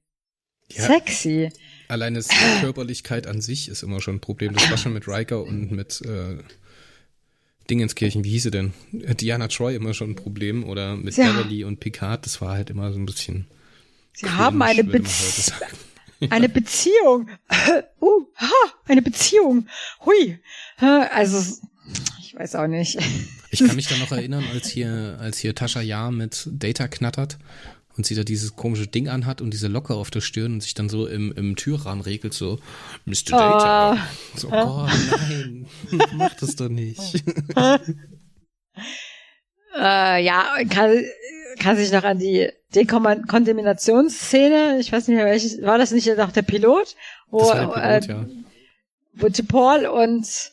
Ja. 0.70 0.82
Sexy. 0.82 1.50
Alleine 1.88 2.22
Körperlichkeit 2.60 3.26
an 3.26 3.40
sich 3.40 3.68
ist 3.68 3.82
immer 3.82 4.00
schon 4.00 4.16
ein 4.16 4.20
Problem. 4.20 4.52
Das 4.52 4.70
war 4.70 4.76
schon 4.76 4.92
mit 4.92 5.08
Riker 5.08 5.42
und 5.42 5.72
mit 5.72 6.02
äh, 6.02 6.36
Dingenskirchen, 7.70 8.24
wie 8.24 8.30
hieß 8.30 8.44
sie 8.44 8.50
denn? 8.50 8.72
Diana 8.92 9.48
Troy 9.48 9.74
immer 9.74 9.94
schon 9.94 10.10
ein 10.10 10.16
Problem 10.16 10.64
oder 10.64 10.96
mit 10.96 11.16
ja. 11.16 11.32
Beverly 11.32 11.64
und 11.64 11.80
Picard, 11.80 12.26
das 12.26 12.40
war 12.40 12.52
halt 12.52 12.70
immer 12.70 12.92
so 12.92 12.98
ein 12.98 13.06
bisschen. 13.06 13.46
Sie 14.12 14.26
cringe, 14.26 14.38
haben 14.38 14.62
eine 14.62 14.84
Beziehung. 14.84 15.56
Eine 16.30 16.48
Beziehung. 16.48 17.28
uh, 18.00 18.26
ha, 18.36 18.52
eine 18.86 19.02
Beziehung. 19.02 19.68
Hui. 20.04 20.40
Also, 20.78 21.60
ich 22.28 22.34
weiß 22.34 22.56
auch 22.56 22.66
nicht. 22.66 22.98
Ich 23.50 23.64
kann 23.64 23.76
mich 23.76 23.88
da 23.88 23.96
noch 23.96 24.12
erinnern, 24.12 24.44
als 24.52 24.68
hier, 24.68 25.16
als 25.20 25.38
hier 25.38 25.54
Tascha 25.54 25.80
Ja 25.80 26.10
mit 26.10 26.50
Data 26.52 26.86
knattert 26.86 27.38
und 27.96 28.04
sie 28.04 28.14
da 28.14 28.22
dieses 28.22 28.56
komische 28.56 28.86
Ding 28.86 29.08
anhat 29.08 29.40
und 29.40 29.54
diese 29.54 29.68
Locke 29.68 29.94
auf 29.94 30.10
der 30.10 30.20
Stirn 30.20 30.52
und 30.52 30.60
sich 30.60 30.74
dann 30.74 30.90
so 30.90 31.06
im, 31.06 31.32
im 31.32 31.56
Türrahmen 31.56 32.02
regelt, 32.02 32.34
so, 32.34 32.58
Mr. 33.06 33.30
Data. 33.30 33.94
Oh. 33.94 33.96
So, 34.36 34.52
oh 34.52 34.86
nein, 34.86 35.66
mach 36.12 36.34
das 36.34 36.56
doch 36.56 36.68
nicht. 36.68 37.00
äh, 39.74 40.22
ja, 40.22 40.58
kann, 40.68 41.02
kann 41.58 41.78
sich 41.78 41.90
noch 41.90 42.04
an 42.04 42.18
die 42.18 42.50
Dekontaminationsszene, 42.74 44.78
ich 44.78 44.92
weiß 44.92 45.08
nicht 45.08 45.16
mehr 45.16 45.24
welches, 45.24 45.62
war 45.62 45.78
das 45.78 45.92
nicht 45.92 46.06
noch 46.18 46.32
der 46.32 46.42
Pilot? 46.42 46.96
Wo, 47.30 47.50
Pilot, 47.50 47.76
äh, 47.78 48.00
ja. 48.06 48.26
Wo 49.14 49.30
Paul 49.48 49.86
und 49.86 50.52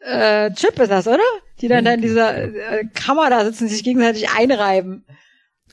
äh, 0.00 0.52
Chip 0.52 0.78
ist 0.78 0.90
das, 0.90 1.06
oder? 1.06 1.22
Die 1.60 1.68
dann, 1.68 1.84
dann 1.84 1.94
in 1.94 2.02
dieser 2.02 2.36
äh, 2.36 2.84
Kammer 2.94 3.30
da 3.30 3.44
sitzen, 3.44 3.68
sich 3.68 3.82
gegenseitig 3.82 4.28
einreiben. 4.30 5.04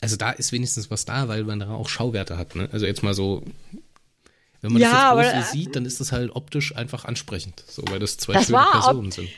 Also 0.01 0.17
da 0.17 0.31
ist 0.31 0.51
wenigstens 0.51 0.89
was 0.91 1.05
da, 1.05 1.27
weil 1.27 1.43
man 1.43 1.59
da 1.59 1.71
auch 1.71 1.87
Schauwerte 1.87 2.37
hat, 2.37 2.55
ne? 2.55 2.69
Also 2.71 2.85
jetzt 2.85 3.03
mal 3.03 3.13
so, 3.13 3.43
wenn 4.61 4.73
man 4.73 4.81
ja, 4.81 5.15
das 5.15 5.25
jetzt 5.25 5.35
aber, 5.35 5.43
sieht, 5.43 5.75
dann 5.75 5.85
ist 5.85 5.99
das 5.99 6.11
halt 6.11 6.35
optisch 6.35 6.75
einfach 6.75 7.05
ansprechend, 7.05 7.63
so 7.67 7.83
weil 7.89 7.99
das 7.99 8.17
zwei 8.17 8.33
das 8.33 8.47
schöne 8.47 8.65
Personen 8.71 9.11
sind. 9.11 9.29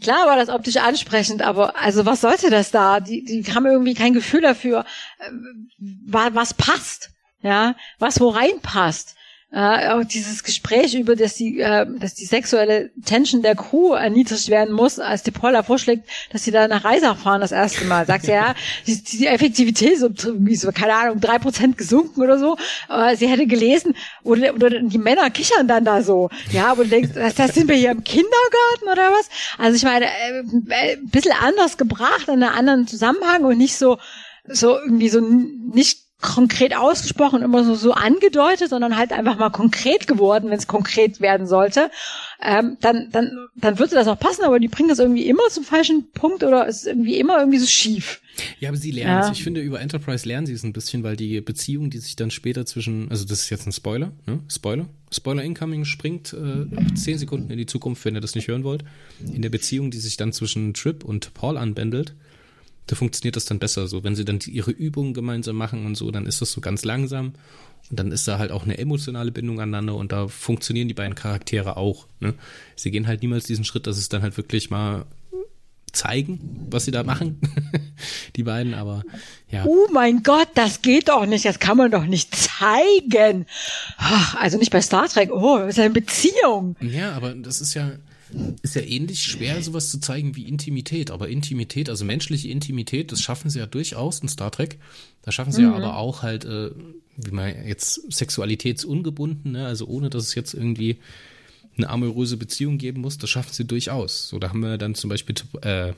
Klar 0.00 0.26
war 0.26 0.36
das 0.36 0.48
optisch 0.48 0.78
ansprechend, 0.78 1.42
aber 1.42 1.76
also 1.76 2.06
was 2.06 2.22
sollte 2.22 2.50
das 2.50 2.70
da? 2.70 3.00
Die, 3.00 3.24
die 3.24 3.44
haben 3.54 3.66
irgendwie 3.66 3.94
kein 3.94 4.14
Gefühl 4.14 4.40
dafür, 4.40 4.84
äh, 5.18 5.30
was 5.78 6.54
passt, 6.54 7.10
ja, 7.42 7.76
was 7.98 8.20
wo 8.20 8.30
reinpasst 8.30 9.16
äh, 9.52 9.90
auch 9.90 10.04
dieses 10.04 10.44
Gespräch 10.44 10.94
über, 10.94 11.14
dass 11.14 11.34
die, 11.34 11.60
äh, 11.60 11.86
dass 11.98 12.14
die 12.14 12.24
sexuelle 12.24 12.90
Tension 13.04 13.42
der 13.42 13.54
Crew 13.54 13.92
erniedrigt 13.92 14.48
werden 14.48 14.74
muss, 14.74 14.98
als 14.98 15.24
die 15.24 15.30
Paula 15.30 15.62
vorschlägt, 15.62 16.08
dass 16.30 16.44
sie 16.44 16.50
da 16.50 16.66
nach 16.68 16.84
Reisach 16.84 17.18
fahren 17.18 17.42
das 17.42 17.52
erste 17.52 17.84
Mal. 17.84 18.06
Sagt 18.06 18.24
sie, 18.24 18.30
ja, 18.30 18.54
die, 18.86 19.02
die 19.02 19.26
Effektivität 19.26 19.92
ist 19.92 20.24
irgendwie 20.24 20.56
so, 20.56 20.72
keine 20.72 20.94
Ahnung, 20.94 21.20
drei 21.20 21.38
Prozent 21.38 21.76
gesunken 21.76 22.22
oder 22.22 22.38
so. 22.38 22.56
Aber 22.88 23.14
sie 23.14 23.28
hätte 23.28 23.46
gelesen, 23.46 23.94
oder, 24.22 24.54
oder 24.54 24.70
die 24.70 24.98
Männer 24.98 25.28
kichern 25.28 25.68
dann 25.68 25.84
da 25.84 26.02
so. 26.02 26.30
Ja, 26.50 26.68
aber 26.68 26.84
du 26.84 26.90
denkst, 26.90 27.10
das, 27.14 27.34
das 27.34 27.54
sind 27.54 27.68
wir 27.68 27.76
hier 27.76 27.90
im 27.90 28.04
Kindergarten 28.04 28.88
oder 28.90 29.10
was? 29.10 29.28
Also 29.58 29.76
ich 29.76 29.82
meine, 29.82 30.06
äh, 30.06 30.94
ein 30.94 31.08
bisschen 31.08 31.34
anders 31.38 31.76
gebracht, 31.76 32.28
in 32.28 32.42
einem 32.42 32.54
anderen 32.54 32.86
Zusammenhang 32.86 33.44
und 33.44 33.58
nicht 33.58 33.76
so, 33.76 33.98
so 34.48 34.78
irgendwie 34.78 35.10
so 35.10 35.20
nicht 35.20 36.11
konkret 36.22 36.74
ausgesprochen, 36.74 37.42
immer 37.42 37.64
so, 37.64 37.74
so 37.74 37.92
angedeutet, 37.92 38.70
sondern 38.70 38.96
halt 38.96 39.12
einfach 39.12 39.36
mal 39.36 39.50
konkret 39.50 40.06
geworden, 40.06 40.48
wenn 40.48 40.58
es 40.58 40.66
konkret 40.66 41.20
werden 41.20 41.46
sollte, 41.46 41.90
ähm, 42.40 42.78
dann, 42.80 43.10
dann, 43.10 43.48
dann 43.56 43.78
würde 43.78 43.94
das 43.94 44.06
auch 44.06 44.18
passen, 44.18 44.44
aber 44.44 44.58
die 44.58 44.68
bringen 44.68 44.88
das 44.88 45.00
irgendwie 45.00 45.26
immer 45.26 45.42
zum 45.50 45.64
falschen 45.64 46.10
Punkt 46.12 46.44
oder 46.44 46.66
ist 46.66 46.86
irgendwie 46.86 47.16
immer 47.16 47.38
irgendwie 47.38 47.58
so 47.58 47.66
schief. 47.66 48.22
Ja, 48.60 48.70
aber 48.70 48.78
sie 48.78 48.92
lernen 48.92 49.20
es. 49.20 49.26
Ja. 49.26 49.32
Ich 49.32 49.44
finde, 49.44 49.60
über 49.60 49.80
Enterprise 49.80 50.26
lernen 50.26 50.46
sie 50.46 50.54
es 50.54 50.62
ein 50.62 50.72
bisschen, 50.72 51.02
weil 51.02 51.16
die 51.16 51.40
Beziehung, 51.40 51.90
die 51.90 51.98
sich 51.98 52.16
dann 52.16 52.30
später 52.30 52.64
zwischen, 52.64 53.10
also 53.10 53.26
das 53.26 53.40
ist 53.40 53.50
jetzt 53.50 53.66
ein 53.66 53.72
Spoiler, 53.72 54.12
ne? 54.26 54.40
Spoiler. 54.48 54.88
Spoiler 55.10 55.42
Incoming 55.42 55.84
springt 55.84 56.32
äh, 56.32 56.94
zehn 56.94 57.18
Sekunden 57.18 57.50
in 57.50 57.58
die 57.58 57.66
Zukunft, 57.66 58.04
wenn 58.04 58.14
ihr 58.14 58.22
das 58.22 58.34
nicht 58.34 58.48
hören 58.48 58.64
wollt. 58.64 58.84
In 59.20 59.42
der 59.42 59.50
Beziehung, 59.50 59.90
die 59.90 59.98
sich 59.98 60.16
dann 60.16 60.32
zwischen 60.32 60.72
Trip 60.72 61.04
und 61.04 61.34
Paul 61.34 61.58
anbändelt, 61.58 62.14
da 62.86 62.96
funktioniert 62.96 63.36
das 63.36 63.44
dann 63.44 63.58
besser. 63.58 63.86
So, 63.86 64.04
wenn 64.04 64.16
sie 64.16 64.24
dann 64.24 64.40
ihre 64.46 64.70
Übungen 64.70 65.14
gemeinsam 65.14 65.56
machen 65.56 65.86
und 65.86 65.96
so, 65.96 66.10
dann 66.10 66.26
ist 66.26 66.40
das 66.40 66.52
so 66.52 66.60
ganz 66.60 66.84
langsam. 66.84 67.34
Und 67.90 67.98
dann 67.98 68.12
ist 68.12 68.26
da 68.28 68.38
halt 68.38 68.52
auch 68.52 68.64
eine 68.64 68.78
emotionale 68.78 69.32
Bindung 69.32 69.60
aneinander 69.60 69.96
und 69.96 70.12
da 70.12 70.28
funktionieren 70.28 70.88
die 70.88 70.94
beiden 70.94 71.14
Charaktere 71.14 71.76
auch. 71.76 72.06
Ne? 72.20 72.34
Sie 72.76 72.90
gehen 72.90 73.06
halt 73.06 73.22
niemals 73.22 73.44
diesen 73.44 73.64
Schritt, 73.64 73.86
dass 73.86 73.98
es 73.98 74.08
dann 74.08 74.22
halt 74.22 74.36
wirklich 74.36 74.70
mal 74.70 75.04
zeigen, 75.92 76.66
was 76.70 76.86
sie 76.86 76.90
da 76.90 77.02
machen, 77.02 77.38
die 78.36 78.44
beiden, 78.44 78.74
aber 78.74 79.04
ja. 79.50 79.64
Oh 79.66 79.88
mein 79.92 80.22
Gott, 80.22 80.48
das 80.54 80.80
geht 80.80 81.08
doch 81.08 81.26
nicht, 81.26 81.44
das 81.44 81.58
kann 81.58 81.76
man 81.76 81.90
doch 81.90 82.06
nicht 82.06 82.34
zeigen. 82.34 83.46
Also 84.38 84.58
nicht 84.58 84.72
bei 84.72 84.80
Star 84.80 85.08
Trek, 85.08 85.30
oh, 85.30 85.58
das 85.58 85.76
ist 85.76 85.78
eine 85.78 85.90
Beziehung. 85.90 86.76
Ja, 86.80 87.12
aber 87.12 87.34
das 87.34 87.60
ist 87.60 87.74
ja, 87.74 87.92
ist 88.62 88.74
ja 88.74 88.82
ähnlich 88.82 89.22
schwer, 89.22 89.62
sowas 89.62 89.90
zu 89.90 90.00
zeigen 90.00 90.36
wie 90.36 90.48
Intimität. 90.48 91.10
Aber 91.10 91.28
Intimität, 91.28 91.88
also 91.88 92.04
menschliche 92.04 92.48
Intimität, 92.48 93.12
das 93.12 93.20
schaffen 93.20 93.50
sie 93.50 93.58
ja 93.58 93.66
durchaus 93.66 94.20
in 94.20 94.28
Star 94.28 94.50
Trek. 94.50 94.78
Da 95.22 95.32
schaffen 95.32 95.52
sie 95.52 95.62
mhm. 95.62 95.70
ja 95.70 95.76
aber 95.76 95.96
auch 95.96 96.22
halt, 96.22 96.44
äh, 96.44 96.70
wie 97.16 97.30
man 97.30 97.66
jetzt 97.66 98.12
sexualitätsungebunden, 98.12 99.52
ne? 99.52 99.66
also 99.66 99.86
ohne 99.86 100.10
dass 100.10 100.24
es 100.24 100.34
jetzt 100.34 100.54
irgendwie 100.54 100.98
eine 101.76 101.88
amoröse 101.88 102.36
Beziehung 102.36 102.78
geben 102.78 103.00
muss, 103.00 103.18
das 103.18 103.30
schaffen 103.30 103.52
sie 103.52 103.64
durchaus. 103.64 104.28
So, 104.28 104.38
da 104.38 104.50
haben 104.50 104.60
wir 104.60 104.78
dann 104.78 104.94
zum 104.94 105.10
Beispiel 105.10 105.34
äh, 105.62 105.92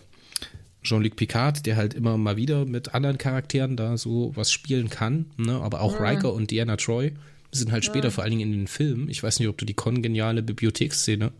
Jean-Luc 0.82 1.16
Picard, 1.16 1.66
der 1.66 1.76
halt 1.76 1.94
immer 1.94 2.16
mal 2.16 2.36
wieder 2.36 2.64
mit 2.64 2.94
anderen 2.94 3.18
Charakteren 3.18 3.76
da 3.76 3.96
so 3.96 4.32
was 4.34 4.52
spielen 4.52 4.90
kann, 4.90 5.26
ne? 5.36 5.54
aber 5.60 5.80
auch 5.80 5.98
mhm. 5.98 6.06
Riker 6.06 6.32
und 6.32 6.50
Diana 6.50 6.76
Troy 6.76 7.12
sind 7.50 7.72
halt 7.72 7.84
später, 7.84 8.10
vor 8.10 8.24
allen 8.24 8.32
Dingen 8.32 8.52
in 8.52 8.58
den 8.58 8.66
Filmen. 8.66 9.08
Ich 9.08 9.22
weiß 9.22 9.38
nicht, 9.38 9.48
ob 9.48 9.56
du 9.56 9.64
die 9.64 9.74
kongeniale 9.74 10.42
Bibliotheksszene 10.42 11.32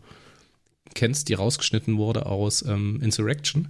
kennst, 0.95 1.29
die 1.29 1.35
rausgeschnitten 1.35 1.97
wurde 1.97 2.25
aus 2.25 2.63
ähm, 2.63 2.99
Insurrection. 3.03 3.67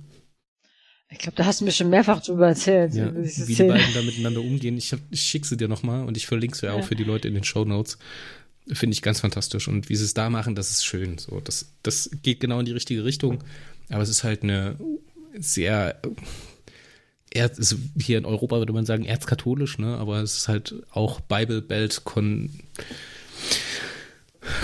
Ich 1.10 1.20
glaube, 1.20 1.36
da 1.36 1.46
hast 1.46 1.62
du 1.62 1.66
mir 1.66 1.72
schon 1.72 1.90
mehrfach 1.90 2.22
drüber 2.24 2.48
erzählt. 2.48 2.94
Ja, 2.94 3.14
wie 3.14 3.56
die 3.56 3.64
beiden 3.64 3.94
da 3.94 4.02
miteinander 4.02 4.42
umgehen. 4.42 4.78
Ich, 4.78 4.94
ich 5.12 5.22
schicke 5.22 5.48
sie 5.48 5.58
dir 5.58 5.68
nochmal 5.68 6.06
und 6.06 6.18
ich 6.18 6.26
verlinke 6.26 6.58
sie 6.58 6.66
ja. 6.66 6.74
auch 6.74 6.84
für 6.84 6.96
die 6.96 7.04
Leute 7.04 7.28
in 7.28 7.36
den 7.36 7.44
Show 7.44 7.64
Notes. 7.64 7.98
Finde 8.72 8.96
ich 8.96 9.04
ganz 9.04 9.20
fantastisch. 9.20 9.68
Und 9.68 9.90
wie 9.90 9.96
sie 9.96 10.06
es 10.06 10.16
da 10.16 10.30
machen, 10.30 10.56
das 10.56 10.72
ist 10.72 10.84
schön. 10.84 11.18
So, 11.20 11.40
das, 11.40 11.74
das 11.84 12.10
geht 12.24 12.40
genau 12.40 12.60
in 12.60 12.66
die 12.66 12.72
richtige 12.72 13.06
Richtung. 13.06 13.44
Aber 13.90 14.02
es 14.02 14.10
ist 14.10 14.24
halt 14.24 14.42
eine 14.42 14.78
sehr, 15.38 16.02
also 17.36 17.76
hier 18.00 18.18
in 18.18 18.26
Europa 18.26 18.58
würde 18.58 18.74
man 18.74 18.86
sagen 18.86 19.06
erzkatholisch, 19.06 19.78
ne? 19.78 19.98
Aber 19.98 20.22
es 20.22 20.38
ist 20.38 20.48
halt 20.48 20.76
auch 20.92 21.20
Bible 21.20 21.62
Belt 21.62 22.02
con, 22.04 22.50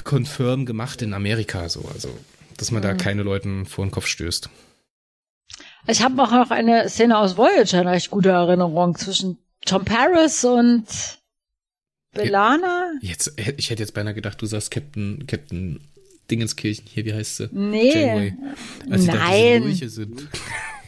confirm 0.03 0.65
gemacht 0.65 1.03
in 1.03 1.13
Amerika, 1.13 1.69
so. 1.69 1.87
Also 1.93 2.09
dass 2.61 2.71
man 2.71 2.81
mhm. 2.81 2.87
da 2.87 2.93
keine 2.93 3.23
Leuten 3.23 3.65
vor 3.65 3.85
den 3.85 3.91
Kopf 3.91 4.07
stößt. 4.07 4.49
Ich 5.87 6.01
habe 6.03 6.21
auch 6.21 6.31
noch 6.31 6.51
eine 6.51 6.87
Szene 6.89 7.17
aus 7.17 7.35
Voyager 7.37 7.79
eine 7.79 7.91
recht 7.91 8.11
gute 8.11 8.29
Erinnerung 8.29 8.95
zwischen 8.95 9.39
Tom 9.65 9.83
Paris 9.83 10.45
und 10.45 10.85
Belana. 12.11 12.91
Jetzt, 13.01 13.33
ich 13.57 13.69
hätte 13.69 13.81
jetzt 13.81 13.93
beinahe 13.93 14.13
gedacht, 14.13 14.41
du 14.41 14.45
sagst 14.45 14.69
Captain, 14.71 15.25
Captain 15.27 15.81
Dingenskirchen 16.29 16.85
hier, 16.87 17.05
wie 17.05 17.13
heißt 17.13 17.37
sie? 17.37 17.49
Nee. 17.51 17.93
Janeway. 17.93 18.33
Als 18.89 19.05
Nein. 19.05 19.77
Dann 19.79 19.89
sind. 19.89 20.27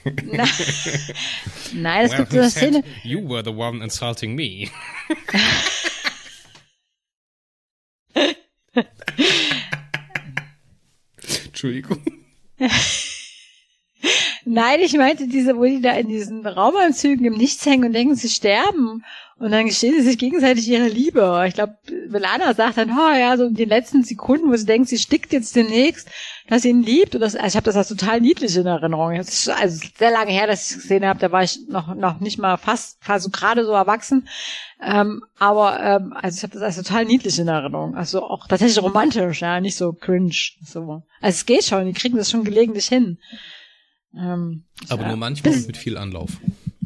Nein, 0.31 0.49
Nein 1.73 2.05
es 2.05 2.12
well, 2.12 2.17
gibt 2.19 2.31
so 2.31 2.39
eine 2.39 2.49
Szene. 2.49 2.83
You 3.03 3.27
were 3.27 3.43
the 3.43 3.51
one 3.51 3.83
insulting 3.83 4.36
me. 4.36 4.67
Entschuldigung. 11.63 12.02
Nein, 14.45 14.82
ich 14.82 14.93
meinte 14.97 15.30
diese, 15.30 15.56
wo 15.56 15.63
die 15.63 15.80
da 15.80 15.93
in 15.93 16.10
diesen 16.10 16.45
Raumanzügen 16.45 17.26
im 17.26 17.36
Nichts 17.36 17.65
hängen 17.65 17.86
und 17.86 17.93
denken, 17.93 18.15
sie 18.15 18.28
sterben. 18.28 19.06
Und 19.37 19.51
dann 19.51 19.65
gestehen 19.65 19.95
sie 19.95 20.03
sich 20.03 20.17
gegenseitig 20.19 20.67
ihre 20.69 20.87
Liebe. 20.87 21.43
Ich 21.47 21.55
glaube, 21.55 21.75
Belana 22.09 22.53
sagt 22.53 22.77
dann, 22.77 22.91
oh 22.91 23.17
ja, 23.17 23.36
so 23.36 23.45
in 23.45 23.55
den 23.55 23.67
letzten 23.67 24.03
Sekunden, 24.03 24.51
wo 24.51 24.55
sie 24.55 24.65
denkt, 24.65 24.89
sie 24.89 24.99
stickt 24.99 25.34
jetzt 25.34 25.55
demnächst, 25.55 26.07
dass 26.47 26.61
sie 26.61 26.69
ihn 26.69 26.84
liebt. 26.84 27.15
Und 27.15 27.21
das, 27.21 27.36
also 27.36 27.47
ich 27.47 27.55
habe 27.55 27.65
das 27.65 27.75
als 27.75 27.88
total 27.88 28.21
niedlich 28.21 28.55
in 28.55 28.67
Erinnerung. 28.67 29.17
Das 29.17 29.29
ist 29.29 29.49
also 29.49 29.86
sehr 29.97 30.11
lange 30.11 30.31
her, 30.31 30.45
dass 30.45 30.69
ich 30.69 30.75
es 30.75 30.81
gesehen 30.84 31.05
habe. 31.05 31.19
Da 31.19 31.31
war 31.31 31.43
ich 31.43 31.59
noch, 31.67 31.95
noch 31.95 32.19
nicht 32.19 32.38
mal 32.38 32.57
fast, 32.57 33.03
fast 33.03 33.25
so 33.25 33.31
gerade 33.31 33.65
so 33.65 33.71
erwachsen. 33.71 34.27
Ähm, 34.81 35.23
aber 35.39 35.79
ähm, 35.79 36.13
also 36.13 36.38
ich 36.38 36.43
habe 36.43 36.53
das 36.53 36.61
als 36.61 36.75
total 36.75 37.05
niedlich 37.05 37.39
in 37.39 37.47
Erinnerung. 37.47 37.95
Also 37.95 38.23
auch 38.23 38.47
tatsächlich 38.47 38.81
romantisch, 38.84 39.41
ja, 39.41 39.59
nicht 39.59 39.75
so 39.75 39.93
cringe. 39.93 40.36
So. 40.63 41.03
Also 41.21 41.36
es 41.36 41.45
geht 41.45 41.63
schon, 41.65 41.86
die 41.88 41.93
kriegen 41.93 42.17
das 42.17 42.29
schon 42.29 42.43
gelegentlich 42.43 42.86
hin. 42.86 43.17
Ähm, 44.15 44.65
aber 44.89 45.01
ja. 45.01 45.07
nur 45.09 45.17
manchmal 45.17 45.55
mit 45.61 45.75
viel 45.77 45.97
Anlauf. 45.97 46.29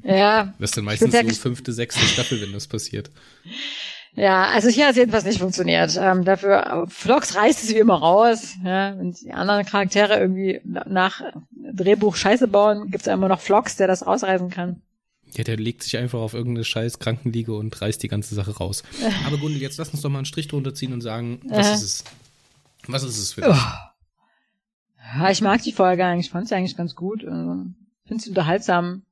Ja. 0.08 0.54
Das 0.58 0.72
ist 0.72 0.78
dann 0.78 0.86
meistens 0.86 1.12
so 1.12 1.42
fünfte, 1.42 1.74
sechste 1.74 2.06
Staffel, 2.06 2.42
wenn 2.42 2.54
das 2.54 2.68
passiert. 2.68 3.12
Ja, 4.16 4.46
also 4.46 4.70
hier 4.70 4.86
hat 4.86 4.92
es 4.92 4.98
jedenfalls 4.98 5.26
nicht 5.26 5.40
funktioniert. 5.40 5.96
Ähm, 6.02 6.24
dafür, 6.24 6.86
Vlogs 6.88 7.36
reißt 7.36 7.64
es 7.64 7.70
wie 7.70 7.80
immer 7.80 7.96
raus. 7.96 8.56
Ja, 8.64 8.98
wenn 8.98 9.12
die 9.12 9.34
anderen 9.34 9.66
Charaktere 9.66 10.18
irgendwie 10.18 10.62
nach 10.64 11.22
Drehbuch 11.52 12.16
Scheiße 12.16 12.48
bauen, 12.48 12.90
gibt 12.90 13.06
es 13.06 13.14
immer 13.14 13.28
noch 13.28 13.42
Vlogs, 13.42 13.76
der 13.76 13.88
das 13.88 14.08
rausreißen 14.08 14.50
kann. 14.50 14.82
Ja, 15.34 15.44
der 15.44 15.58
legt 15.58 15.84
sich 15.84 15.98
einfach 15.98 16.20
auf 16.20 16.34
irgendeine 16.34 16.64
scheiß 16.64 17.00
Krankenliege 17.00 17.54
und 17.54 17.80
reißt 17.80 18.02
die 18.02 18.08
ganze 18.08 18.34
Sache 18.34 18.58
raus. 18.58 18.84
Aber 19.28 19.38
Gundel, 19.38 19.62
jetzt 19.62 19.78
lass 19.78 19.90
uns 19.90 20.02
doch 20.02 20.10
mal 20.10 20.20
einen 20.20 20.26
Strich 20.26 20.48
drunter 20.48 20.74
ziehen 20.74 20.94
und 20.94 21.02
sagen, 21.02 21.42
was 21.50 21.70
äh. 21.70 21.74
ist 21.74 21.84
es? 21.84 22.04
Was 22.88 23.04
ist 23.04 23.18
es 23.18 23.34
für 23.34 23.42
dich? 23.42 23.52
Oh. 23.52 25.20
Ja, 25.20 25.30
ich 25.30 25.42
mag 25.42 25.62
die 25.62 25.74
Folge 25.74 26.06
eigentlich, 26.06 26.28
ich 26.28 26.32
fand 26.32 26.48
sie 26.48 26.56
eigentlich 26.56 26.78
ganz 26.78 26.96
gut. 26.96 27.26
Also, 27.26 27.66
Finde 28.06 28.24
sie 28.24 28.30
unterhaltsam. 28.30 29.04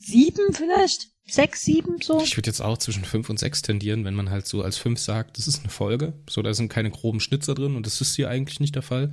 Sieben 0.00 0.52
vielleicht? 0.52 1.10
Sechs, 1.26 1.62
sieben 1.62 2.00
so? 2.02 2.20
Ich 2.22 2.36
würde 2.36 2.48
jetzt 2.48 2.60
auch 2.60 2.78
zwischen 2.78 3.04
fünf 3.04 3.30
und 3.30 3.38
sechs 3.38 3.62
tendieren, 3.62 4.04
wenn 4.04 4.14
man 4.14 4.30
halt 4.30 4.46
so 4.46 4.62
als 4.62 4.78
fünf 4.78 4.98
sagt, 4.98 5.38
das 5.38 5.46
ist 5.46 5.60
eine 5.60 5.68
Folge. 5.68 6.14
So, 6.28 6.42
da 6.42 6.52
sind 6.54 6.70
keine 6.70 6.90
groben 6.90 7.20
Schnitzer 7.20 7.54
drin 7.54 7.76
und 7.76 7.86
das 7.86 8.00
ist 8.00 8.16
hier 8.16 8.28
eigentlich 8.28 8.58
nicht 8.58 8.74
der 8.74 8.82
Fall. 8.82 9.12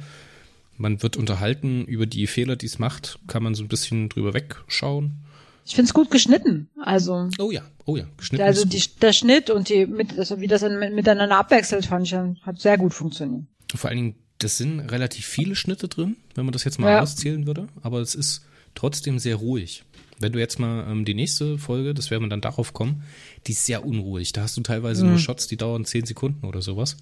Man 0.77 1.03
wird 1.03 1.17
unterhalten 1.17 1.85
über 1.85 2.05
die 2.05 2.25
Fehler, 2.25 2.55
die 2.55 2.65
es 2.65 2.79
macht, 2.79 3.19
kann 3.27 3.43
man 3.43 3.53
so 3.53 3.63
ein 3.63 3.67
bisschen 3.67 4.09
drüber 4.09 4.33
wegschauen. 4.33 5.19
ich 5.65 5.75
finde 5.75 5.89
es 5.89 5.93
gut 5.93 6.09
geschnitten. 6.09 6.69
Also. 6.81 7.29
Oh 7.37 7.51
ja, 7.51 7.63
oh 7.85 7.97
ja, 7.97 8.05
geschnitten. 8.15 8.43
Also 8.43 8.65
die, 8.65 8.81
der 9.01 9.13
Schnitt 9.13 9.49
und 9.49 9.69
die, 9.69 9.85
mit, 9.85 10.17
also 10.17 10.39
wie 10.39 10.47
das 10.47 10.61
dann 10.61 10.79
miteinander 10.95 11.37
abwechselt, 11.37 11.85
fand 11.85 12.07
ich, 12.07 12.13
hat 12.13 12.59
sehr 12.59 12.77
gut 12.77 12.93
funktioniert. 12.93 13.43
Vor 13.75 13.89
allen 13.89 13.97
Dingen, 13.97 14.15
das 14.39 14.57
sind 14.57 14.79
relativ 14.79 15.25
viele 15.25 15.55
Schnitte 15.55 15.87
drin, 15.87 16.15
wenn 16.35 16.45
man 16.45 16.53
das 16.53 16.63
jetzt 16.63 16.79
mal 16.79 16.91
ja. 16.91 17.01
auszählen 17.01 17.45
würde, 17.45 17.67
aber 17.81 17.99
es 17.99 18.15
ist 18.15 18.45
trotzdem 18.75 19.19
sehr 19.19 19.35
ruhig. 19.35 19.83
Wenn 20.19 20.31
du 20.31 20.39
jetzt 20.39 20.59
mal 20.59 20.85
ähm, 20.89 21.05
die 21.05 21.13
nächste 21.13 21.57
Folge, 21.57 21.93
das 21.93 22.09
werden 22.09 22.23
wir 22.23 22.29
dann 22.29 22.41
darauf 22.41 22.73
kommen, 22.73 23.03
die 23.45 23.51
ist 23.51 23.65
sehr 23.65 23.85
unruhig. 23.85 24.33
Da 24.33 24.41
hast 24.41 24.57
du 24.57 24.61
teilweise 24.61 25.03
mhm. 25.03 25.11
nur 25.11 25.19
Shots, 25.19 25.47
die 25.47 25.57
dauern 25.57 25.85
zehn 25.85 26.05
Sekunden 26.05 26.45
oder 26.45 26.61
sowas. 26.61 26.97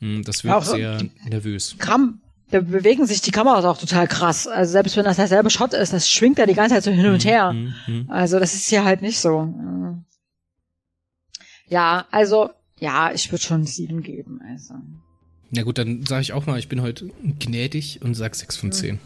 Hm, 0.00 0.22
das 0.24 0.44
wird 0.44 0.52
ja, 0.52 0.60
sehr 0.60 1.00
nervös. 1.28 1.76
Kram, 1.78 2.20
da 2.50 2.60
bewegen 2.60 3.06
sich 3.06 3.22
die 3.22 3.30
Kameras 3.30 3.64
auch 3.64 3.78
total 3.78 4.06
krass. 4.06 4.46
Also 4.46 4.72
selbst 4.72 4.96
wenn 4.96 5.04
das 5.04 5.16
derselbe 5.16 5.50
Shot 5.50 5.72
ist, 5.72 5.92
das 5.92 6.10
schwingt 6.10 6.38
ja 6.38 6.46
die 6.46 6.54
ganze 6.54 6.74
Zeit 6.74 6.84
so 6.84 6.90
hin 6.90 7.06
und 7.06 7.24
mhm, 7.24 7.28
her. 7.28 7.52
Mm, 7.52 7.74
mm, 7.86 8.10
Also 8.10 8.38
das 8.38 8.54
ist 8.54 8.68
hier 8.68 8.84
halt 8.84 9.02
nicht 9.02 9.18
so. 9.18 9.52
Ja, 11.68 12.06
also 12.10 12.50
ja, 12.78 13.12
ich 13.12 13.32
würde 13.32 13.42
schon 13.42 13.64
sieben 13.64 14.02
geben. 14.02 14.40
Also. 14.48 14.74
Ja 15.50 15.62
gut, 15.62 15.78
dann 15.78 16.04
sage 16.04 16.22
ich 16.22 16.32
auch 16.32 16.46
mal, 16.46 16.58
ich 16.58 16.68
bin 16.68 16.82
heute 16.82 17.10
gnädig 17.38 18.00
und 18.02 18.14
sag 18.14 18.34
sechs 18.34 18.56
von 18.56 18.72
zehn. 18.72 18.98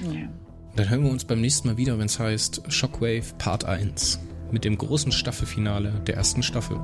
Ja. 0.00 0.28
Dann 0.76 0.88
hören 0.88 1.04
wir 1.04 1.10
uns 1.10 1.24
beim 1.24 1.40
nächsten 1.40 1.68
Mal 1.68 1.76
wieder, 1.76 1.98
wenn 1.98 2.06
es 2.06 2.18
heißt 2.18 2.62
Shockwave 2.68 3.24
Part 3.36 3.64
1 3.64 4.18
mit 4.50 4.64
dem 4.64 4.78
großen 4.78 5.12
Staffelfinale 5.12 5.92
der 6.06 6.16
ersten 6.16 6.42
Staffel. 6.42 6.78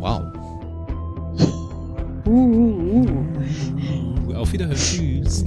Wow. 0.00 0.22
Uh, 2.26 2.30
uh, 2.30 3.06
uh. 4.28 4.34
Auf 4.34 4.52
Wiederhören. 4.52 4.76
Tschüss. 4.76 5.44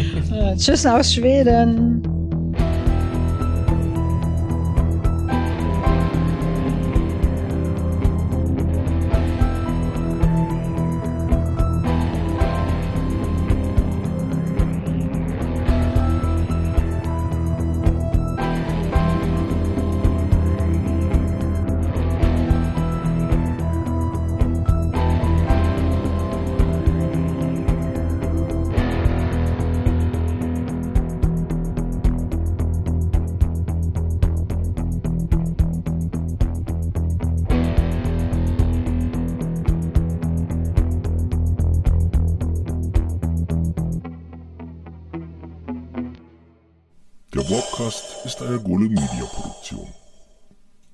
tschüss 0.56 0.86
aus 0.86 1.12
Schweden. 1.12 2.07